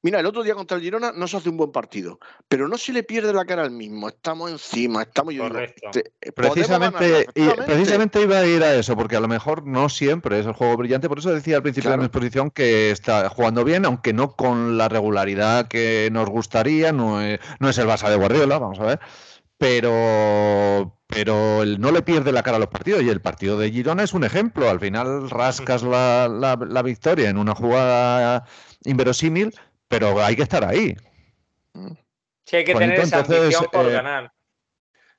Mira, 0.05 0.19
el 0.19 0.27
otro 0.27 0.43
día 0.43 0.57
contra 0.57 0.77
el 0.77 0.83
Girona 0.83 1.13
no 1.13 1.29
se 1.29 1.37
hace 1.37 1.49
un 1.49 1.57
buen 1.57 1.71
partido, 1.71 2.19
pero 2.49 2.67
no 2.67 2.77
se 2.77 2.93
le 2.93 3.05
pierde 3.05 3.33
la 3.33 3.45
cara 3.45 3.63
al 3.63 3.71
mismo. 3.71 4.09
Estamos 4.09 4.51
encima, 4.51 5.03
estamos. 5.03 5.33
Correcto. 5.35 5.91
Eh, 5.95 6.33
precisamente, 6.33 7.29
precisamente 7.65 8.21
iba 8.21 8.39
a 8.39 8.47
ir 8.47 8.65
a 8.65 8.75
eso, 8.75 8.97
porque 8.97 9.15
a 9.15 9.21
lo 9.21 9.29
mejor 9.29 9.65
no 9.65 9.89
siempre 9.89 10.41
es 10.41 10.47
el 10.47 10.55
juego 10.55 10.77
brillante. 10.77 11.09
Por 11.09 11.21
eso 11.21 11.33
decía 11.33 11.57
al 11.57 11.63
principio 11.63 11.93
de 11.93 11.99
mi 11.99 12.05
exposición 12.05 12.51
que 12.51 12.91
está 12.91 13.29
jugando 13.29 13.63
bien, 13.63 13.85
aunque 13.85 14.13
no 14.13 14.35
con 14.35 14.77
la 14.77 14.89
regularidad 14.89 15.69
que 15.69 16.09
nos 16.11 16.29
gustaría. 16.29 16.91
No 16.91 17.23
es, 17.23 17.39
no 17.61 17.69
es 17.69 17.79
el 17.79 17.87
Barça 17.87 18.11
de 18.11 18.17
Guardiola, 18.17 18.59
vamos 18.59 18.81
a 18.81 18.85
ver. 18.85 19.01
Pero, 19.57 20.99
pero 21.07 21.65
no 21.65 21.93
le 21.93 22.03
pierde 22.03 22.33
la 22.33 22.43
cara 22.43 22.57
a 22.57 22.61
los 22.61 22.71
partidos 22.71 23.05
y 23.05 23.09
el 23.09 23.21
partido 23.21 23.57
de 23.57 23.71
Girona 23.71 24.03
es 24.03 24.15
un 24.15 24.25
ejemplo. 24.25 24.69
Al 24.69 24.81
final 24.81 25.31
rascas 25.31 25.85
la, 25.85 26.29
la 26.29 26.83
victoria 26.83 27.31
en 27.31 27.39
una 27.39 27.55
jugada 27.55 28.45
inverosímil, 28.85 29.55
pero 29.93 30.25
hay 30.25 30.35
que 30.35 30.43
estar 30.43 30.65
ahí. 30.65 30.97
Sí, 32.47 32.57
hay 32.57 32.65
que 32.65 32.75
tener 32.75 32.99
esa 32.99 33.21
ambición 33.21 33.67
por 33.71 33.87
eh, 33.87 33.93
ganar. 33.93 34.33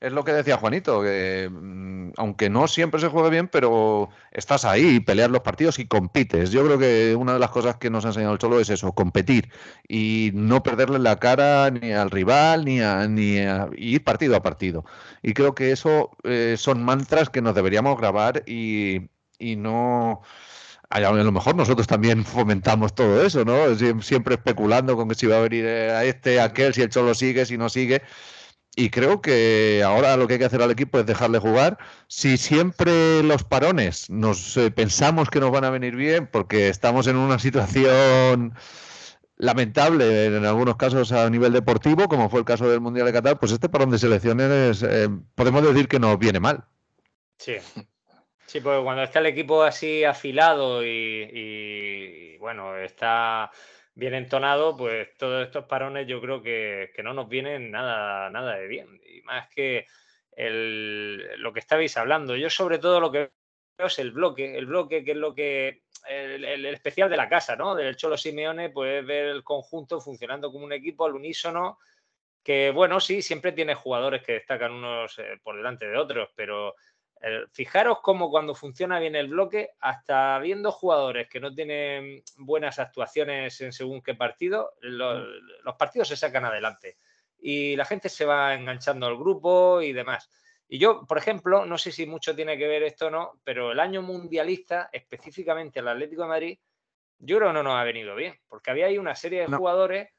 Es 0.01 0.11
lo 0.11 0.23
que 0.23 0.33
decía 0.33 0.57
Juanito, 0.57 1.03
que 1.03 1.47
mm, 1.49 2.13
aunque 2.17 2.49
no 2.49 2.67
siempre 2.67 2.99
se 2.99 3.07
juegue 3.07 3.29
bien, 3.29 3.47
pero 3.47 4.09
estás 4.31 4.65
ahí, 4.65 4.99
peleas 4.99 5.29
los 5.29 5.41
partidos 5.41 5.77
y 5.77 5.87
compites. 5.87 6.49
Yo 6.49 6.65
creo 6.65 6.79
que 6.79 7.15
una 7.15 7.33
de 7.33 7.39
las 7.39 7.51
cosas 7.51 7.77
que 7.77 7.91
nos 7.91 8.03
ha 8.03 8.09
enseñado 8.09 8.33
el 8.33 8.39
Cholo 8.39 8.59
es 8.59 8.71
eso, 8.71 8.93
competir 8.93 9.51
y 9.87 10.31
no 10.33 10.63
perderle 10.63 10.97
la 10.97 11.19
cara 11.19 11.69
ni 11.69 11.93
al 11.93 12.09
rival 12.09 12.65
ni 12.65 12.81
a, 12.81 13.07
ni 13.07 13.37
ir 13.77 14.03
partido 14.03 14.35
a 14.35 14.41
partido. 14.41 14.85
Y 15.21 15.33
creo 15.35 15.53
que 15.53 15.71
eso 15.71 16.09
eh, 16.23 16.55
son 16.57 16.83
mantras 16.83 17.29
que 17.29 17.43
nos 17.43 17.53
deberíamos 17.53 17.95
grabar 17.97 18.41
y, 18.47 19.09
y 19.37 19.55
no 19.55 20.23
a 20.93 21.11
lo 21.11 21.31
mejor 21.31 21.55
nosotros 21.55 21.87
también 21.87 22.23
fomentamos 22.23 22.93
todo 22.93 23.25
eso, 23.25 23.43
¿no? 23.43 23.75
Siempre 24.01 24.35
especulando 24.35 24.95
con 24.95 25.09
que 25.09 25.15
si 25.15 25.25
va 25.25 25.37
a 25.37 25.41
venir 25.41 25.65
eh, 25.65 25.91
a 25.91 26.05
este, 26.05 26.39
a 26.39 26.45
aquel, 26.45 26.73
si 26.73 26.81
el 26.81 26.89
Cholo 26.89 27.15
sigue, 27.15 27.45
si 27.45 27.57
no 27.57 27.69
sigue. 27.69 28.03
Y 28.75 28.89
creo 28.89 29.21
que 29.21 29.83
ahora 29.85 30.17
lo 30.17 30.27
que 30.27 30.33
hay 30.33 30.39
que 30.39 30.45
hacer 30.45 30.61
al 30.61 30.71
equipo 30.71 30.99
es 30.99 31.05
dejarle 31.05 31.39
jugar. 31.39 31.77
Si 32.07 32.37
siempre 32.37 33.21
los 33.23 33.43
parones 33.43 34.09
nos 34.09 34.57
eh, 34.57 34.71
pensamos 34.71 35.29
que 35.29 35.39
nos 35.39 35.51
van 35.51 35.63
a 35.63 35.69
venir 35.69 35.95
bien, 35.95 36.27
porque 36.31 36.69
estamos 36.69 37.07
en 37.07 37.15
una 37.15 37.39
situación 37.39 38.53
lamentable 39.37 40.25
en 40.25 40.45
algunos 40.45 40.77
casos 40.77 41.11
a 41.11 41.29
nivel 41.29 41.53
deportivo, 41.53 42.07
como 42.07 42.29
fue 42.29 42.39
el 42.39 42.45
caso 42.45 42.69
del 42.69 42.81
Mundial 42.81 43.07
de 43.07 43.13
Qatar, 43.13 43.39
pues 43.39 43.51
este 43.51 43.69
parón 43.69 43.89
de 43.91 43.99
selecciones 43.99 44.83
eh, 44.83 45.09
podemos 45.35 45.63
decir 45.63 45.87
que 45.87 45.99
nos 45.99 46.17
viene 46.17 46.39
mal. 46.39 46.65
Sí, 47.37 47.53
Sí, 48.53 48.61
porque 48.61 48.83
cuando 48.83 49.01
está 49.01 49.17
el 49.17 49.25
equipo 49.25 49.63
así 49.63 50.03
afilado 50.03 50.85
y, 50.85 52.37
bueno, 52.37 52.77
está 52.77 53.49
bien 53.95 54.13
entonado, 54.13 54.77
pues 54.77 55.17
todos 55.17 55.43
estos 55.47 55.65
parones 55.65 56.05
yo 56.05 56.21
creo 56.21 56.43
que, 56.43 56.91
no 57.03 57.15
nos 57.15 57.27
vienen 57.27 57.71
nada, 57.71 58.29
nada 58.29 58.55
de 58.57 58.67
bien. 58.67 59.01
Y 59.11 59.23
más 59.23 59.49
que 59.49 59.87
lo 60.37 61.51
que 61.51 61.59
estabais 61.61 61.97
hablando. 61.97 62.35
Yo 62.35 62.47
sobre 62.51 62.77
todo 62.77 62.99
lo 62.99 63.11
que 63.11 63.31
veo 63.75 63.87
es 63.87 63.97
el 63.97 64.11
bloque, 64.11 64.55
el 64.55 64.67
bloque 64.67 65.03
que 65.03 65.11
es 65.13 65.17
lo 65.17 65.33
que 65.33 65.81
el, 66.07 66.65
especial 66.67 67.09
de 67.09 67.17
la 67.17 67.27
casa, 67.27 67.55
¿no? 67.55 67.73
Del 67.73 67.95
Cholo 67.95 68.17
Simeone, 68.17 68.69
pues 68.69 69.03
ver 69.03 69.29
el 69.29 69.43
conjunto 69.43 69.99
funcionando 69.99 70.51
como 70.51 70.65
un 70.65 70.73
equipo 70.73 71.07
al 71.07 71.15
unísono, 71.15 71.79
que 72.43 72.69
bueno, 72.69 72.99
sí, 72.99 73.23
siempre 73.23 73.51
tiene 73.51 73.73
jugadores 73.73 74.21
que 74.21 74.33
destacan 74.33 74.73
unos 74.73 75.17
eh, 75.17 75.39
por 75.41 75.55
delante 75.55 75.87
de 75.87 75.97
otros, 75.97 76.29
pero 76.35 76.75
fijaros 77.51 77.99
cómo 78.01 78.29
cuando 78.29 78.53
funciona 78.53 78.99
bien 78.99 79.15
el 79.15 79.29
bloque, 79.29 79.71
hasta 79.79 80.37
viendo 80.39 80.71
jugadores 80.71 81.29
que 81.29 81.39
no 81.39 81.53
tienen 81.53 82.21
buenas 82.37 82.79
actuaciones 82.79 83.59
en 83.61 83.71
según 83.71 84.01
qué 84.01 84.13
partido, 84.13 84.71
los, 84.81 85.75
partidos 85.77 86.09
se 86.09 86.17
sacan 86.17 86.45
adelante. 86.45 86.97
Y 87.39 87.75
la 87.75 87.85
gente 87.85 88.09
se 88.09 88.25
va 88.25 88.53
enganchando 88.53 89.05
al 89.05 89.17
grupo 89.17 89.81
y 89.81 89.93
demás. 89.93 90.29
Y 90.67 90.79
yo, 90.79 91.05
por 91.05 91.17
ejemplo, 91.17 91.65
no 91.65 91.77
sé 91.77 91.91
si 91.91 92.05
mucho 92.05 92.35
tiene 92.35 92.57
que 92.57 92.67
ver 92.67 92.83
esto 92.83 93.07
o 93.07 93.11
no, 93.11 93.39
pero 93.43 93.71
el 93.71 93.79
año 93.79 94.01
mundialista, 94.01 94.89
específicamente 94.91 95.79
el 95.79 95.87
Atlético 95.87 96.23
de 96.23 96.27
Madrid, 96.27 96.59
yo 97.19 97.37
creo 97.37 97.49
que 97.49 97.53
no 97.53 97.63
nos 97.63 97.75
ha 97.75 97.83
venido 97.83 98.15
bien, 98.15 98.37
porque 98.49 98.71
había 98.71 98.87
ahí 98.87 98.97
una 98.97 99.15
serie 99.15 99.41
de 99.41 99.55
jugadores 99.55 100.09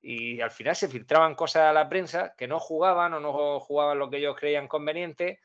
y 0.00 0.40
al 0.40 0.50
final 0.50 0.74
se 0.74 0.88
filtraban 0.88 1.34
cosas 1.34 1.64
a 1.64 1.72
la 1.72 1.88
prensa 1.88 2.34
que 2.36 2.48
no 2.48 2.58
jugaban 2.58 3.14
o 3.14 3.20
no 3.20 3.60
jugaban 3.60 3.98
lo 3.98 4.10
que 4.10 4.18
ellos 4.18 4.36
creían 4.36 4.66
conveniente 4.66 5.40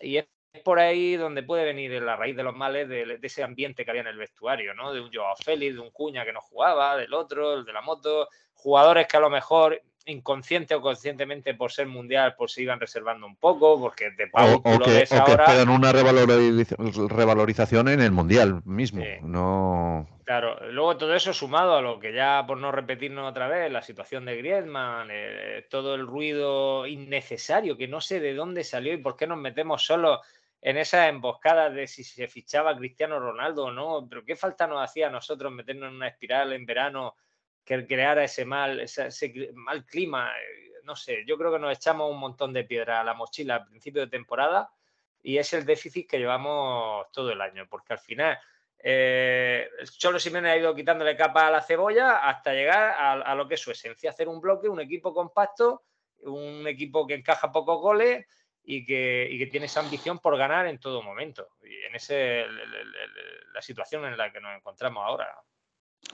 y 0.00 0.16
es 0.18 0.26
por 0.64 0.78
ahí 0.78 1.16
donde 1.16 1.42
puede 1.42 1.64
venir 1.64 1.90
la 2.02 2.16
raíz 2.16 2.36
de 2.36 2.42
los 2.42 2.54
males 2.54 2.88
de, 2.88 3.18
ese 3.22 3.42
ambiente 3.42 3.84
que 3.84 3.90
había 3.90 4.02
en 4.02 4.08
el 4.08 4.18
vestuario, 4.18 4.74
¿no? 4.74 4.92
De 4.92 5.00
un 5.00 5.10
Joao 5.12 5.36
Félix, 5.36 5.74
de 5.74 5.80
un 5.80 5.90
Cuña 5.90 6.24
que 6.24 6.32
no 6.32 6.40
jugaba, 6.40 6.96
del 6.96 7.14
otro, 7.14 7.54
el 7.54 7.64
de 7.64 7.72
la 7.72 7.82
moto, 7.82 8.28
jugadores 8.54 9.06
que 9.06 9.16
a 9.16 9.20
lo 9.20 9.30
mejor 9.30 9.80
inconsciente 10.06 10.74
o 10.74 10.80
conscientemente 10.80 11.54
por 11.54 11.70
ser 11.70 11.86
mundial 11.86 12.34
pues 12.36 12.52
se 12.52 12.62
iban 12.62 12.80
reservando 12.80 13.26
un 13.26 13.36
poco 13.36 13.78
porque 13.78 14.10
de 14.10 14.30
o, 14.32 14.54
o, 14.54 14.78
que, 14.78 15.02
esperan 15.02 15.68
una 15.68 15.92
revalorización 15.92 17.88
en 17.88 18.00
el 18.00 18.10
mundial 18.10 18.62
mismo 18.64 19.04
no 19.22 20.08
claro 20.24 20.56
luego 20.70 20.96
todo 20.96 21.14
eso 21.14 21.34
sumado 21.34 21.76
a 21.76 21.82
lo 21.82 22.00
que 22.00 22.14
ya 22.14 22.44
por 22.46 22.56
no 22.56 22.72
repetirnos 22.72 23.30
otra 23.30 23.46
vez 23.46 23.70
la 23.70 23.82
situación 23.82 24.24
de 24.24 24.38
Griezmann 24.38 25.08
eh, 25.10 25.66
todo 25.68 25.94
el 25.94 26.06
ruido 26.06 26.86
innecesario 26.86 27.76
que 27.76 27.86
no 27.86 28.00
sé 28.00 28.20
de 28.20 28.32
dónde 28.32 28.64
salió 28.64 28.94
y 28.94 28.98
por 28.98 29.16
qué 29.16 29.26
nos 29.26 29.38
metemos 29.38 29.84
solo 29.84 30.22
en 30.62 30.76
esas 30.76 31.08
emboscadas 31.08 31.74
de 31.74 31.86
si 31.86 32.04
se 32.04 32.28
fichaba 32.28 32.76
Cristiano 32.76 33.18
Ronaldo 33.18 33.66
o 33.66 33.70
no, 33.70 34.06
pero 34.08 34.24
qué 34.24 34.36
falta 34.36 34.66
nos 34.66 34.82
hacía 34.82 35.06
a 35.06 35.10
nosotros 35.10 35.50
meternos 35.50 35.88
en 35.88 35.96
una 35.96 36.08
espiral 36.08 36.52
en 36.52 36.66
verano 36.66 37.16
que 37.64 37.86
creara 37.86 38.24
ese 38.24 38.44
mal, 38.44 38.80
ese, 38.80 39.10
mal 39.54 39.86
clima. 39.86 40.32
Eh, 40.38 40.80
no 40.84 40.96
sé, 40.96 41.24
yo 41.26 41.38
creo 41.38 41.52
que 41.52 41.58
nos 41.58 41.76
echamos 41.76 42.10
un 42.10 42.18
montón 42.18 42.52
de 42.52 42.64
piedra 42.64 43.00
a 43.00 43.04
la 43.04 43.14
mochila 43.14 43.56
al 43.56 43.66
principio 43.66 44.02
de 44.02 44.08
temporada 44.08 44.70
y 45.22 45.38
es 45.38 45.52
el 45.52 45.64
déficit 45.64 46.08
que 46.08 46.18
llevamos 46.18 47.06
todo 47.12 47.30
el 47.30 47.40
año, 47.40 47.66
porque 47.68 47.94
al 47.94 47.98
final 47.98 48.38
eh, 48.78 49.68
Cholo 49.98 50.18
Simeone 50.18 50.50
ha 50.50 50.56
ido 50.56 50.74
quitándole 50.74 51.16
capa 51.16 51.46
a 51.46 51.50
la 51.50 51.62
cebolla 51.62 52.18
hasta 52.18 52.52
llegar 52.52 52.94
a, 52.98 53.12
a, 53.12 53.34
lo 53.34 53.46
que 53.46 53.54
es 53.54 53.60
su 53.60 53.70
esencia, 53.70 54.10
hacer 54.10 54.28
un 54.28 54.40
bloque, 54.40 54.68
un 54.68 54.80
equipo 54.80 55.14
compacto, 55.14 55.84
un 56.22 56.66
equipo 56.66 57.06
que 57.06 57.14
encaja 57.14 57.52
pocos 57.52 57.80
goles 57.80 58.26
y 58.70 58.84
que, 58.84 59.26
y 59.28 59.36
que 59.36 59.46
tiene 59.46 59.66
esa 59.66 59.80
ambición 59.80 60.20
por 60.20 60.36
ganar 60.38 60.66
en 60.66 60.78
todo 60.78 61.02
momento. 61.02 61.48
Y 61.62 61.74
en 61.86 61.94
ese 61.96 62.44
la 63.52 63.60
situación 63.60 64.04
en 64.04 64.16
la 64.16 64.32
que 64.32 64.40
nos 64.40 64.56
encontramos 64.56 65.02
ahora. 65.04 65.26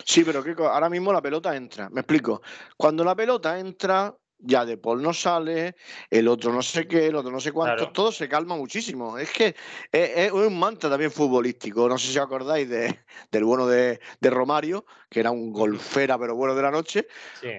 Sí, 0.05 0.25
pero 0.25 0.43
ahora 0.71 0.89
mismo 0.89 1.13
la 1.13 1.21
pelota 1.21 1.55
entra. 1.55 1.91
Me 1.91 2.01
explico. 2.01 2.41
Cuando 2.77 3.05
la 3.05 3.15
pelota 3.15 3.59
entra, 3.59 4.15
ya 4.39 4.65
De 4.65 4.77
Paul 4.77 5.03
no 5.03 5.13
sale, 5.13 5.77
el 6.11 6.29
otro 6.29 6.53
no 6.53 6.63
sé 6.63 6.87
qué, 6.87 7.07
el 7.07 7.17
otro 7.17 7.31
no 7.31 7.41
sé 7.41 7.53
cuánto, 7.53 7.91
todo 7.91 8.13
se 8.13 8.29
calma 8.29 8.57
muchísimo. 8.57 9.19
Es 9.19 9.33
que 9.33 9.57
es, 9.91 10.31
un 10.33 10.59
mantra 10.59 10.91
también 10.91 11.11
futbolístico. 11.11 11.89
No 11.89 11.99
sé 11.99 12.13
si 12.13 12.19
os 12.19 12.25
acordáis 12.25 12.69
de, 12.69 13.05
del 13.31 13.45
bueno 13.45 13.67
de, 13.67 13.99
Romario, 14.23 14.85
que 15.09 15.21
era 15.21 15.31
un 15.31 15.53
golfera, 15.53 16.19
pero 16.19 16.35
bueno 16.35 16.55
de 16.55 16.63
la 16.63 16.71
noche. 16.71 17.07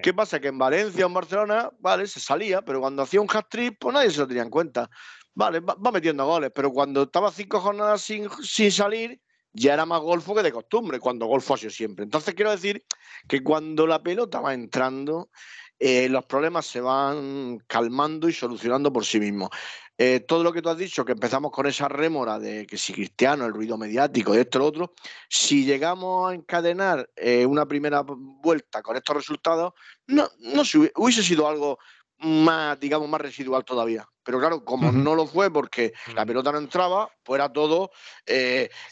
¿Qué 0.02 0.14
pasa? 0.14 0.40
Que 0.40 0.48
en 0.48 0.58
Valencia 0.58 1.04
o 1.04 1.08
en 1.08 1.14
Barcelona, 1.14 1.70
vale, 1.80 2.06
se 2.06 2.20
salía, 2.20 2.62
pero 2.62 2.80
cuando 2.80 3.02
hacía 3.02 3.20
un 3.20 3.28
hat-trick, 3.30 3.76
pues 3.78 3.94
nadie 3.94 4.10
se 4.10 4.20
lo 4.20 4.28
tenía 4.28 4.42
en 4.42 4.50
cuenta. 4.50 4.88
Vale, 5.34 5.60
va, 5.60 5.76
metiendo 5.92 6.26
goles, 6.26 6.50
pero 6.54 6.72
cuando 6.72 7.04
estaba 7.04 7.30
cinco 7.30 7.60
jornadas 7.60 8.02
sin, 8.02 8.28
sin 8.42 8.72
salir, 8.72 9.20
ya 9.52 9.74
era 9.74 9.86
más 9.86 10.00
golfo 10.00 10.34
que 10.34 10.42
de 10.42 10.52
costumbre, 10.52 10.98
cuando 10.98 11.26
golfo 11.26 11.54
ha 11.54 11.58
sido 11.58 11.70
siempre. 11.70 12.04
Entonces 12.04 12.34
quiero 12.34 12.50
decir 12.50 12.84
que 13.28 13.42
cuando 13.42 13.86
la 13.86 14.02
pelota 14.02 14.40
va 14.40 14.54
entrando, 14.54 15.30
eh, 15.78 16.08
los 16.08 16.24
problemas 16.24 16.66
se 16.66 16.80
van 16.80 17.58
calmando 17.66 18.28
y 18.28 18.32
solucionando 18.32 18.92
por 18.92 19.04
sí 19.04 19.20
mismos. 19.20 19.50
Eh, 19.96 20.20
todo 20.20 20.44
lo 20.44 20.52
que 20.52 20.62
tú 20.62 20.68
has 20.68 20.78
dicho, 20.78 21.04
que 21.04 21.12
empezamos 21.12 21.50
con 21.50 21.66
esa 21.66 21.88
rémora 21.88 22.38
de 22.38 22.66
que 22.66 22.76
si 22.76 22.92
Cristiano, 22.92 23.46
el 23.46 23.52
ruido 23.52 23.76
mediático, 23.76 24.34
y 24.34 24.38
esto, 24.38 24.58
lo 24.60 24.66
otro, 24.66 24.94
si 25.28 25.64
llegamos 25.64 26.30
a 26.30 26.34
encadenar 26.34 27.10
eh, 27.16 27.44
una 27.46 27.66
primera 27.66 28.02
vuelta 28.06 28.82
con 28.82 28.96
estos 28.96 29.16
resultados, 29.16 29.72
no, 30.06 30.28
no 30.40 30.62
hubiese 30.96 31.22
sido 31.22 31.48
algo 31.48 31.78
más, 32.18 32.78
digamos, 32.78 33.08
más 33.08 33.20
residual 33.20 33.64
todavía. 33.64 34.08
Pero 34.24 34.38
claro, 34.40 34.64
como 34.64 34.92
no 34.92 35.14
lo 35.14 35.26
fue 35.26 35.50
porque 35.52 35.94
la 36.14 36.26
pelota 36.26 36.52
no 36.52 36.58
entraba, 36.58 37.10
pues 37.22 37.38
era 37.38 37.52
todo 37.52 37.90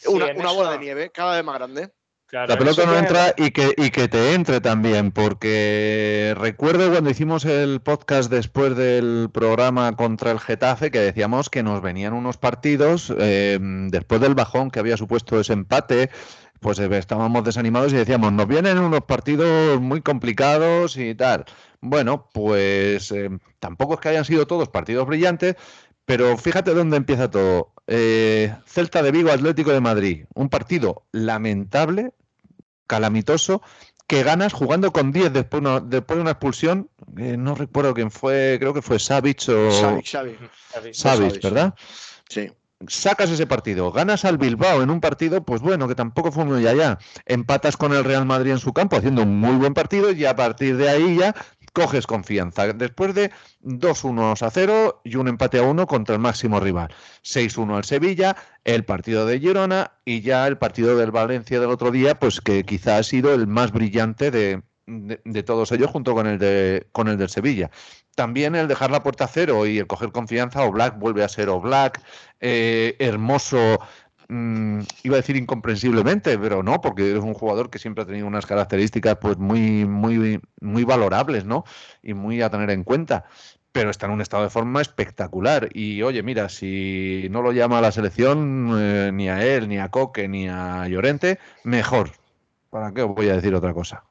una, 0.07 0.31
una 0.35 0.51
bola 0.51 0.71
de 0.71 0.79
nieve 0.79 1.11
cada 1.11 1.35
vez 1.35 1.43
más 1.43 1.55
grande 1.55 1.91
la 2.31 2.57
pelota 2.57 2.85
no 2.85 2.97
entra 2.97 3.33
y 3.37 3.51
que, 3.51 3.73
y 3.77 3.89
que 3.89 4.09
te 4.09 4.33
entre 4.33 4.59
también, 4.59 5.11
porque 5.11 6.35
recuerdo 6.37 6.91
cuando 6.91 7.09
hicimos 7.09 7.45
el 7.45 7.79
podcast 7.79 8.29
después 8.29 8.75
del 8.75 9.29
programa 9.31 9.95
contra 9.95 10.31
el 10.31 10.39
Getafe 10.39 10.91
que 10.91 10.99
decíamos 10.99 11.49
que 11.49 11.63
nos 11.63 11.81
venían 11.81 12.11
unos 12.11 12.35
partidos 12.37 13.13
eh, 13.17 13.57
después 13.61 14.19
del 14.19 14.35
bajón 14.35 14.71
que 14.71 14.79
había 14.79 14.97
supuesto 14.97 15.39
ese 15.39 15.53
empate, 15.53 16.09
pues 16.59 16.79
eh, 16.79 16.89
estábamos 16.97 17.45
desanimados 17.45 17.93
y 17.93 17.95
decíamos, 17.95 18.33
nos 18.33 18.47
vienen 18.47 18.77
unos 18.77 19.01
partidos 19.01 19.79
muy 19.79 20.01
complicados 20.01 20.97
y 20.97 21.15
tal. 21.15 21.45
Bueno, 21.79 22.29
pues 22.33 23.11
eh, 23.11 23.29
tampoco 23.59 23.93
es 23.93 23.99
que 24.01 24.09
hayan 24.09 24.25
sido 24.25 24.47
todos 24.47 24.67
partidos 24.67 25.07
brillantes, 25.07 25.55
pero 26.05 26.37
fíjate 26.37 26.73
dónde 26.73 26.97
empieza 26.97 27.31
todo. 27.31 27.73
Celta 27.87 29.01
de 29.01 29.11
Vigo, 29.11 29.31
Atlético 29.31 29.71
de 29.71 29.81
Madrid. 29.81 30.25
Un 30.33 30.49
partido 30.49 31.03
lamentable, 31.11 32.11
calamitoso 32.85 33.61
que 34.07 34.23
ganas 34.23 34.53
jugando 34.53 34.91
con 34.91 35.11
10 35.11 35.33
después, 35.33 35.61
después 35.83 36.17
de 36.17 36.21
una 36.21 36.31
expulsión. 36.31 36.89
no 37.13 37.55
recuerdo 37.55 37.93
quién 37.93 38.09
fue, 38.09 38.55
creo 38.59 38.73
que 38.73 38.81
fue 38.81 38.99
Savic 38.99 39.49
o. 39.49 39.69
Savic, 40.93 41.43
¿verdad? 41.43 41.75
Sí. 42.29 42.49
Sacas 42.87 43.31
ese 43.31 43.47
partido, 43.47 43.91
ganas 43.91 44.23
al 44.23 44.37
Bilbao 44.37 44.83
en 44.83 44.91
un 44.91 45.01
partido, 45.01 45.43
pues 45.43 45.61
bueno, 45.61 45.87
que 45.87 45.95
tampoco 45.95 46.31
fue 46.31 46.45
muy 46.45 46.65
allá. 46.67 46.99
Empatas 47.25 47.75
con 47.75 47.91
el 47.91 48.03
Real 48.03 48.25
Madrid 48.25 48.51
en 48.51 48.59
su 48.59 48.71
campo 48.71 48.95
haciendo 48.95 49.23
un 49.23 49.39
muy 49.39 49.55
buen 49.55 49.73
partido 49.73 50.11
y 50.11 50.25
a 50.25 50.35
partir 50.35 50.77
de 50.77 50.87
ahí 50.87 51.17
ya 51.17 51.35
coges 51.77 52.07
confianza. 52.07 52.73
Después 52.73 53.13
de 53.13 53.29
2-1 53.61 54.41
a 54.41 54.49
0 54.49 55.01
y 55.03 55.15
un 55.15 55.27
empate 55.27 55.59
a 55.59 55.61
1 55.61 55.85
contra 55.85 56.15
el 56.15 56.21
máximo 56.21 56.59
rival. 56.59 56.89
6-1 57.23 57.77
al 57.77 57.83
Sevilla, 57.83 58.35
el 58.63 58.83
partido 58.83 59.27
de 59.27 59.39
Girona 59.39 59.91
y 60.03 60.21
ya 60.21 60.47
el 60.47 60.57
partido 60.57 60.97
del 60.97 61.11
Valencia 61.11 61.59
del 61.59 61.69
otro 61.69 61.91
día, 61.91 62.17
pues 62.17 62.41
que 62.41 62.63
quizá 62.63 62.97
ha 62.97 63.03
sido 63.03 63.31
el 63.31 63.45
más 63.45 63.71
brillante 63.71 64.31
de, 64.31 64.63
todos 65.43 65.71
ellos 65.71 65.91
junto 65.91 66.15
con 66.15 66.25
el, 66.25 66.39
de, 66.39 66.87
con 66.93 67.09
el 67.09 67.17
del 67.17 67.29
Sevilla. 67.29 67.69
También 68.15 68.55
el 68.55 68.67
dejar 68.67 68.89
la 68.89 69.03
puerta 69.03 69.25
a 69.25 69.27
cero 69.27 69.67
y 69.67 69.77
el 69.77 69.85
coger 69.85 70.11
confianza, 70.11 70.65
o 70.65 70.71
Black 70.71 70.97
vuelve 70.97 71.23
a 71.23 71.29
ser 71.29 71.49
o 71.49 71.61
Black, 71.61 72.01
eh, 72.39 72.95
hermoso 72.97 73.79
Mm, 74.29 74.81
iba 75.03 75.15
a 75.15 75.21
decir 75.21 75.37
incomprensiblemente, 75.37 76.37
pero 76.37 76.61
no, 76.61 76.81
porque 76.81 77.11
es 77.11 77.19
un 77.19 77.33
jugador 77.33 77.69
que 77.69 77.79
siempre 77.79 78.03
ha 78.03 78.07
tenido 78.07 78.27
unas 78.27 78.45
características 78.45 79.17
pues 79.21 79.37
muy, 79.37 79.85
muy, 79.85 80.41
muy 80.59 80.83
valorables, 80.83 81.45
¿no? 81.45 81.63
Y 82.03 82.13
muy 82.13 82.41
a 82.41 82.49
tener 82.49 82.69
en 82.71 82.83
cuenta. 82.83 83.25
Pero 83.71 83.89
está 83.89 84.07
en 84.07 84.13
un 84.13 84.21
estado 84.21 84.43
de 84.43 84.49
forma 84.49 84.81
espectacular. 84.81 85.69
Y 85.71 86.01
oye, 86.01 86.23
mira, 86.23 86.49
si 86.49 87.27
no 87.31 87.41
lo 87.41 87.51
llama 87.51 87.77
a 87.77 87.81
la 87.81 87.91
selección, 87.91 88.75
eh, 88.77 89.11
ni 89.13 89.29
a 89.29 89.43
él, 89.45 89.69
ni 89.69 89.77
a 89.77 89.89
Coque, 89.89 90.27
ni 90.27 90.49
a 90.49 90.87
Llorente, 90.87 91.39
mejor. 91.63 92.11
¿Para 92.69 92.93
qué 92.93 93.03
os 93.03 93.15
voy 93.15 93.29
a 93.29 93.35
decir 93.35 93.55
otra 93.55 93.73
cosa? 93.73 94.03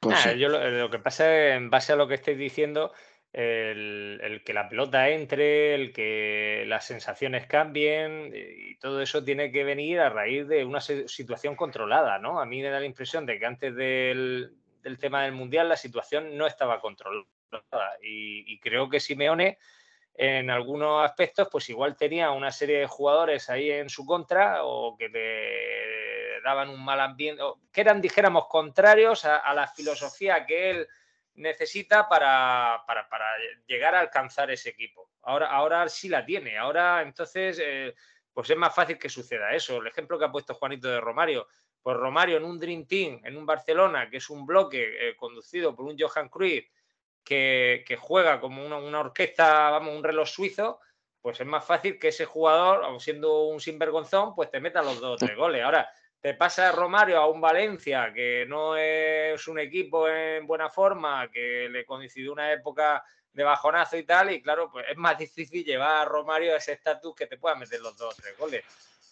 Pues 0.00 0.38
yo 0.38 0.48
lo, 0.48 0.90
que 0.90 0.98
pasa, 0.98 1.54
en 1.54 1.70
base 1.70 1.92
a 1.92 1.96
lo 1.96 2.06
que 2.06 2.14
estáis 2.14 2.38
diciendo, 2.38 2.92
el, 3.34 4.42
que 4.44 4.54
la 4.54 4.68
pelota 4.68 5.08
entre, 5.08 5.74
el 5.74 5.92
que 5.92 6.64
las 6.68 6.84
sensaciones 6.86 7.46
cambien 7.46 8.30
eh, 8.32 8.54
y 8.56 8.76
todo 8.76 9.02
eso 9.02 9.24
tiene 9.24 9.50
que 9.50 9.64
venir 9.64 9.98
a 10.00 10.08
raíz 10.08 10.46
de 10.46 10.64
una 10.64 10.80
situación 10.80 11.56
controlada, 11.56 12.18
¿no? 12.20 12.40
A 12.40 12.46
mí 12.46 12.62
me 12.62 12.70
da 12.70 12.78
la 12.78 12.86
impresión 12.86 13.26
de 13.26 13.38
que 13.40 13.46
antes 13.46 13.74
del, 13.74 14.54
tema 15.00 15.24
del 15.24 15.32
Mundial 15.32 15.68
la 15.68 15.76
situación 15.76 16.36
no 16.38 16.46
estaba 16.46 16.80
controlada 16.80 17.26
y, 18.02 18.58
creo 18.60 18.88
que 18.88 19.00
Simeone 19.00 19.58
en 20.14 20.48
algunos 20.48 21.04
aspectos 21.04 21.48
pues 21.50 21.68
igual 21.68 21.96
tenía 21.96 22.30
una 22.30 22.52
serie 22.52 22.78
de 22.78 22.86
jugadores 22.86 23.50
ahí 23.50 23.70
en 23.70 23.88
su 23.88 24.06
contra 24.06 24.64
o 24.64 24.96
que 24.96 25.08
le 25.08 26.40
daban 26.42 26.68
un 26.68 26.84
mal 26.84 27.00
ambiente, 27.00 27.42
que 27.72 27.80
eran, 27.80 28.00
dijéramos, 28.00 28.46
contrarios 28.46 29.24
a 29.24 29.52
la 29.54 29.66
filosofía 29.66 30.46
que 30.46 30.70
él 30.70 30.88
necesita 31.34 32.08
para, 32.08 32.84
llegar 33.66 33.94
a 33.94 34.00
alcanzar 34.00 34.50
ese 34.50 34.70
equipo. 34.70 35.10
Ahora, 35.22 35.48
ahora 35.48 35.88
sí 35.88 36.08
la 36.08 36.24
tiene, 36.24 36.58
ahora 36.58 37.02
entonces 37.02 37.60
eh, 37.62 37.94
pues 38.32 38.50
es 38.50 38.56
más 38.56 38.74
fácil 38.74 38.98
que 38.98 39.08
suceda 39.08 39.54
eso. 39.54 39.78
El 39.78 39.86
ejemplo 39.86 40.18
que 40.18 40.24
ha 40.24 40.32
puesto 40.32 40.54
Juanito 40.54 40.88
de 40.88 41.00
Romario, 41.00 41.46
pues 41.82 41.96
Romario 41.96 42.36
en 42.36 42.44
un 42.44 42.58
Dream 42.58 42.86
Team, 42.86 43.20
en 43.24 43.36
un 43.36 43.46
Barcelona, 43.46 44.10
que 44.10 44.16
es 44.18 44.30
un 44.30 44.44
bloque 44.44 45.08
eh, 45.08 45.16
conducido 45.16 45.74
por 45.74 45.86
un 45.86 45.96
Johan 45.98 46.28
Cruyff, 46.28 46.66
que, 47.24 47.98
juega 47.98 48.40
como 48.40 48.64
una, 48.64 48.76
una, 48.76 49.00
orquesta, 49.00 49.70
vamos, 49.70 49.94
un 49.94 50.04
reloj 50.04 50.28
suizo, 50.28 50.80
pues 51.20 51.40
es 51.40 51.46
más 51.46 51.64
fácil 51.64 51.98
que 51.98 52.08
ese 52.08 52.26
jugador, 52.26 53.00
siendo 53.00 53.44
un 53.44 53.60
sinvergonzón, 53.60 54.34
pues 54.34 54.50
te 54.50 54.60
meta 54.60 54.82
los 54.82 55.00
dos 55.00 55.14
o 55.14 55.24
tres 55.26 55.36
goles. 55.36 55.62
Ahora, 55.62 55.88
te 56.24 56.32
pasa 56.32 56.72
Romario 56.72 57.18
a 57.18 57.28
un 57.28 57.38
Valencia, 57.38 58.10
que 58.10 58.46
no 58.48 58.78
es 58.78 59.46
un 59.46 59.58
equipo 59.58 60.08
en 60.08 60.46
buena 60.46 60.70
forma, 60.70 61.30
que 61.30 61.68
le 61.68 61.84
coincidió 61.84 62.32
una 62.32 62.50
época 62.50 63.04
de 63.30 63.44
bajonazo 63.44 63.98
y 63.98 64.04
tal, 64.04 64.32
y 64.32 64.40
claro, 64.40 64.70
pues 64.72 64.86
es 64.88 64.96
más 64.96 65.18
difícil 65.18 65.62
llevar 65.62 65.96
a 65.96 66.04
Romario 66.06 66.54
a 66.54 66.56
ese 66.56 66.72
estatus 66.72 67.14
que 67.14 67.26
te 67.26 67.36
pueda 67.36 67.56
meter 67.56 67.78
los 67.82 67.94
dos 67.98 68.14
o 68.14 68.22
tres 68.22 68.38
goles. 68.38 68.64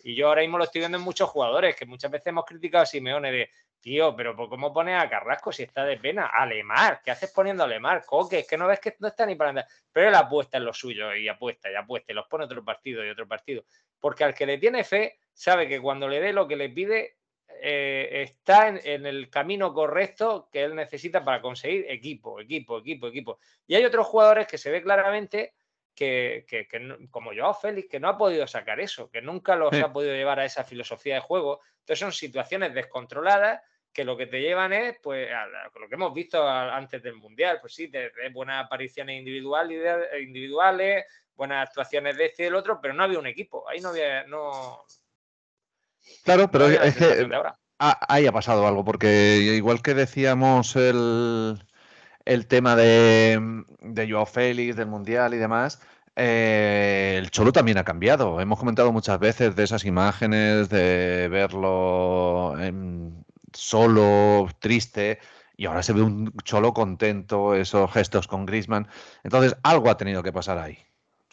Y 0.02 0.14
yo 0.14 0.28
ahora 0.28 0.40
mismo 0.40 0.56
lo 0.56 0.64
estoy 0.64 0.78
viendo 0.78 0.96
en 0.96 1.04
muchos 1.04 1.28
jugadores, 1.28 1.76
que 1.76 1.84
muchas 1.84 2.10
veces 2.10 2.28
hemos 2.28 2.46
criticado 2.46 2.84
a 2.84 2.86
Simeone 2.86 3.30
de, 3.30 3.50
tío, 3.78 4.16
pero 4.16 4.34
¿cómo 4.34 4.72
pones 4.72 4.98
a 4.98 5.10
Carrasco 5.10 5.52
si 5.52 5.64
está 5.64 5.84
de 5.84 5.98
pena? 5.98 6.28
A 6.28 6.46
Lemar, 6.46 7.02
¿qué 7.04 7.10
haces 7.10 7.30
poniendo 7.30 7.64
a 7.64 7.66
Lemar? 7.66 8.06
Coque, 8.06 8.38
es 8.38 8.48
que 8.48 8.56
no 8.56 8.66
ves 8.66 8.80
que 8.80 8.96
no 9.00 9.08
está 9.08 9.26
ni 9.26 9.34
para 9.34 9.50
andar. 9.50 9.66
Pero 9.92 10.08
él 10.08 10.14
apuesta 10.14 10.56
en 10.56 10.64
lo 10.64 10.72
suyo 10.72 11.14
y 11.14 11.28
apuesta 11.28 11.70
y 11.70 11.74
apuesta 11.74 12.10
y 12.10 12.14
los 12.14 12.26
pone 12.26 12.46
otro 12.46 12.64
partido 12.64 13.04
y 13.04 13.10
otro 13.10 13.28
partido. 13.28 13.64
Porque 14.00 14.24
al 14.24 14.34
que 14.34 14.46
le 14.46 14.56
tiene 14.56 14.82
fe, 14.82 15.18
sabe 15.32 15.68
que 15.68 15.80
cuando 15.80 16.08
le 16.08 16.20
dé 16.20 16.32
lo 16.32 16.46
que 16.48 16.56
le 16.56 16.68
pide, 16.68 17.16
eh, 17.64 18.22
está 18.22 18.68
en, 18.68 19.06
el 19.06 19.30
camino 19.30 19.72
correcto 19.72 20.48
que 20.50 20.64
él 20.64 20.74
necesita 20.74 21.24
para 21.24 21.40
conseguir 21.40 21.86
equipo, 21.88 22.40
equipo, 22.40 22.78
equipo, 22.78 23.06
equipo. 23.06 23.38
Y 23.66 23.76
hay 23.76 23.84
otros 23.84 24.06
jugadores 24.06 24.48
que 24.48 24.58
se 24.58 24.70
ve 24.70 24.82
claramente 24.82 25.54
que, 25.94 26.44
como 27.10 27.30
Joao 27.32 27.54
Félix, 27.54 27.88
que 27.88 28.00
no 28.00 28.08
ha 28.08 28.18
podido 28.18 28.46
sacar 28.46 28.80
eso, 28.80 29.10
que 29.10 29.22
nunca 29.22 29.54
los 29.54 29.72
ha 29.74 29.92
podido 29.92 30.14
llevar 30.14 30.40
a 30.40 30.44
esa 30.44 30.64
filosofía 30.64 31.14
de 31.14 31.20
juego. 31.20 31.60
Entonces 31.80 32.00
son 32.00 32.12
situaciones 32.12 32.74
descontroladas 32.74 33.60
que 33.92 34.04
lo 34.04 34.16
que 34.16 34.26
te 34.26 34.40
llevan 34.40 34.72
es, 34.72 34.98
pues, 35.02 35.28
lo 35.78 35.88
que 35.88 35.94
hemos 35.94 36.14
visto 36.14 36.48
antes 36.48 37.02
del 37.02 37.14
Mundial, 37.14 37.58
pues 37.60 37.74
sí, 37.74 37.88
de, 37.88 38.10
buenas 38.32 38.64
apariciones 38.64 39.18
individuales, 39.18 39.80
individuales, 40.20 41.04
buenas 41.34 41.68
actuaciones 41.68 42.16
de 42.16 42.26
este 42.26 42.42
y 42.42 42.44
del 42.46 42.54
otro, 42.54 42.80
pero 42.80 42.94
no 42.94 43.04
había 43.04 43.18
un 43.18 43.26
equipo. 43.26 43.68
Ahí 43.68 43.80
no 43.80 43.90
había, 43.90 44.24
no, 44.24 44.84
Claro, 46.24 46.50
pero 46.50 46.68
es 46.68 46.94
que 46.96 47.28
ahí 47.78 48.26
ha 48.26 48.32
pasado 48.32 48.66
algo, 48.66 48.84
porque 48.84 49.38
igual 49.54 49.82
que 49.82 49.94
decíamos 49.94 50.76
el, 50.76 51.58
tema 52.48 52.76
de, 52.76 53.64
de 53.80 54.10
Joao 54.10 54.26
Félix, 54.26 54.76
del 54.76 54.86
Mundial 54.86 55.34
y 55.34 55.38
demás, 55.38 55.80
eh, 56.14 57.16
el 57.18 57.30
Cholo 57.30 57.52
también 57.52 57.78
ha 57.78 57.84
cambiado. 57.84 58.40
Hemos 58.40 58.58
comentado 58.58 58.92
muchas 58.92 59.18
veces 59.18 59.56
de 59.56 59.64
esas 59.64 59.84
imágenes, 59.84 60.68
de 60.68 61.28
verlo 61.28 62.54
solo, 63.52 64.48
triste, 64.58 65.18
y 65.56 65.66
ahora 65.66 65.82
se 65.82 65.92
ve 65.92 66.02
un 66.02 66.32
Cholo 66.44 66.72
contento, 66.74 67.54
esos 67.54 67.90
gestos 67.92 68.28
con 68.28 68.46
Grisman. 68.46 68.88
Entonces, 69.24 69.56
algo 69.62 69.90
ha 69.90 69.96
tenido 69.96 70.22
que 70.22 70.32
pasar 70.32 70.58
ahí. 70.58 70.78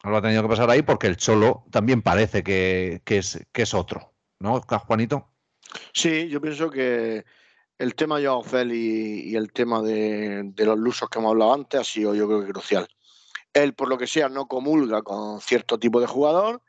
lo 0.04 0.18
ha 0.18 0.22
tenido 0.22 0.42
que 0.44 0.50
pasar 0.50 0.70
ahí 0.70 0.82
porque 0.82 1.08
el 1.08 1.18
Cholo 1.18 1.66
también 1.72 2.02
parece 2.02 2.44
que, 2.44 3.02
es, 3.06 3.46
que 3.52 3.62
es 3.64 3.74
otro, 3.74 4.14
¿no, 4.40 4.62
Juanito? 4.62 5.28
Sí, 5.94 6.30
yo 6.30 6.42
pienso 6.42 6.70
que 6.70 7.26
el 7.78 7.96
tema 7.96 8.18
de 8.18 8.28
Joao 8.28 8.44
Félix 8.44 9.26
y 9.26 9.36
el 9.36 9.52
tema 9.52 9.82
de, 9.82 10.52
los 10.58 10.78
lusos 10.78 11.10
que 11.10 11.20
hemos 11.20 11.32
hablado 11.32 11.54
antes 11.54 11.80
ha 11.80 11.84
sido 11.84 12.16
yo 12.16 12.28
creo 12.28 12.46
que 12.46 12.52
crucial. 12.52 12.88
Él, 13.54 13.74
por 13.74 13.90
lo 13.90 13.98
que 13.98 14.08
sea, 14.08 14.30
no 14.30 14.48
comulga 14.48 15.02
con 15.02 15.42
cierto 15.42 15.80
tipo 15.80 16.00
de 16.00 16.08
jugador 16.08 16.62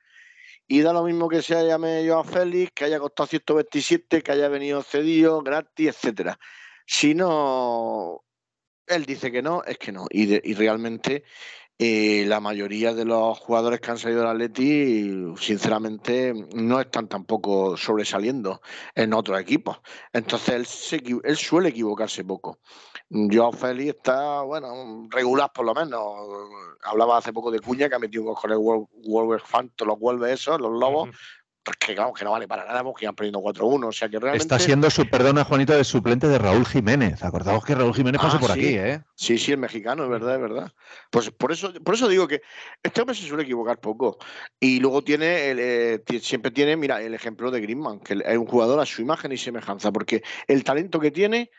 y 0.67 0.81
da 0.81 0.93
lo 0.93 1.05
mismo 1.05 1.29
que 1.29 1.43
se 1.43 1.67
llame 1.67 2.07
Joao 2.07 2.25
Félix, 2.25 2.73
que 2.75 2.85
haya 2.85 3.01
costado 3.01 3.27
127, 3.27 4.23
que 4.23 4.33
haya 4.33 4.49
venido 4.49 4.83
cedido, 4.83 5.43
gratis, 5.43 5.89
etcétera. 5.89 6.39
Si 6.87 7.15
no, 7.15 8.25
él 8.87 9.05
dice 9.05 9.33
que 9.33 9.43
no, 9.43 9.63
es 9.65 9.79
que 9.79 9.93
no. 9.93 10.07
y 10.11 10.55
realmente 10.55 11.25
y 11.83 12.27
la 12.27 12.41
mayoría 12.41 12.93
de 12.93 13.07
los 13.07 13.39
jugadores 13.39 13.81
que 13.81 13.91
han 13.91 13.97
salido 13.97 14.21
del 14.21 14.29
Atleti, 14.29 15.33
sinceramente, 15.39 16.35
no 16.55 16.79
están 16.79 17.09
tampoco 17.09 17.75
sobresaliendo 17.75 18.61
en 18.95 19.15
otros 19.15 19.41
equipos. 19.41 19.81
Entonces 20.13 20.93
él, 20.93 21.21
él 21.25 21.37
suele 21.39 21.71
equivocarse 21.71 22.23
poco. 22.23 22.59
Joao 23.09 23.53
Félix 23.53 23.97
está, 23.97 24.43
bueno, 24.43 25.09
regular 25.09 25.51
por 25.55 25.65
lo 25.65 25.75
menos. 25.75 26.03
Hablaba 26.85 27.17
hace 27.17 27.33
poco 27.33 27.51
de 27.51 27.61
Cuña 27.61 27.89
que 27.89 27.95
ha 27.95 27.99
metido 27.99 28.25
un 28.25 28.35
con 28.35 28.53
el 28.53 28.59
Wolverhampton, 28.59 29.89
los 29.89 29.99
Wolves 29.99 30.33
esos, 30.33 30.61
los 30.61 30.79
Lobos, 30.79 31.09
que 31.79 32.25
no 32.25 32.31
vale 32.33 32.49
para 32.49 32.65
nada 32.65 32.83
porque 32.83 33.07
han 33.07 33.15
perdido 33.15 33.41
4-1. 33.41 33.89
O 33.89 33.93
sea 33.93 34.09
que 34.09 34.19
realmente. 34.19 34.43
Está 34.43 34.59
siendo 34.59 34.91
su, 34.91 35.07
perdona, 35.09 35.45
Juanito, 35.45 35.73
de 35.73 35.85
suplente 35.85 36.29
de 36.29 36.39
Raúl 36.39 36.67
Jiménez. 36.67 37.23
Acordaos 37.23 37.65
que 37.65 37.75
Raúl 37.75 37.95
Jiménez 37.95 38.21
pasó 38.21 38.37
ah, 38.37 38.41
por 38.41 38.53
aquí, 38.53 38.77
¿eh? 38.77 39.03
Sí, 39.15 39.39
sí, 39.39 39.53
el 39.53 39.59
mexicano, 39.59 40.05
es 40.05 40.11
verdad, 40.11 40.35
es 40.37 40.41
verdad. 40.41 40.73
Pues 41.11 41.31
por 41.31 41.53
eso, 41.53 41.73
por 41.85 41.95
eso 41.95 42.09
digo 42.09 42.27
que 42.27 42.43
este 42.83 43.01
hombre 43.01 43.15
se 43.15 43.27
suele 43.27 43.43
equivocar 43.43 43.79
poco. 43.79 44.19
Y 44.59 44.81
luego 44.81 45.03
tiene, 45.03 45.27
eh, 45.51 46.03
siempre 46.21 46.51
tiene, 46.51 46.77
mira, 46.77 47.03
el 47.03 47.15
ejemplo 47.15 47.51
de 47.51 47.61
Griezmann, 47.61 48.01
que 48.01 48.15
es 48.25 48.39
un 48.39 48.47
jugador 48.47 48.81
a 48.81 48.87
su 48.87 49.03
imagen 49.03 49.33
y 49.33 49.37
semejanza, 49.37 49.93
porque 49.93 50.23
el 50.47 50.65
talento 50.65 51.01
que 51.01 51.11
tiene 51.11 51.51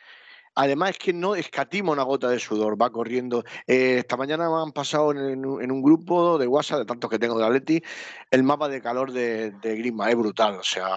Además 0.55 0.91
es 0.91 0.97
que 0.97 1.13
no 1.13 1.35
escatima 1.35 1.93
una 1.93 2.03
gota 2.03 2.27
de 2.27 2.39
sudor, 2.39 2.79
va 2.81 2.89
corriendo. 2.91 3.43
Eh, 3.65 3.99
esta 3.99 4.17
mañana 4.17 4.49
me 4.49 4.61
han 4.61 4.73
pasado 4.73 5.11
en, 5.11 5.45
un 5.45 5.81
grupo 5.81 6.37
de 6.37 6.45
WhatsApp, 6.45 6.79
de 6.79 6.85
tantos 6.85 7.09
que 7.09 7.19
tengo 7.19 7.37
de 7.39 7.45
Atleti, 7.45 7.81
el 8.29 8.43
mapa 8.43 8.67
de 8.67 8.81
calor 8.81 9.13
de, 9.13 9.53
Grima. 9.61 10.09
Es 10.09 10.15
brutal, 10.17 10.55
o 10.55 10.63
sea, 10.63 10.89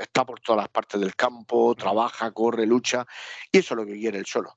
está 0.00 0.24
por 0.24 0.40
todas 0.40 0.62
las 0.62 0.68
partes 0.70 0.98
del 0.98 1.14
campo, 1.14 1.74
trabaja, 1.74 2.30
corre, 2.32 2.64
lucha, 2.66 3.06
y 3.50 3.58
eso 3.58 3.74
es 3.74 3.78
lo 3.78 3.86
que 3.86 3.98
quiere 3.98 4.18
el 4.18 4.26
solo. 4.26 4.56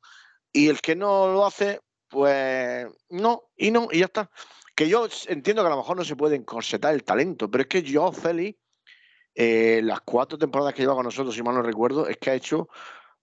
Y 0.54 0.70
el 0.70 0.80
que 0.80 0.96
no 0.96 1.28
lo 1.28 1.46
hace, 1.46 1.82
pues 2.08 2.88
no, 3.10 3.50
y 3.58 3.72
no, 3.72 3.90
y 3.92 4.00
ya 4.00 4.06
está. 4.06 4.32
Que 4.74 4.88
yo 4.88 5.08
entiendo 5.28 5.64
que 5.64 5.68
a 5.68 5.72
lo 5.72 5.78
mejor 5.78 5.98
no 5.98 6.06
se 6.06 6.16
puede 6.16 6.38
encorsetar 6.38 6.94
el 6.94 7.04
talento, 7.04 7.52
pero 7.52 7.64
es 7.64 7.68
que 7.68 7.82
yo, 7.84 8.12
Félix, 8.14 8.58
eh, 9.34 9.82
las 9.84 10.00
cuatro 10.00 10.38
temporadas 10.38 10.74
que 10.74 10.82
lleva 10.82 10.96
con 10.96 11.04
nosotros, 11.04 11.36
si 11.36 11.44
mal 11.44 11.56
no 11.56 11.62
recuerdo, 11.62 12.08
es 12.08 12.16
que 12.16 12.30
ha 12.30 12.36
hecho 12.36 12.70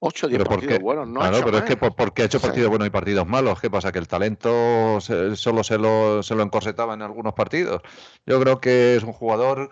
8 0.05 0.26
o 0.26 0.28
10 0.28 0.44
partidos 0.44 0.80
buenos, 0.80 1.07
¿no? 1.07 1.20
Claro, 1.20 1.42
pero 1.44 1.59
es 1.59 1.64
que 1.64 1.76
porque 1.76 2.22
ha 2.22 2.24
hecho 2.24 2.40
partidos 2.40 2.70
buenos 2.70 2.88
y 2.88 2.90
partidos 2.90 3.24
malos. 3.24 3.61
¿Qué 3.61 3.70
pasa? 3.70 3.92
Que 3.92 4.00
el 4.00 4.09
talento 4.09 5.00
solo 5.00 5.62
se 5.62 5.78
lo, 5.78 6.24
se 6.24 6.34
lo 6.34 6.42
encorsetaba 6.42 6.94
en 6.94 7.03
algunos 7.03 7.34
partidos. 7.34 7.82
Yo 8.26 8.40
creo 8.40 8.61
que 8.61 8.96
es 8.96 9.05
un 9.05 9.12
jugador, 9.12 9.70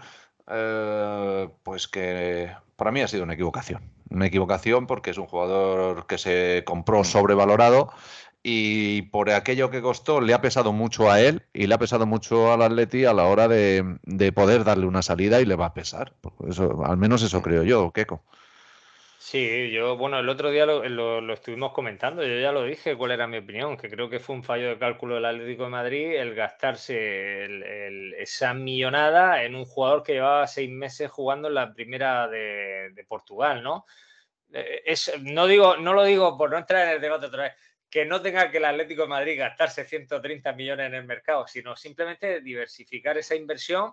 eh, 0.49 1.49
pues 1.65 1.89
que 1.89 2.49
para 2.77 2.93
mí 2.93 3.01
ha 3.01 3.09
sido 3.09 3.25
una 3.25 3.35
equivocación. 3.35 3.91
Una 4.09 4.27
equivocación 4.27 4.87
porque 4.87 5.11
es 5.11 5.19
un 5.19 5.27
jugador 5.27 6.07
que 6.07 6.17
se 6.17 6.63
compró 6.65 7.01
mm. 7.01 7.07
sobrevalorado 7.07 7.91
y 8.45 9.03
por 9.03 9.31
aquello 9.31 9.69
que 9.71 9.83
costó 9.83 10.21
le 10.21 10.33
ha 10.33 10.41
pesado 10.41 10.73
mucho 10.73 11.11
a 11.11 11.21
él 11.21 11.43
y 11.53 11.67
le 11.67 11.75
ha 11.75 11.79
pesado 11.79 12.07
mucho 12.07 12.53
al 12.53 12.63
Atleti 12.63 13.05
a 13.05 13.13
la 13.13 13.25
hora 13.25 13.49
de, 13.49 13.99
de 14.05 14.33
poder 14.33 14.63
darle 14.63 14.87
una 14.87 15.03
salida 15.03 15.41
y 15.41 15.45
le 15.45 15.57
va 15.57 15.67
a 15.67 15.75
pesar. 15.75 16.13
Eso, 16.49 16.85
al 16.85 16.99
menos 16.99 17.25
eso 17.25 17.43
creo 17.43 17.65
yo, 17.65 17.91
Keco. 17.91 18.23
Sí, 19.23 19.71
yo, 19.71 19.99
bueno, 19.99 20.19
el 20.19 20.29
otro 20.31 20.51
día 20.51 20.65
lo, 20.65 21.33
estuvimos 21.35 21.73
comentando, 21.75 22.23
yo 22.23 22.41
ya 22.41 22.53
lo 22.53 22.65
dije 22.65 22.97
cuál 22.97 23.11
era 23.11 23.27
mi 23.27 23.37
opinión, 23.37 23.77
que 23.77 23.91
creo 23.91 24.09
que 24.09 24.19
fue 24.19 24.35
un 24.35 24.43
fallo 24.43 24.69
de 24.71 24.79
cálculo 24.79 25.17
del 25.17 25.27
Atlético 25.27 25.65
de 25.65 25.69
Madrid 25.69 26.15
el 26.15 26.35
gastarse 26.35 27.45
esa 28.19 28.55
millonada 28.55 29.45
en 29.45 29.57
un 29.57 29.67
jugador 29.67 30.03
que 30.03 30.15
llevaba 30.15 30.47
seis 30.47 30.71
meses 30.71 31.11
jugando 31.11 31.49
en 31.49 31.55
la 31.55 31.71
primera 31.75 32.29
de, 32.29 33.05
Portugal, 33.07 33.63
¿no? 33.63 33.85
Eh, 34.53 34.83
es, 34.87 35.13
no, 35.21 35.47
digo, 35.47 35.77
no 35.77 35.93
lo 35.93 36.05
digo 36.05 36.39
por 36.39 36.51
no 36.51 36.57
entrar 36.57 36.89
en 36.89 36.95
el 36.95 37.01
debate 37.03 37.27
otra 37.27 37.43
vez, 37.43 37.53
que 37.91 38.07
no 38.07 38.23
tenga 38.23 38.51
que 38.51 38.57
el 38.57 38.65
Atlético 38.65 39.03
de 39.03 39.09
Madrid 39.09 39.39
gastarse 39.39 39.85
130 39.85 40.55
millones 40.55 40.87
en 40.87 40.95
el 40.95 41.05
mercado, 41.05 41.47
sino 41.47 41.77
simplemente 41.77 42.41
diversificar 42.41 43.19
esa 43.19 43.35
inversión 43.35 43.93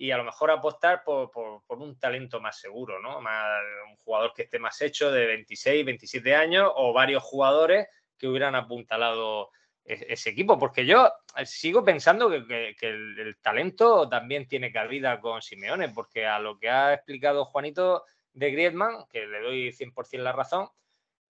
y 0.00 0.12
a 0.12 0.16
lo 0.16 0.22
mejor 0.22 0.52
apostar 0.52 1.02
por, 1.02 1.30
un 1.70 1.98
talento 1.98 2.40
más 2.40 2.58
seguro, 2.60 3.00
¿no? 3.00 3.20
Más, 3.20 3.60
un 3.90 3.96
jugador 3.96 4.32
que 4.32 4.42
esté 4.42 4.60
más 4.60 4.80
hecho 4.80 5.10
de 5.10 5.26
26, 5.26 5.84
27 5.84 6.36
años 6.36 6.70
o 6.76 6.92
varios 6.92 7.24
jugadores 7.24 7.88
que 8.16 8.28
hubieran 8.28 8.54
apuntalado 8.54 9.50
e, 9.84 10.06
ese 10.10 10.30
equipo, 10.30 10.56
porque 10.56 10.86
yo 10.86 11.10
eh, 11.36 11.44
sigo 11.44 11.84
pensando 11.84 12.30
que, 12.30 12.76
el, 12.80 13.36
talento 13.42 14.08
también 14.08 14.46
tiene 14.46 14.70
cabida 14.70 15.20
con 15.20 15.42
Simeone, 15.42 15.88
porque 15.88 16.26
a 16.26 16.38
lo 16.38 16.56
que 16.60 16.70
ha 16.70 16.94
explicado 16.94 17.44
Juanito 17.44 18.04
de 18.32 18.52
Griezmann, 18.52 19.04
que 19.10 19.26
le 19.26 19.40
doy 19.40 19.72
100% 19.72 20.22
la 20.22 20.30
razón, 20.30 20.68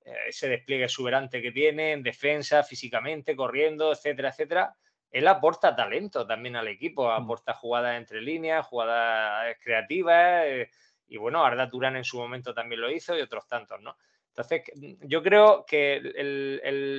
eh, 0.05 0.14
ese 0.29 0.47
despliegue 0.47 0.85
exuberante 0.85 1.41
que 1.41 1.53
tiene 1.53 1.93
en 1.93 2.03
defensa, 2.03 2.62
físicamente, 2.62 3.35
corriendo, 3.35 3.93
etcétera, 3.93 4.29
etcétera, 4.29 4.77
él 5.11 5.27
aporta 5.27 5.75
talento 5.75 6.27
también 6.27 6.57
al 6.57 6.69
equipo, 6.69 7.07
mm. 7.07 7.23
aporta 7.23 7.55
jugadas 7.55 7.97
entre 7.97 8.21
líneas, 8.21 8.67
jugadas 8.67 9.57
creativas, 9.63 10.45
eh, 10.47 10.71
y 11.09 11.17
bueno, 11.17 11.45
Arda 11.45 11.69
Turán 11.69 11.97
en 11.97 12.05
su 12.05 12.19
momento 12.19 12.53
también 12.53 12.81
lo 12.81 12.91
hizo 12.91 13.17
y 13.17 13.21
otros 13.21 13.47
tantos, 13.47 13.81
¿no? 13.81 13.97
Entonces, 14.29 14.63
yo 15.01 15.21
creo 15.21 15.65
que 15.67 16.01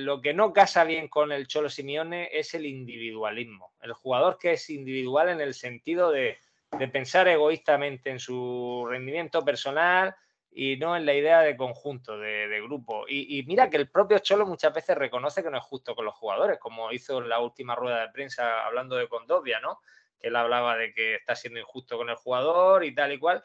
lo 0.04 0.20
que 0.20 0.34
no 0.34 0.52
casa 0.52 0.84
bien 0.84 1.08
con 1.08 1.32
el 1.32 1.46
Cholo 1.46 1.70
Simeone 1.70 2.28
es 2.32 2.52
el 2.52 2.66
individualismo. 2.66 3.72
El 3.80 3.94
jugador 3.94 4.36
que 4.38 4.52
es 4.52 4.68
individual 4.68 5.30
en 5.30 5.40
el 5.40 5.54
sentido 5.54 6.10
de, 6.10 6.36
de 6.78 6.88
pensar 6.88 7.28
egoístamente 7.28 8.10
en 8.10 8.18
su 8.18 8.86
rendimiento 8.86 9.42
personal, 9.42 10.14
y 10.52 10.76
no 10.76 10.96
en 10.96 11.06
la 11.06 11.14
idea 11.14 11.40
de 11.40 11.56
conjunto, 11.56 12.18
de, 12.18 12.60
grupo. 12.62 13.04
Y, 13.08 13.42
mira 13.46 13.70
que 13.70 13.76
el 13.76 13.88
propio 13.88 14.18
Cholo 14.18 14.46
muchas 14.46 14.74
veces 14.74 14.96
reconoce 14.96 15.42
que 15.42 15.50
no 15.50 15.58
es 15.58 15.64
justo 15.64 15.94
con 15.94 16.04
los 16.04 16.14
jugadores, 16.14 16.58
como 16.58 16.92
hizo 16.92 17.18
en 17.18 17.28
la 17.28 17.40
última 17.40 17.74
rueda 17.74 18.00
de 18.00 18.12
prensa 18.12 18.66
hablando 18.66 18.96
de 18.96 19.08
Condovia, 19.08 19.60
¿no? 19.60 19.80
Que 20.18 20.28
él 20.28 20.36
hablaba 20.36 20.76
de 20.76 20.92
que 20.92 21.14
está 21.16 21.36
siendo 21.36 21.60
injusto 21.60 21.96
con 21.96 22.10
el 22.10 22.16
jugador 22.16 22.84
y 22.84 22.94
tal 22.94 23.12
y 23.12 23.18
cual. 23.18 23.42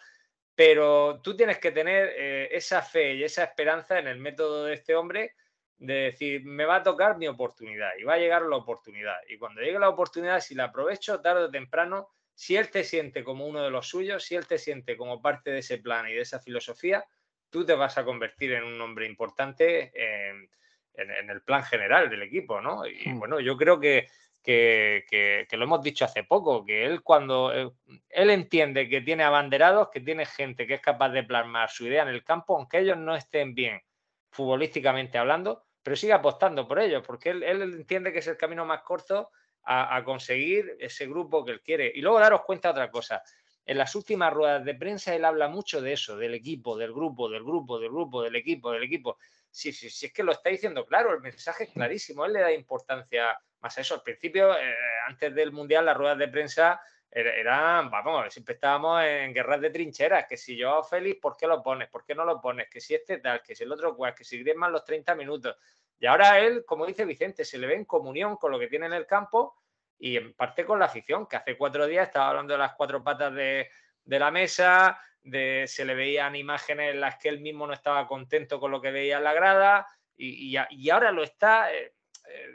Pero 0.56 1.22
tú 1.22 1.36
tienes 1.36 1.60
que 1.60 1.72
tener 1.72 2.14
eh, 2.16 2.50
esa 2.52 2.82
fe 2.82 3.14
y 3.16 3.24
esa 3.24 3.44
esperanza 3.44 4.00
en 4.00 4.08
el 4.08 4.18
método 4.18 4.66
de 4.66 4.74
este 4.74 4.96
hombre 4.96 5.36
de 5.78 5.94
decir, 5.94 6.46
me 6.46 6.66
va 6.66 6.78
a 6.78 6.84
tocar 6.84 7.18
mi 7.18 7.28
oportunidad 7.28 7.92
y 8.00 8.04
va 8.04 8.14
a 8.14 8.18
llegar 8.18 8.44
la 8.44 8.56
oportunidad. 8.56 9.18
Y 9.28 9.38
cuando 9.38 9.62
llegue 9.62 9.78
la 9.78 9.90
oportunidad, 9.90 10.40
si 10.40 10.56
la 10.56 10.66
aprovecho 10.66 11.22
tarde 11.22 11.44
o 11.44 11.52
temprano, 11.52 12.10
si 12.36 12.58
él 12.58 12.70
te 12.70 12.84
siente 12.84 13.24
como 13.24 13.48
uno 13.48 13.64
de 13.64 13.72
los 13.72 13.88
suyos, 13.88 14.24
si 14.24 14.36
él 14.36 14.46
te 14.46 14.58
siente 14.58 14.98
como 14.98 15.22
parte 15.22 15.52
de 15.52 15.60
ese 15.60 15.78
plan 15.78 16.08
y 16.08 16.14
de 16.14 16.22
esa 16.22 16.40
filosofía, 16.42 17.06
tú 17.50 17.66
te 17.66 17.74
vas 17.74 17.98
a 17.98 18.04
convertir 18.04 18.52
en 18.52 18.66
un 18.66 18.80
hombre 18.82 19.08
importante 19.08 19.92
en, 19.96 20.50
el 20.98 21.42
plan 21.42 21.64
general 21.64 22.10
del 22.10 22.22
equipo, 22.22 22.62
¿no? 22.62 22.86
Y 22.86 23.10
hmm. 23.10 23.20
bueno, 23.20 23.40
yo 23.40 23.58
creo 23.58 23.80
que, 23.80 24.08
que, 24.44 25.48
lo 25.52 25.64
hemos 25.64 25.82
dicho 25.82 26.06
hace 26.06 26.24
poco, 26.24 26.66
que 26.66 26.86
él 26.86 27.02
cuando 27.02 27.54
eh, 27.54 27.72
él 28.10 28.30
entiende 28.30 28.88
que 28.88 29.02
tiene 29.02 29.24
abanderados, 29.24 29.90
que 29.90 30.02
tiene 30.02 30.26
gente 30.26 30.68
que 30.68 30.76
es 30.76 30.82
capaz 30.82 31.10
de 31.10 31.24
plasmar 31.24 31.70
su 31.70 31.88
idea 31.88 32.04
en 32.04 32.10
el 32.10 32.24
campo, 32.24 32.58
aunque 32.58 32.80
ellos 32.80 32.98
no 32.98 33.16
estén 33.16 33.56
bien 33.56 33.82
futbolísticamente 34.30 35.18
hablando, 35.18 35.64
pero 35.84 35.96
sigue 35.96 36.14
apostando 36.14 36.68
por 36.68 36.80
ellos, 36.80 37.04
porque 37.06 37.30
él, 37.30 37.44
él 37.44 37.62
entiende 37.62 38.12
que 38.12 38.20
es 38.20 38.28
el 38.28 38.38
camino 38.38 38.66
más 38.66 38.82
corto 38.82 39.32
a, 39.66 40.04
conseguir 40.04 40.78
ese 40.80 41.08
grupo 41.08 41.44
que 41.44 41.52
él 41.52 41.62
quiere. 41.62 41.92
Y 41.94 42.02
luego 42.02 42.20
daros 42.20 42.42
cuenta 42.46 42.70
de 42.70 42.74
otra 42.74 42.92
cosa. 42.92 43.24
En 43.66 43.78
las 43.80 43.96
últimas 43.96 44.32
ruedas 44.32 44.64
de 44.64 44.76
prensa 44.76 45.16
él 45.16 45.26
habla 45.26 45.48
mucho 45.48 45.82
de 45.82 45.94
eso, 45.94 46.16
del 46.18 46.36
equipo, 46.36 46.78
del 46.78 46.94
grupo, 46.94 47.30
del 47.30 47.44
grupo, 47.44 47.80
del 47.80 47.90
grupo, 47.90 48.22
del 48.22 48.36
equipo, 48.36 48.72
del 48.72 48.84
equipo. 48.84 49.18
Sí, 49.50 49.74
sí, 49.74 49.90
sí, 49.90 50.08
es 50.08 50.14
que 50.14 50.24
lo 50.24 50.34
está 50.34 50.50
diciendo 50.50 50.86
claro, 50.86 51.14
el 51.14 51.22
mensaje 51.22 51.64
es 51.64 51.70
clarísimo, 51.72 52.26
él 52.26 52.34
le 52.34 52.42
da 52.42 52.52
importancia 52.52 53.40
más 53.62 53.78
a 53.78 53.82
eso. 53.82 53.96
Al 53.96 54.04
principio, 54.04 54.56
eh, 54.56 54.76
antes 55.08 55.34
del 55.34 55.52
Mundial, 55.52 55.86
las 55.86 55.98
ruedas 55.98 56.18
de 56.18 56.28
prensa 56.28 56.80
eran, 57.10 57.90
vamos, 57.90 58.32
siempre 58.34 58.56
estábamos 58.56 59.02
en 59.04 59.34
guerras 59.34 59.62
de 59.62 59.70
trincheras, 59.70 60.26
que 60.28 60.36
si 60.36 60.58
yo 60.58 60.84
Félix, 60.84 61.22
¿por 61.22 61.38
qué 61.38 61.48
lo 61.48 61.64
pones? 61.64 61.88
¿Por 61.88 62.04
qué 62.04 62.14
no 62.14 62.26
lo 62.26 62.42
pones? 62.42 62.70
Que 62.70 62.82
si 62.82 62.94
este 62.94 63.20
tal, 63.20 63.42
que 63.42 63.56
si 63.56 63.64
el 63.64 63.72
otro 63.72 63.96
cual, 63.96 64.14
que 64.14 64.26
si 64.26 64.38
Griezmann 64.40 64.74
los 64.74 64.84
30 64.84 65.16
minutos. 65.16 65.56
Y 66.00 66.06
ahora 66.06 66.40
él, 66.40 66.66
como 66.66 66.86
dice 66.86 67.06
Vicente, 67.06 67.46
se 67.46 67.58
le 67.58 67.68
ve 67.68 67.76
en 67.76 67.86
comunión 67.86 68.38
con 68.38 68.52
lo 68.52 68.60
que 68.60 68.68
tiene 68.68 68.86
en 68.86 68.94
el 68.94 69.06
campo 69.06 69.56
y 69.98 70.18
en 70.18 70.34
parte 70.34 70.66
con 70.66 70.80
la 70.80 70.86
afición, 70.86 71.26
que 71.26 71.38
hace 71.38 71.58
cuatro 71.58 71.88
días 71.88 72.08
estaba 72.08 72.30
hablando 72.30 72.54
de 72.54 72.60
las 72.60 72.74
cuatro 72.76 73.04
patas 73.04 73.34
de, 73.34 73.70
la 74.06 74.30
mesa, 74.30 75.00
de, 75.22 75.66
se 75.68 75.86
le 75.86 75.96
veían 75.96 76.36
imágenes 76.36 76.94
en 76.94 77.02
las 77.02 77.18
que 77.18 77.30
él 77.30 77.40
mismo 77.40 77.66
no 77.66 77.74
estaba 77.74 78.08
contento 78.08 78.60
con 78.60 78.72
lo 78.72 78.82
que 78.82 78.92
veía 78.92 79.18
en 79.18 79.24
la 79.24 79.34
grada 79.34 79.88
y, 80.18 80.56
ahora 80.90 81.12
lo 81.12 81.24
está, 81.24 81.74
eh, 81.74 81.94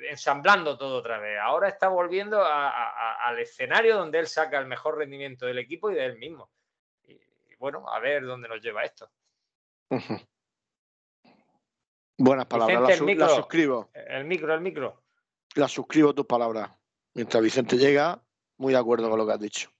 ensamblando 0.08 0.76
todo 0.76 0.98
otra 0.98 1.18
vez. 1.18 1.38
Ahora 1.40 1.68
está 1.68 1.88
volviendo 1.88 2.44
al 2.44 3.38
escenario 3.38 3.96
donde 3.96 4.18
él 4.18 4.26
saca 4.26 4.58
el 4.58 4.66
mejor 4.66 4.98
rendimiento 4.98 5.46
del 5.46 5.58
equipo 5.58 5.90
y 5.90 5.94
de 5.94 6.04
él 6.04 6.18
mismo. 6.18 6.50
Y, 7.04 7.18
bueno, 7.58 7.88
a 7.88 7.98
ver 8.00 8.24
dónde 8.24 8.48
nos 8.48 8.60
lleva 8.60 8.84
esto. 8.84 9.10
Buenas 12.22 12.44
palabras, 12.44 13.00
la, 13.00 13.28
suscribo. 13.30 13.90
El 13.94 14.26
micro, 14.26 14.52
el 14.52 14.60
micro. 14.60 15.04
La 15.54 15.66
suscribo 15.68 16.14
tus 16.14 16.26
palabras. 16.26 16.70
Mientras 17.14 17.42
Vicente 17.42 17.78
llega, 17.78 18.22
muy 18.58 18.74
de 18.74 18.78
acuerdo 18.78 19.08
con 19.08 19.18
lo 19.18 19.26
que 19.26 19.32
has 19.32 19.40
dicho. 19.40 19.70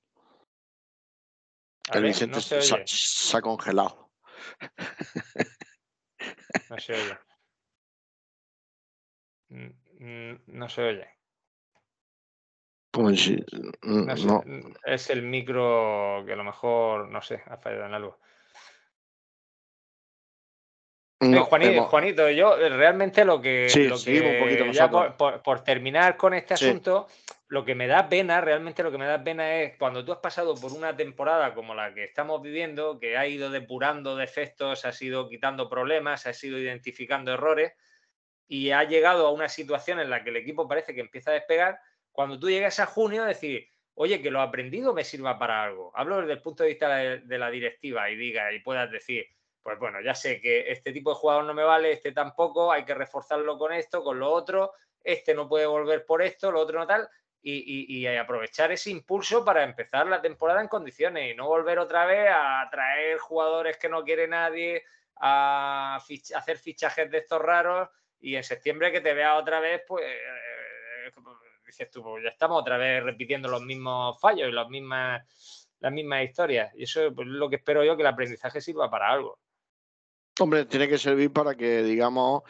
el 1.93 2.03
Vicente 2.03 2.41
se, 2.41 3.37
ha 3.37 3.43
congelado. 3.43 4.11
No 6.71 6.79
se 6.79 6.95
oye. 6.95 7.19
Mm, 9.51 9.71
mm, 9.99 10.43
no 10.47 10.69
se 10.71 10.83
oye. 10.83 11.09
Pues 12.91 13.31
no, 14.25 14.43
Es 14.85 15.11
el 15.11 15.23
micro 15.23 16.23
que 16.25 16.33
a 16.33 16.37
lo 16.37 16.45
mejor, 16.45 17.11
no 17.11 17.21
sé, 17.21 17.43
ha 17.47 17.59
fallado 17.59 17.85
en 17.85 17.95
algo. 17.95 18.19
Juanito, 21.21 22.31
yo 22.31 22.57
realmente 22.57 23.27
lo 23.27 23.43
que, 23.43 23.69
por, 25.45 25.65
terminar 25.65 26.17
con 26.17 26.33
este 26.33 26.55
asunto, 26.55 27.09
lo 27.49 27.63
que 27.63 27.75
me 27.75 27.87
da 27.87 28.09
pena, 28.09 28.41
realmente 28.41 28.83
lo 28.83 28.91
que 28.91 28.97
me 28.97 29.05
da 29.05 29.23
pena 29.23 29.61
es 29.61 29.77
cuando 29.77 30.03
tú 30.03 30.13
has 30.13 30.19
pasado 30.19 30.55
por 30.55 30.73
una 30.73 30.97
temporada 30.97 31.53
como 31.53 31.75
la 31.75 31.93
que 31.93 32.05
estamos 32.05 32.41
viviendo, 32.41 32.99
que 32.99 33.19
ha 33.19 33.27
ido 33.27 33.51
depurando 33.51 34.17
defectos, 34.17 34.87
ha 34.87 34.93
ido 35.05 35.29
quitando 35.29 35.69
problemas, 35.69 36.27
ha 36.27 36.33
ido 36.43 36.59
identificando 36.59 37.35
errores 37.35 37.75
y 38.49 38.71
ha 38.71 38.85
llegado 38.85 39.27
a 39.27 39.31
una 39.31 39.51
situación 39.51 40.01
en 40.01 40.09
la 40.09 40.25
que 40.25 40.31
el 40.31 40.37
equipo 40.37 40.67
parece 40.67 40.95
que 40.95 41.03
empieza 41.03 41.33
a 41.33 41.35
despegar, 41.35 41.81
cuando 42.13 42.41
tú 42.41 42.49
llegas 42.49 42.81
a 42.81 42.87
junio 42.87 43.25
decir, 43.25 43.69
oye, 43.93 44.23
que 44.23 44.31
lo 44.31 44.41
aprendido 44.41 44.95
me 44.95 45.05
sirva 45.05 45.39
para 45.39 45.63
algo. 45.63 45.93
Hablo 45.95 46.21
desde 46.21 46.33
el 46.33 46.41
punto 46.41 46.63
de 46.63 46.71
vista 46.71 46.97
de 46.97 47.39
la 47.39 47.51
directiva 47.51 48.09
y 48.09 48.17
diga 48.17 48.53
y 48.55 48.61
puedas 48.61 48.91
decir, 48.91 49.27
pues 49.63 49.79
bueno, 49.79 50.01
ya 50.01 50.15
sé 50.15 50.41
que 50.41 50.71
este 50.71 50.93
tipo 50.93 51.11
de 51.11 51.17
jugador 51.17 51.45
no 51.45 51.55
me 51.55 51.63
vale, 51.63 51.93
este 51.93 52.13
tampoco, 52.13 52.73
hay 52.73 52.85
que 52.85 52.95
reforzarlo 52.95 53.59
con 53.59 53.73
esto, 53.73 54.03
con 54.03 54.19
lo 54.19 54.31
otro, 54.31 54.73
este 55.03 55.35
no 55.35 55.49
puede 55.49 55.67
volver 55.67 56.05
por 56.05 56.23
esto, 56.23 56.51
lo 56.51 56.61
otro 56.61 56.79
no 56.79 56.87
tal, 56.87 57.09
y, 57.43 58.07
aprovechar 58.07 58.71
ese 58.73 58.91
impulso 58.91 59.45
para 59.45 59.65
empezar 59.65 60.07
la 60.07 60.21
temporada 60.21 60.61
en 60.61 60.69
condiciones 60.69 61.33
y 61.33 61.35
no 61.35 61.47
volver 61.47 61.79
otra 61.79 62.05
vez 62.05 62.29
a 62.31 62.69
traer 62.71 63.19
jugadores 63.19 63.79
que 63.79 63.89
no 63.89 64.05
quiere 64.05 64.29
nadie, 64.29 64.85
a 65.17 65.97
hacer 65.97 66.59
fichajes 66.59 67.11
de 67.11 67.19
estos 67.19 67.41
raros 67.41 67.89
y 68.21 68.37
en 68.37 68.45
septiembre 68.45 68.93
que 68.93 69.01
te 69.01 69.15
vea 69.15 69.37
otra 69.37 69.61
vez, 69.61 69.83
pues 69.87 70.05
eh, 70.05 71.11
dices 71.67 71.91
tú, 71.91 72.03
pues 72.03 72.25
ya 72.25 72.31
estamos 72.31 72.61
otra 72.61 72.77
vez 72.77 73.03
repitiendo 73.03 73.49
los 73.49 73.63
mismos 73.63 74.21
fallos 74.21 74.49
y 74.49 74.53
las 74.53 74.69
mismas 74.69 75.25
historias. 76.23 76.73
Y 76.75 76.85
eso 76.85 77.07
es 77.07 77.13
lo 77.17 77.49
que 77.49 77.57
espero 77.57 77.85
yo, 77.85 77.97
que 77.97 78.03
el 78.03 78.09
aprendizaje 78.09 78.61
sirva 78.61 78.91
para 78.91 79.11
algo. 79.11 79.39
Hombre, 80.41 80.65
tiene 80.65 80.89
que 80.89 80.97
servir 80.97 81.31
para 81.31 81.55
que, 81.55 81.83
digamos, 81.83 82.43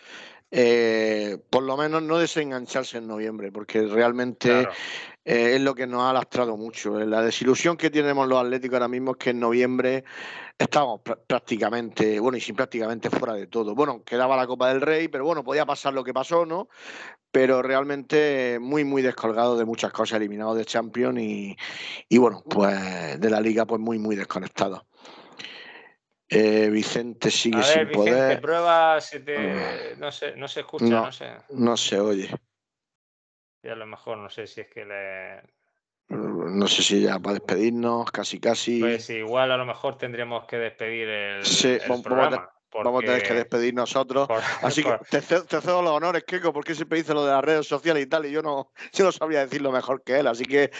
eh, 0.52 1.38
por 1.50 1.64
lo 1.64 1.76
menos 1.76 2.02
no 2.02 2.18
desengancharse 2.18 2.98
en 2.98 3.08
noviembre, 3.08 3.50
porque 3.50 3.82
realmente 3.82 4.68
eh, 5.24 5.54
es 5.54 5.60
lo 5.60 5.74
que 5.74 5.88
nos 5.88 6.02
ha 6.02 6.12
lastrado 6.12 6.56
mucho. 6.56 6.98
La 7.00 7.20
desilusión 7.22 7.76
que 7.76 7.90
tenemos 7.90 8.28
los 8.28 8.38
Atléticos 8.38 8.74
ahora 8.74 8.86
mismo 8.86 9.12
es 9.12 9.16
que 9.16 9.30
en 9.30 9.40
noviembre 9.40 10.04
estamos 10.56 11.00
prácticamente, 11.26 12.20
bueno, 12.20 12.38
y 12.38 12.40
sin 12.40 12.54
prácticamente 12.54 13.10
fuera 13.10 13.34
de 13.34 13.48
todo. 13.48 13.74
Bueno, 13.74 14.04
quedaba 14.04 14.36
la 14.36 14.46
Copa 14.46 14.68
del 14.68 14.80
Rey, 14.80 15.08
pero 15.08 15.24
bueno, 15.24 15.42
podía 15.42 15.66
pasar 15.66 15.92
lo 15.92 16.04
que 16.04 16.14
pasó, 16.14 16.46
¿no? 16.46 16.68
Pero 17.32 17.60
realmente 17.60 18.58
muy, 18.60 18.84
muy 18.84 19.02
descolgado 19.02 19.56
de 19.56 19.64
muchas 19.64 19.92
cosas, 19.92 20.18
eliminado 20.18 20.54
de 20.54 20.64
Champions 20.64 21.18
y, 21.20 21.56
y 22.08 22.18
bueno, 22.18 22.42
pues 22.48 23.20
de 23.20 23.30
la 23.30 23.40
Liga, 23.40 23.66
pues 23.66 23.80
muy, 23.80 23.98
muy 23.98 24.14
desconectado. 24.14 24.84
Eh, 26.32 26.70
Vicente 26.70 27.28
sigue 27.30 27.56
a 27.56 27.60
ver, 27.60 27.66
sin 27.66 27.88
Vicente, 27.88 28.12
poder. 28.12 28.40
prueba, 28.40 29.00
si 29.00 29.18
te... 29.18 29.96
No, 29.98 30.12
se, 30.12 30.36
no 30.36 30.46
se 30.46 30.60
escucha, 30.60 30.84
no, 30.84 31.12
sé. 31.12 31.32
No 31.50 31.76
se 31.76 31.98
oye. 31.98 32.30
Y 33.62 33.68
a 33.68 33.74
lo 33.74 33.86
mejor 33.86 34.18
no 34.18 34.30
sé 34.30 34.46
si 34.46 34.60
es 34.60 34.68
que 34.68 34.84
le. 34.84 35.42
No 36.08 36.66
sé 36.66 36.82
si 36.82 37.02
ya 37.02 37.18
para 37.18 37.34
despedirnos, 37.34 38.10
casi 38.10 38.40
casi. 38.40 38.80
Pues 38.80 39.10
igual 39.10 39.52
a 39.52 39.56
lo 39.56 39.66
mejor 39.66 39.98
tendríamos 39.98 40.44
que 40.46 40.56
despedir 40.56 41.08
el, 41.08 41.44
sí, 41.44 41.78
el 41.80 42.02
programa. 42.02 42.50
Vamos 42.72 43.02
a 43.02 43.06
tener 43.06 43.22
que 43.22 43.34
despedir 43.34 43.74
nosotros. 43.74 44.28
Así 44.62 44.82
que 44.82 44.96
te, 45.10 45.20
cedo 45.20 45.82
los 45.82 45.92
honores, 45.92 46.24
Keiko, 46.24 46.52
porque 46.52 46.74
siempre 46.74 46.98
dice 46.98 47.12
lo 47.12 47.24
de 47.24 47.32
las 47.32 47.44
redes 47.44 47.66
sociales 47.66 48.02
y 48.02 48.06
tal, 48.06 48.26
y 48.26 48.30
yo 48.30 48.42
no, 48.42 48.70
yo 48.92 49.04
no 49.04 49.12
sabría 49.12 49.40
decirlo 49.40 49.72
mejor 49.72 50.02
que 50.02 50.20
él. 50.20 50.26
Así 50.26 50.44
que, 50.44 50.70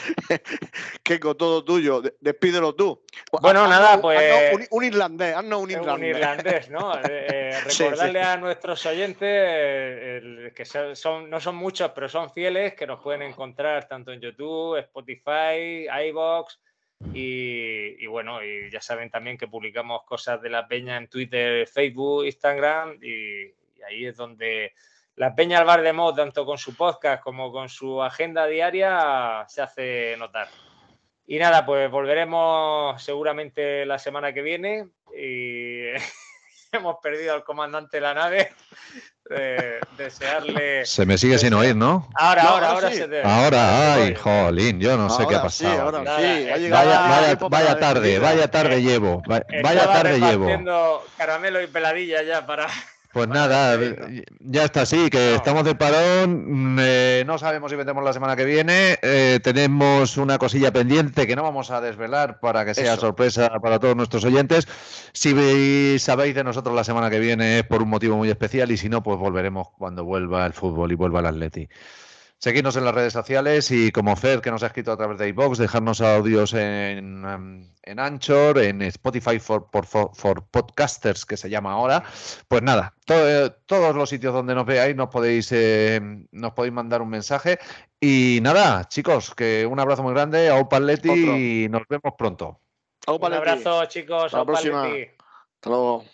Keiko, 1.03 1.37
todo 1.37 1.65
tuyo. 1.65 2.03
Despídelo 2.21 2.75
tú. 2.75 3.03
Bueno, 3.43 3.67
nada, 3.67 4.01
pues. 4.01 4.69
un, 4.71 4.85
irlandés, 4.85 5.35
haznos 5.35 5.63
un 5.63 5.71
irlandés. 5.71 6.15
Un 6.15 6.17
irlandés, 6.17 6.71
¿no? 6.71 6.95
Eh, 6.97 7.27
eh, 7.31 7.61
recordarle 7.65 8.23
a 8.23 8.37
nuestros 8.37 8.87
oyentes 8.87 10.53
que 10.55 10.65
son, 10.65 11.29
no 11.29 11.41
son 11.41 11.57
muchos, 11.57 11.91
pero 11.95 12.09
son 12.09 12.31
fieles, 12.33 12.75
que 12.75 12.87
nos 12.87 13.01
pueden 13.01 13.23
encontrar 13.23 13.89
tanto 13.89 14.13
en 14.13 14.21
YouTube, 14.21 14.79
Spotify, 14.79 15.87
iBox 16.09 16.59
y, 17.13 18.07
bueno, 18.07 18.43
y 18.45 18.71
ya 18.71 18.81
saben 18.81 19.11
también 19.11 19.39
que 19.39 19.49
publicamos 19.49 20.05
cosas 20.05 20.41
de 20.43 20.51
la 20.51 20.69
peña 20.69 20.97
en 20.97 21.09
Twitter, 21.09 21.67
Facebook, 21.67 22.27
Instagram 22.27 22.99
y, 23.03 23.55
ahí 23.87 24.07
es 24.07 24.17
donde 24.17 24.75
la 25.17 25.35
peña 25.35 25.59
al 25.59 25.65
bar 25.65 25.83
de 25.83 25.93
mod, 25.93 26.15
tanto 26.15 26.45
con 26.45 26.59
su 26.59 26.77
podcast 26.77 27.23
como 27.23 27.51
con 27.51 27.69
su 27.69 28.03
agenda 28.03 28.47
diaria, 28.47 29.45
se 29.49 29.63
hace 29.63 30.17
notar. 30.19 30.49
Y 31.27 31.39
nada, 31.39 31.65
pues 31.65 31.91
volveremos 31.91 33.03
seguramente 33.03 33.87
la 33.87 33.99
semana 33.99 34.33
que 34.33 34.43
viene 34.43 34.89
y 35.17 35.87
hemos 36.73 36.97
perdido 37.03 37.35
al 37.35 37.45
comandante 37.45 37.97
de 37.97 38.01
la 38.03 38.15
nave. 38.15 38.53
Desearle. 39.97 40.85
Se 40.85 41.07
me 41.07 41.17
sigue 41.19 41.39
sin 41.39 41.55
oír, 41.55 41.77
¿no? 41.77 42.09
Ahora, 42.15 42.43
ahora, 42.43 42.71
ahora, 42.71 42.91
se 42.91 43.09
te... 43.09 43.23
Ahora, 43.23 43.95
ay, 43.95 44.15
jolín, 44.15 44.81
yo 44.81 44.97
no 44.97 45.09
sé 45.11 45.27
qué 45.27 45.37
ha 45.37 45.43
pasado. 45.43 45.83
ahora 45.83 45.99
sí. 46.19 46.69
Vaya, 46.71 47.37
vaya, 47.39 47.79
tarde, 47.79 48.19
vaya 48.19 48.51
tarde 48.51 48.83
llevo. 48.83 49.23
Vaya 49.27 49.93
tarde 49.93 50.19
llevo. 50.19 51.05
caramelo 51.17 51.63
y 51.63 51.67
peladilla 51.67 52.23
ya 52.23 52.47
para. 52.47 52.67
Pues 53.13 53.27
nada, 53.27 53.77
ya 54.39 54.65
está 54.65 54.83
así, 54.83 55.11
que 55.11 55.35
estamos 55.35 55.65
de 55.65 55.75
parón, 55.75 56.75
mm, 56.75 56.79
eh, 56.81 57.25
no 57.27 57.39
sabemos 57.39 57.69
si 57.73 57.77
vendemos 57.77 58.05
la 58.05 58.13
semana 58.13 58.37
que 58.37 58.45
viene, 58.45 59.01
eh, 59.03 59.41
tenemos 59.43 60.17
una 60.17 60.39
cosilla 60.39 60.73
pendiente 60.73 61.27
que 61.27 61.35
no 61.35 61.43
vamos 61.43 61.73
a 61.73 61.81
desvelar 61.81 62.39
para 62.39 62.65
que 62.65 62.73
sea 62.73 62.97
sorpresa 62.97 63.59
para 63.61 63.81
todos 63.81 63.97
nuestros 63.97 64.25
oyentes. 64.25 64.69
Si 65.13 65.99
sabéis 65.99 66.37
de 66.37 66.45
nosotros 66.45 66.73
la 66.73 66.85
semana 66.85 67.11
que 67.11 67.19
viene 67.19 67.59
es 67.59 67.65
por 67.65 67.83
un 67.83 67.89
motivo 67.89 68.17
muy 68.17 68.31
especial 68.31 68.71
y 68.71 68.77
si 68.77 68.89
no, 68.89 69.03
pues 69.03 69.19
volveremos 69.19 69.71
cuando 69.77 70.05
vuelva 70.05 70.47
el 70.47 70.53
fútbol 70.53 70.93
y 70.93 70.95
vuelva 70.95 71.19
el 71.19 71.27
Atleti. 71.27 71.69
Seguidnos 72.43 72.75
en 72.77 72.87
las 72.87 72.95
redes 72.95 73.13
sociales 73.13 73.71
y 73.71 73.93
como 73.93 74.17
Fed, 74.17 74.41
que 74.41 74.51
nos 74.51 74.63
ha 74.63 74.69
escrito 74.69 74.93
a 74.93 74.97
través 74.97 75.19
de 75.19 75.29
iBox, 75.29 75.59
dejarnos 75.59 76.01
audios 76.01 76.55
en, 76.55 77.23
em, 77.23 77.71
en 77.83 77.99
Anchor, 77.99 78.57
en 78.59 78.81
Spotify 78.81 79.39
for, 79.39 79.69
for, 79.71 80.45
Podcasters, 80.51 81.27
que 81.27 81.37
se 81.37 81.51
llama 81.51 81.73
ahora. 81.73 82.03
Pues 82.49 82.63
nada, 82.63 82.95
todos 83.05 83.95
los 83.95 84.09
sitios 84.09 84.33
donde 84.33 84.55
nos 84.55 84.65
veáis 84.65 84.97
nos 84.97 85.11
podéis, 85.11 85.53
em, 85.53 86.27
nos 86.33 86.55
podéis 86.55 86.73
mandar 86.73 87.03
un 87.03 87.11
mensaje. 87.11 87.59
Y 88.01 88.39
nada, 88.41 88.89
chicos, 88.89 89.35
que 89.35 89.67
un 89.67 89.79
abrazo 89.79 90.03
muy 90.03 90.15
grande, 90.15 90.49
a 90.49 90.57
Opaletti 90.57 91.65
y 91.65 91.69
nos 91.69 91.83
vemos 91.91 92.15
pronto. 92.17 92.59
Un 93.07 93.35
abrazo, 93.35 93.85
chicos. 93.85 94.25
Hasta 94.25 94.39
la 94.39 94.47
próxima. 94.47 94.85
Hasta 94.87 95.69
luego. 95.69 96.05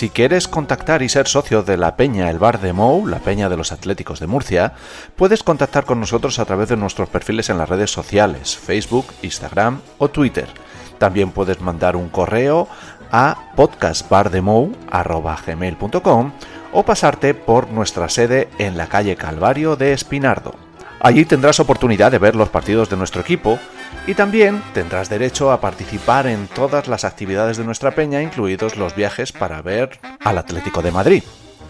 Si 0.00 0.08
quieres 0.08 0.48
contactar 0.48 1.02
y 1.02 1.10
ser 1.10 1.28
socio 1.28 1.62
de 1.62 1.76
la 1.76 1.94
Peña 1.94 2.30
El 2.30 2.38
Bar 2.38 2.62
de 2.62 2.72
Mou, 2.72 3.06
la 3.06 3.18
Peña 3.18 3.50
de 3.50 3.58
los 3.58 3.70
Atléticos 3.70 4.18
de 4.18 4.26
Murcia, 4.26 4.72
puedes 5.14 5.42
contactar 5.42 5.84
con 5.84 6.00
nosotros 6.00 6.38
a 6.38 6.46
través 6.46 6.70
de 6.70 6.78
nuestros 6.78 7.10
perfiles 7.10 7.50
en 7.50 7.58
las 7.58 7.68
redes 7.68 7.90
sociales, 7.90 8.56
Facebook, 8.56 9.04
Instagram 9.20 9.82
o 9.98 10.08
Twitter. 10.08 10.48
También 10.96 11.32
puedes 11.32 11.60
mandar 11.60 11.96
un 11.96 12.08
correo 12.08 12.66
a 13.12 13.52
podcastbardemou.com 13.56 16.32
o 16.72 16.82
pasarte 16.82 17.34
por 17.34 17.68
nuestra 17.68 18.08
sede 18.08 18.48
en 18.56 18.78
la 18.78 18.86
calle 18.86 19.16
Calvario 19.16 19.76
de 19.76 19.92
Espinardo. 19.92 20.54
Allí 21.00 21.26
tendrás 21.26 21.60
oportunidad 21.60 22.10
de 22.10 22.18
ver 22.18 22.36
los 22.36 22.48
partidos 22.48 22.88
de 22.88 22.96
nuestro 22.96 23.20
equipo 23.20 23.58
y 24.06 24.14
también 24.14 24.62
tendrás 24.74 25.08
derecho 25.08 25.52
a 25.52 25.60
participar 25.60 26.26
en 26.26 26.48
todas 26.48 26.88
las 26.88 27.04
actividades 27.04 27.56
de 27.56 27.64
nuestra 27.64 27.92
peña, 27.92 28.22
incluidos 28.22 28.76
los 28.76 28.94
viajes 28.94 29.32
para 29.32 29.62
ver 29.62 30.00
al 30.20 30.38
Atlético 30.38 30.82
de 30.82 30.90
Madrid. 30.90 31.22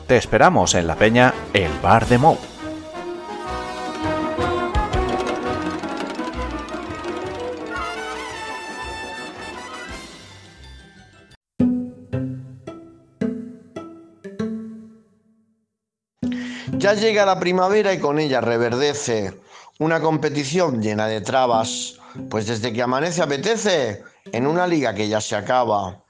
Te 0.07 0.17
esperamos 0.17 0.75
en 0.75 0.87
la 0.87 0.97
peña 0.97 1.35
El 1.53 1.71
Bar 1.83 2.07
de 2.07 2.19
Mou. 2.19 2.39
Ya 16.81 16.95
llega 16.95 17.27
la 17.27 17.39
primavera 17.39 17.93
y 17.93 17.99
con 17.99 18.19
ella 18.19 18.41
reverdece 18.41 19.35
una 19.79 20.01
competición 20.01 20.81
llena 20.81 21.09
de 21.09 21.21
trabas, 21.21 22.00
pues 22.29 22.47
desde 22.47 22.73
que 22.73 22.83
amanece 22.83 23.23
apetece 23.23 24.03
en 24.33 24.47
una 24.47 24.67
liga 24.67 24.95
que 24.95 25.09
ya 25.09 25.21
se 25.21 25.37
acaba. 25.37 26.03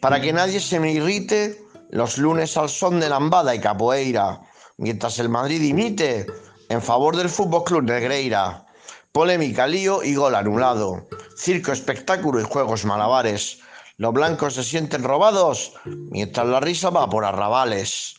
Para 0.00 0.20
que 0.20 0.32
nadie 0.32 0.60
se 0.60 0.80
me 0.80 0.92
irrite, 0.92 1.60
los 1.90 2.18
lunes 2.18 2.56
al 2.56 2.68
son 2.68 3.00
de 3.00 3.08
lambada 3.08 3.54
y 3.54 3.60
capoeira, 3.60 4.40
mientras 4.76 5.18
el 5.18 5.28
Madrid 5.28 5.62
imite 5.62 6.26
en 6.68 6.82
favor 6.82 7.16
del 7.16 7.28
Fútbol 7.28 7.64
Club 7.64 7.84
Negreira. 7.84 8.66
Polémica, 9.12 9.66
lío 9.66 10.02
y 10.02 10.14
gol 10.14 10.34
anulado. 10.34 11.06
Circo, 11.36 11.72
espectáculo 11.72 12.40
y 12.40 12.44
juegos 12.44 12.84
malabares. 12.84 13.60
Los 13.96 14.12
blancos 14.12 14.54
se 14.54 14.62
sienten 14.62 15.04
robados 15.04 15.72
mientras 15.84 16.46
la 16.46 16.60
risa 16.60 16.90
va 16.90 17.08
por 17.08 17.24
arrabales. 17.24 18.16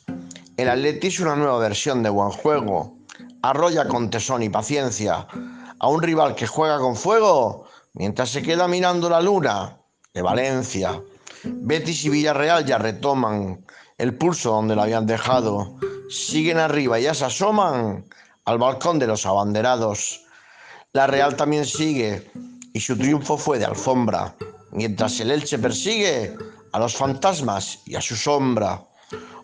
El 0.56 0.70
Atleti 0.70 1.08
es 1.08 1.20
una 1.20 1.36
nueva 1.36 1.60
versión 1.60 2.02
de 2.02 2.10
buen 2.10 2.32
juego. 2.32 2.98
Arrolla 3.44 3.88
con 3.88 4.10
tesón 4.10 4.42
y 4.42 4.50
paciencia 4.50 5.28
a 5.80 5.88
un 5.88 6.02
rival 6.02 6.36
que 6.36 6.48
juega 6.48 6.80
con 6.80 6.96
fuego 6.96 7.66
mientras 7.94 8.30
se 8.30 8.42
queda 8.42 8.68
mirando 8.68 9.10
la 9.10 9.22
luna 9.22 9.78
de 10.14 10.22
Valencia. 10.22 11.02
Betis 11.44 12.06
y 12.06 12.10
Villarreal 12.10 12.66
ya 12.66 12.78
retoman 12.78 13.66
el 13.98 14.18
pulso 14.18 14.52
donde 14.52 14.76
lo 14.76 14.84
habían 14.84 15.06
dejado. 15.06 15.76
Siguen 16.10 16.58
arriba 16.58 17.00
y 17.00 17.04
ya 17.04 17.14
se 17.14 17.26
asoman 17.26 18.06
al 18.46 18.58
balcón 18.58 19.00
de 19.00 19.08
los 19.08 19.26
abanderados. 19.26 20.22
La 20.94 21.08
Real 21.08 21.36
también 21.36 21.66
sigue 21.66 22.32
y 22.74 22.80
su 22.80 22.98
triunfo 22.98 23.38
fue 23.38 23.60
de 23.60 23.66
alfombra, 23.66 24.36
mientras 24.72 25.20
el 25.20 25.32
Elche 25.32 25.60
persigue 25.60 26.36
a 26.72 26.80
los 26.80 26.96
fantasmas 26.96 27.80
y 27.86 27.96
a 27.96 28.02
su 28.02 28.16
sombra. 28.16 28.84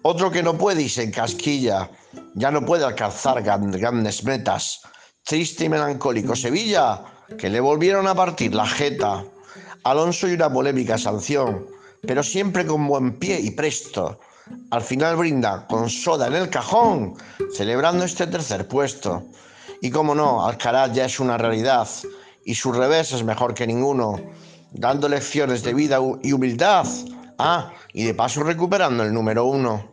Otro 0.03 0.31
que 0.31 0.43
no 0.43 0.57
puede 0.57 0.83
y 0.83 0.89
se 0.89 1.03
encasquilla, 1.03 1.89
ya 2.35 2.51
no 2.51 2.65
puede 2.65 2.85
alcanzar 2.85 3.41
grandes 3.41 4.23
metas. 4.23 4.81
Triste 5.25 5.63
y 5.63 5.69
melancólico 5.69 6.35
Sevilla, 6.35 7.01
que 7.37 7.49
le 7.49 7.61
volvieron 7.61 8.07
a 8.07 8.13
partir 8.13 8.53
la 8.53 8.67
jeta. 8.67 9.23
Alonso 9.83 10.27
y 10.27 10.33
una 10.33 10.51
polémica 10.51 10.97
sanción, 10.97 11.65
pero 12.01 12.21
siempre 12.23 12.65
con 12.65 12.85
buen 12.85 13.17
pie 13.19 13.39
y 13.39 13.51
presto. 13.51 14.19
Al 14.71 14.81
final 14.81 15.15
brinda 15.15 15.65
con 15.67 15.89
soda 15.89 16.27
en 16.27 16.33
el 16.33 16.49
cajón, 16.49 17.13
celebrando 17.53 18.03
este 18.03 18.27
tercer 18.27 18.67
puesto. 18.67 19.23
Y 19.81 19.89
como 19.89 20.13
no, 20.13 20.45
Alcaraz 20.45 20.91
ya 20.91 21.05
es 21.05 21.17
una 21.21 21.37
realidad 21.37 21.87
y 22.43 22.55
su 22.55 22.73
revés 22.73 23.13
es 23.13 23.23
mejor 23.23 23.53
que 23.53 23.65
ninguno, 23.65 24.19
dando 24.71 25.07
lecciones 25.07 25.63
de 25.63 25.73
vida 25.73 25.99
y 26.21 26.33
humildad. 26.33 26.85
Ah, 27.39 27.71
y 27.93 28.03
de 28.03 28.13
paso 28.13 28.43
recuperando 28.43 29.03
el 29.03 29.13
número 29.13 29.45
uno. 29.45 29.92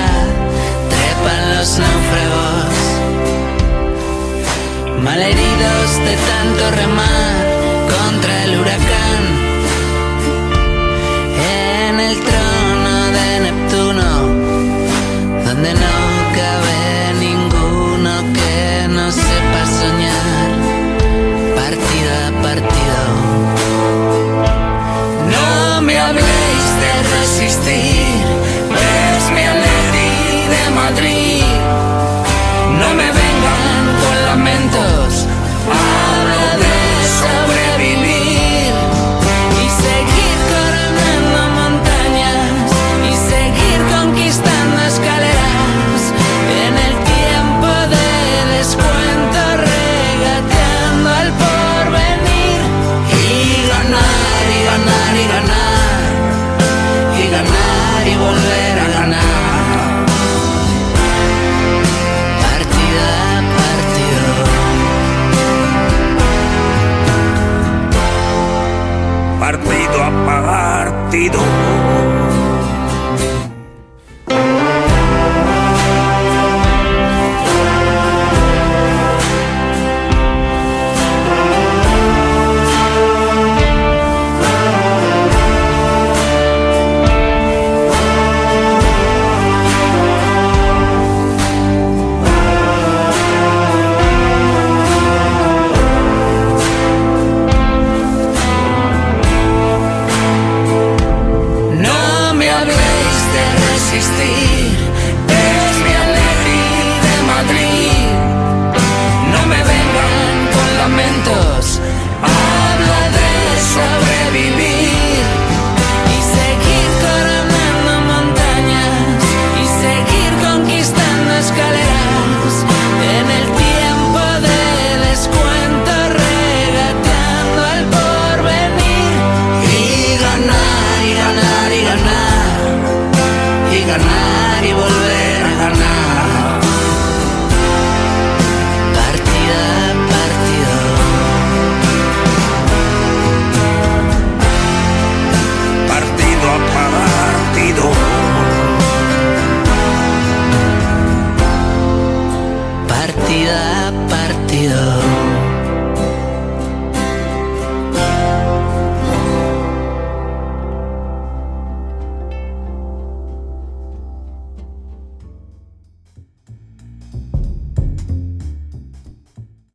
los 1.61 1.77
náufragos, 1.77 2.73
malheridos 5.03 5.89
de 6.07 6.15
tanto 6.31 6.71
remar 6.81 7.33
contra 7.93 8.43
el 8.45 8.59
huracán. 8.59 9.21
En 11.59 11.99
el 11.99 12.15
trono 12.27 12.95
de 13.17 13.27
Neptuno, 13.45 14.09
donde 15.45 15.73
no 15.75 15.90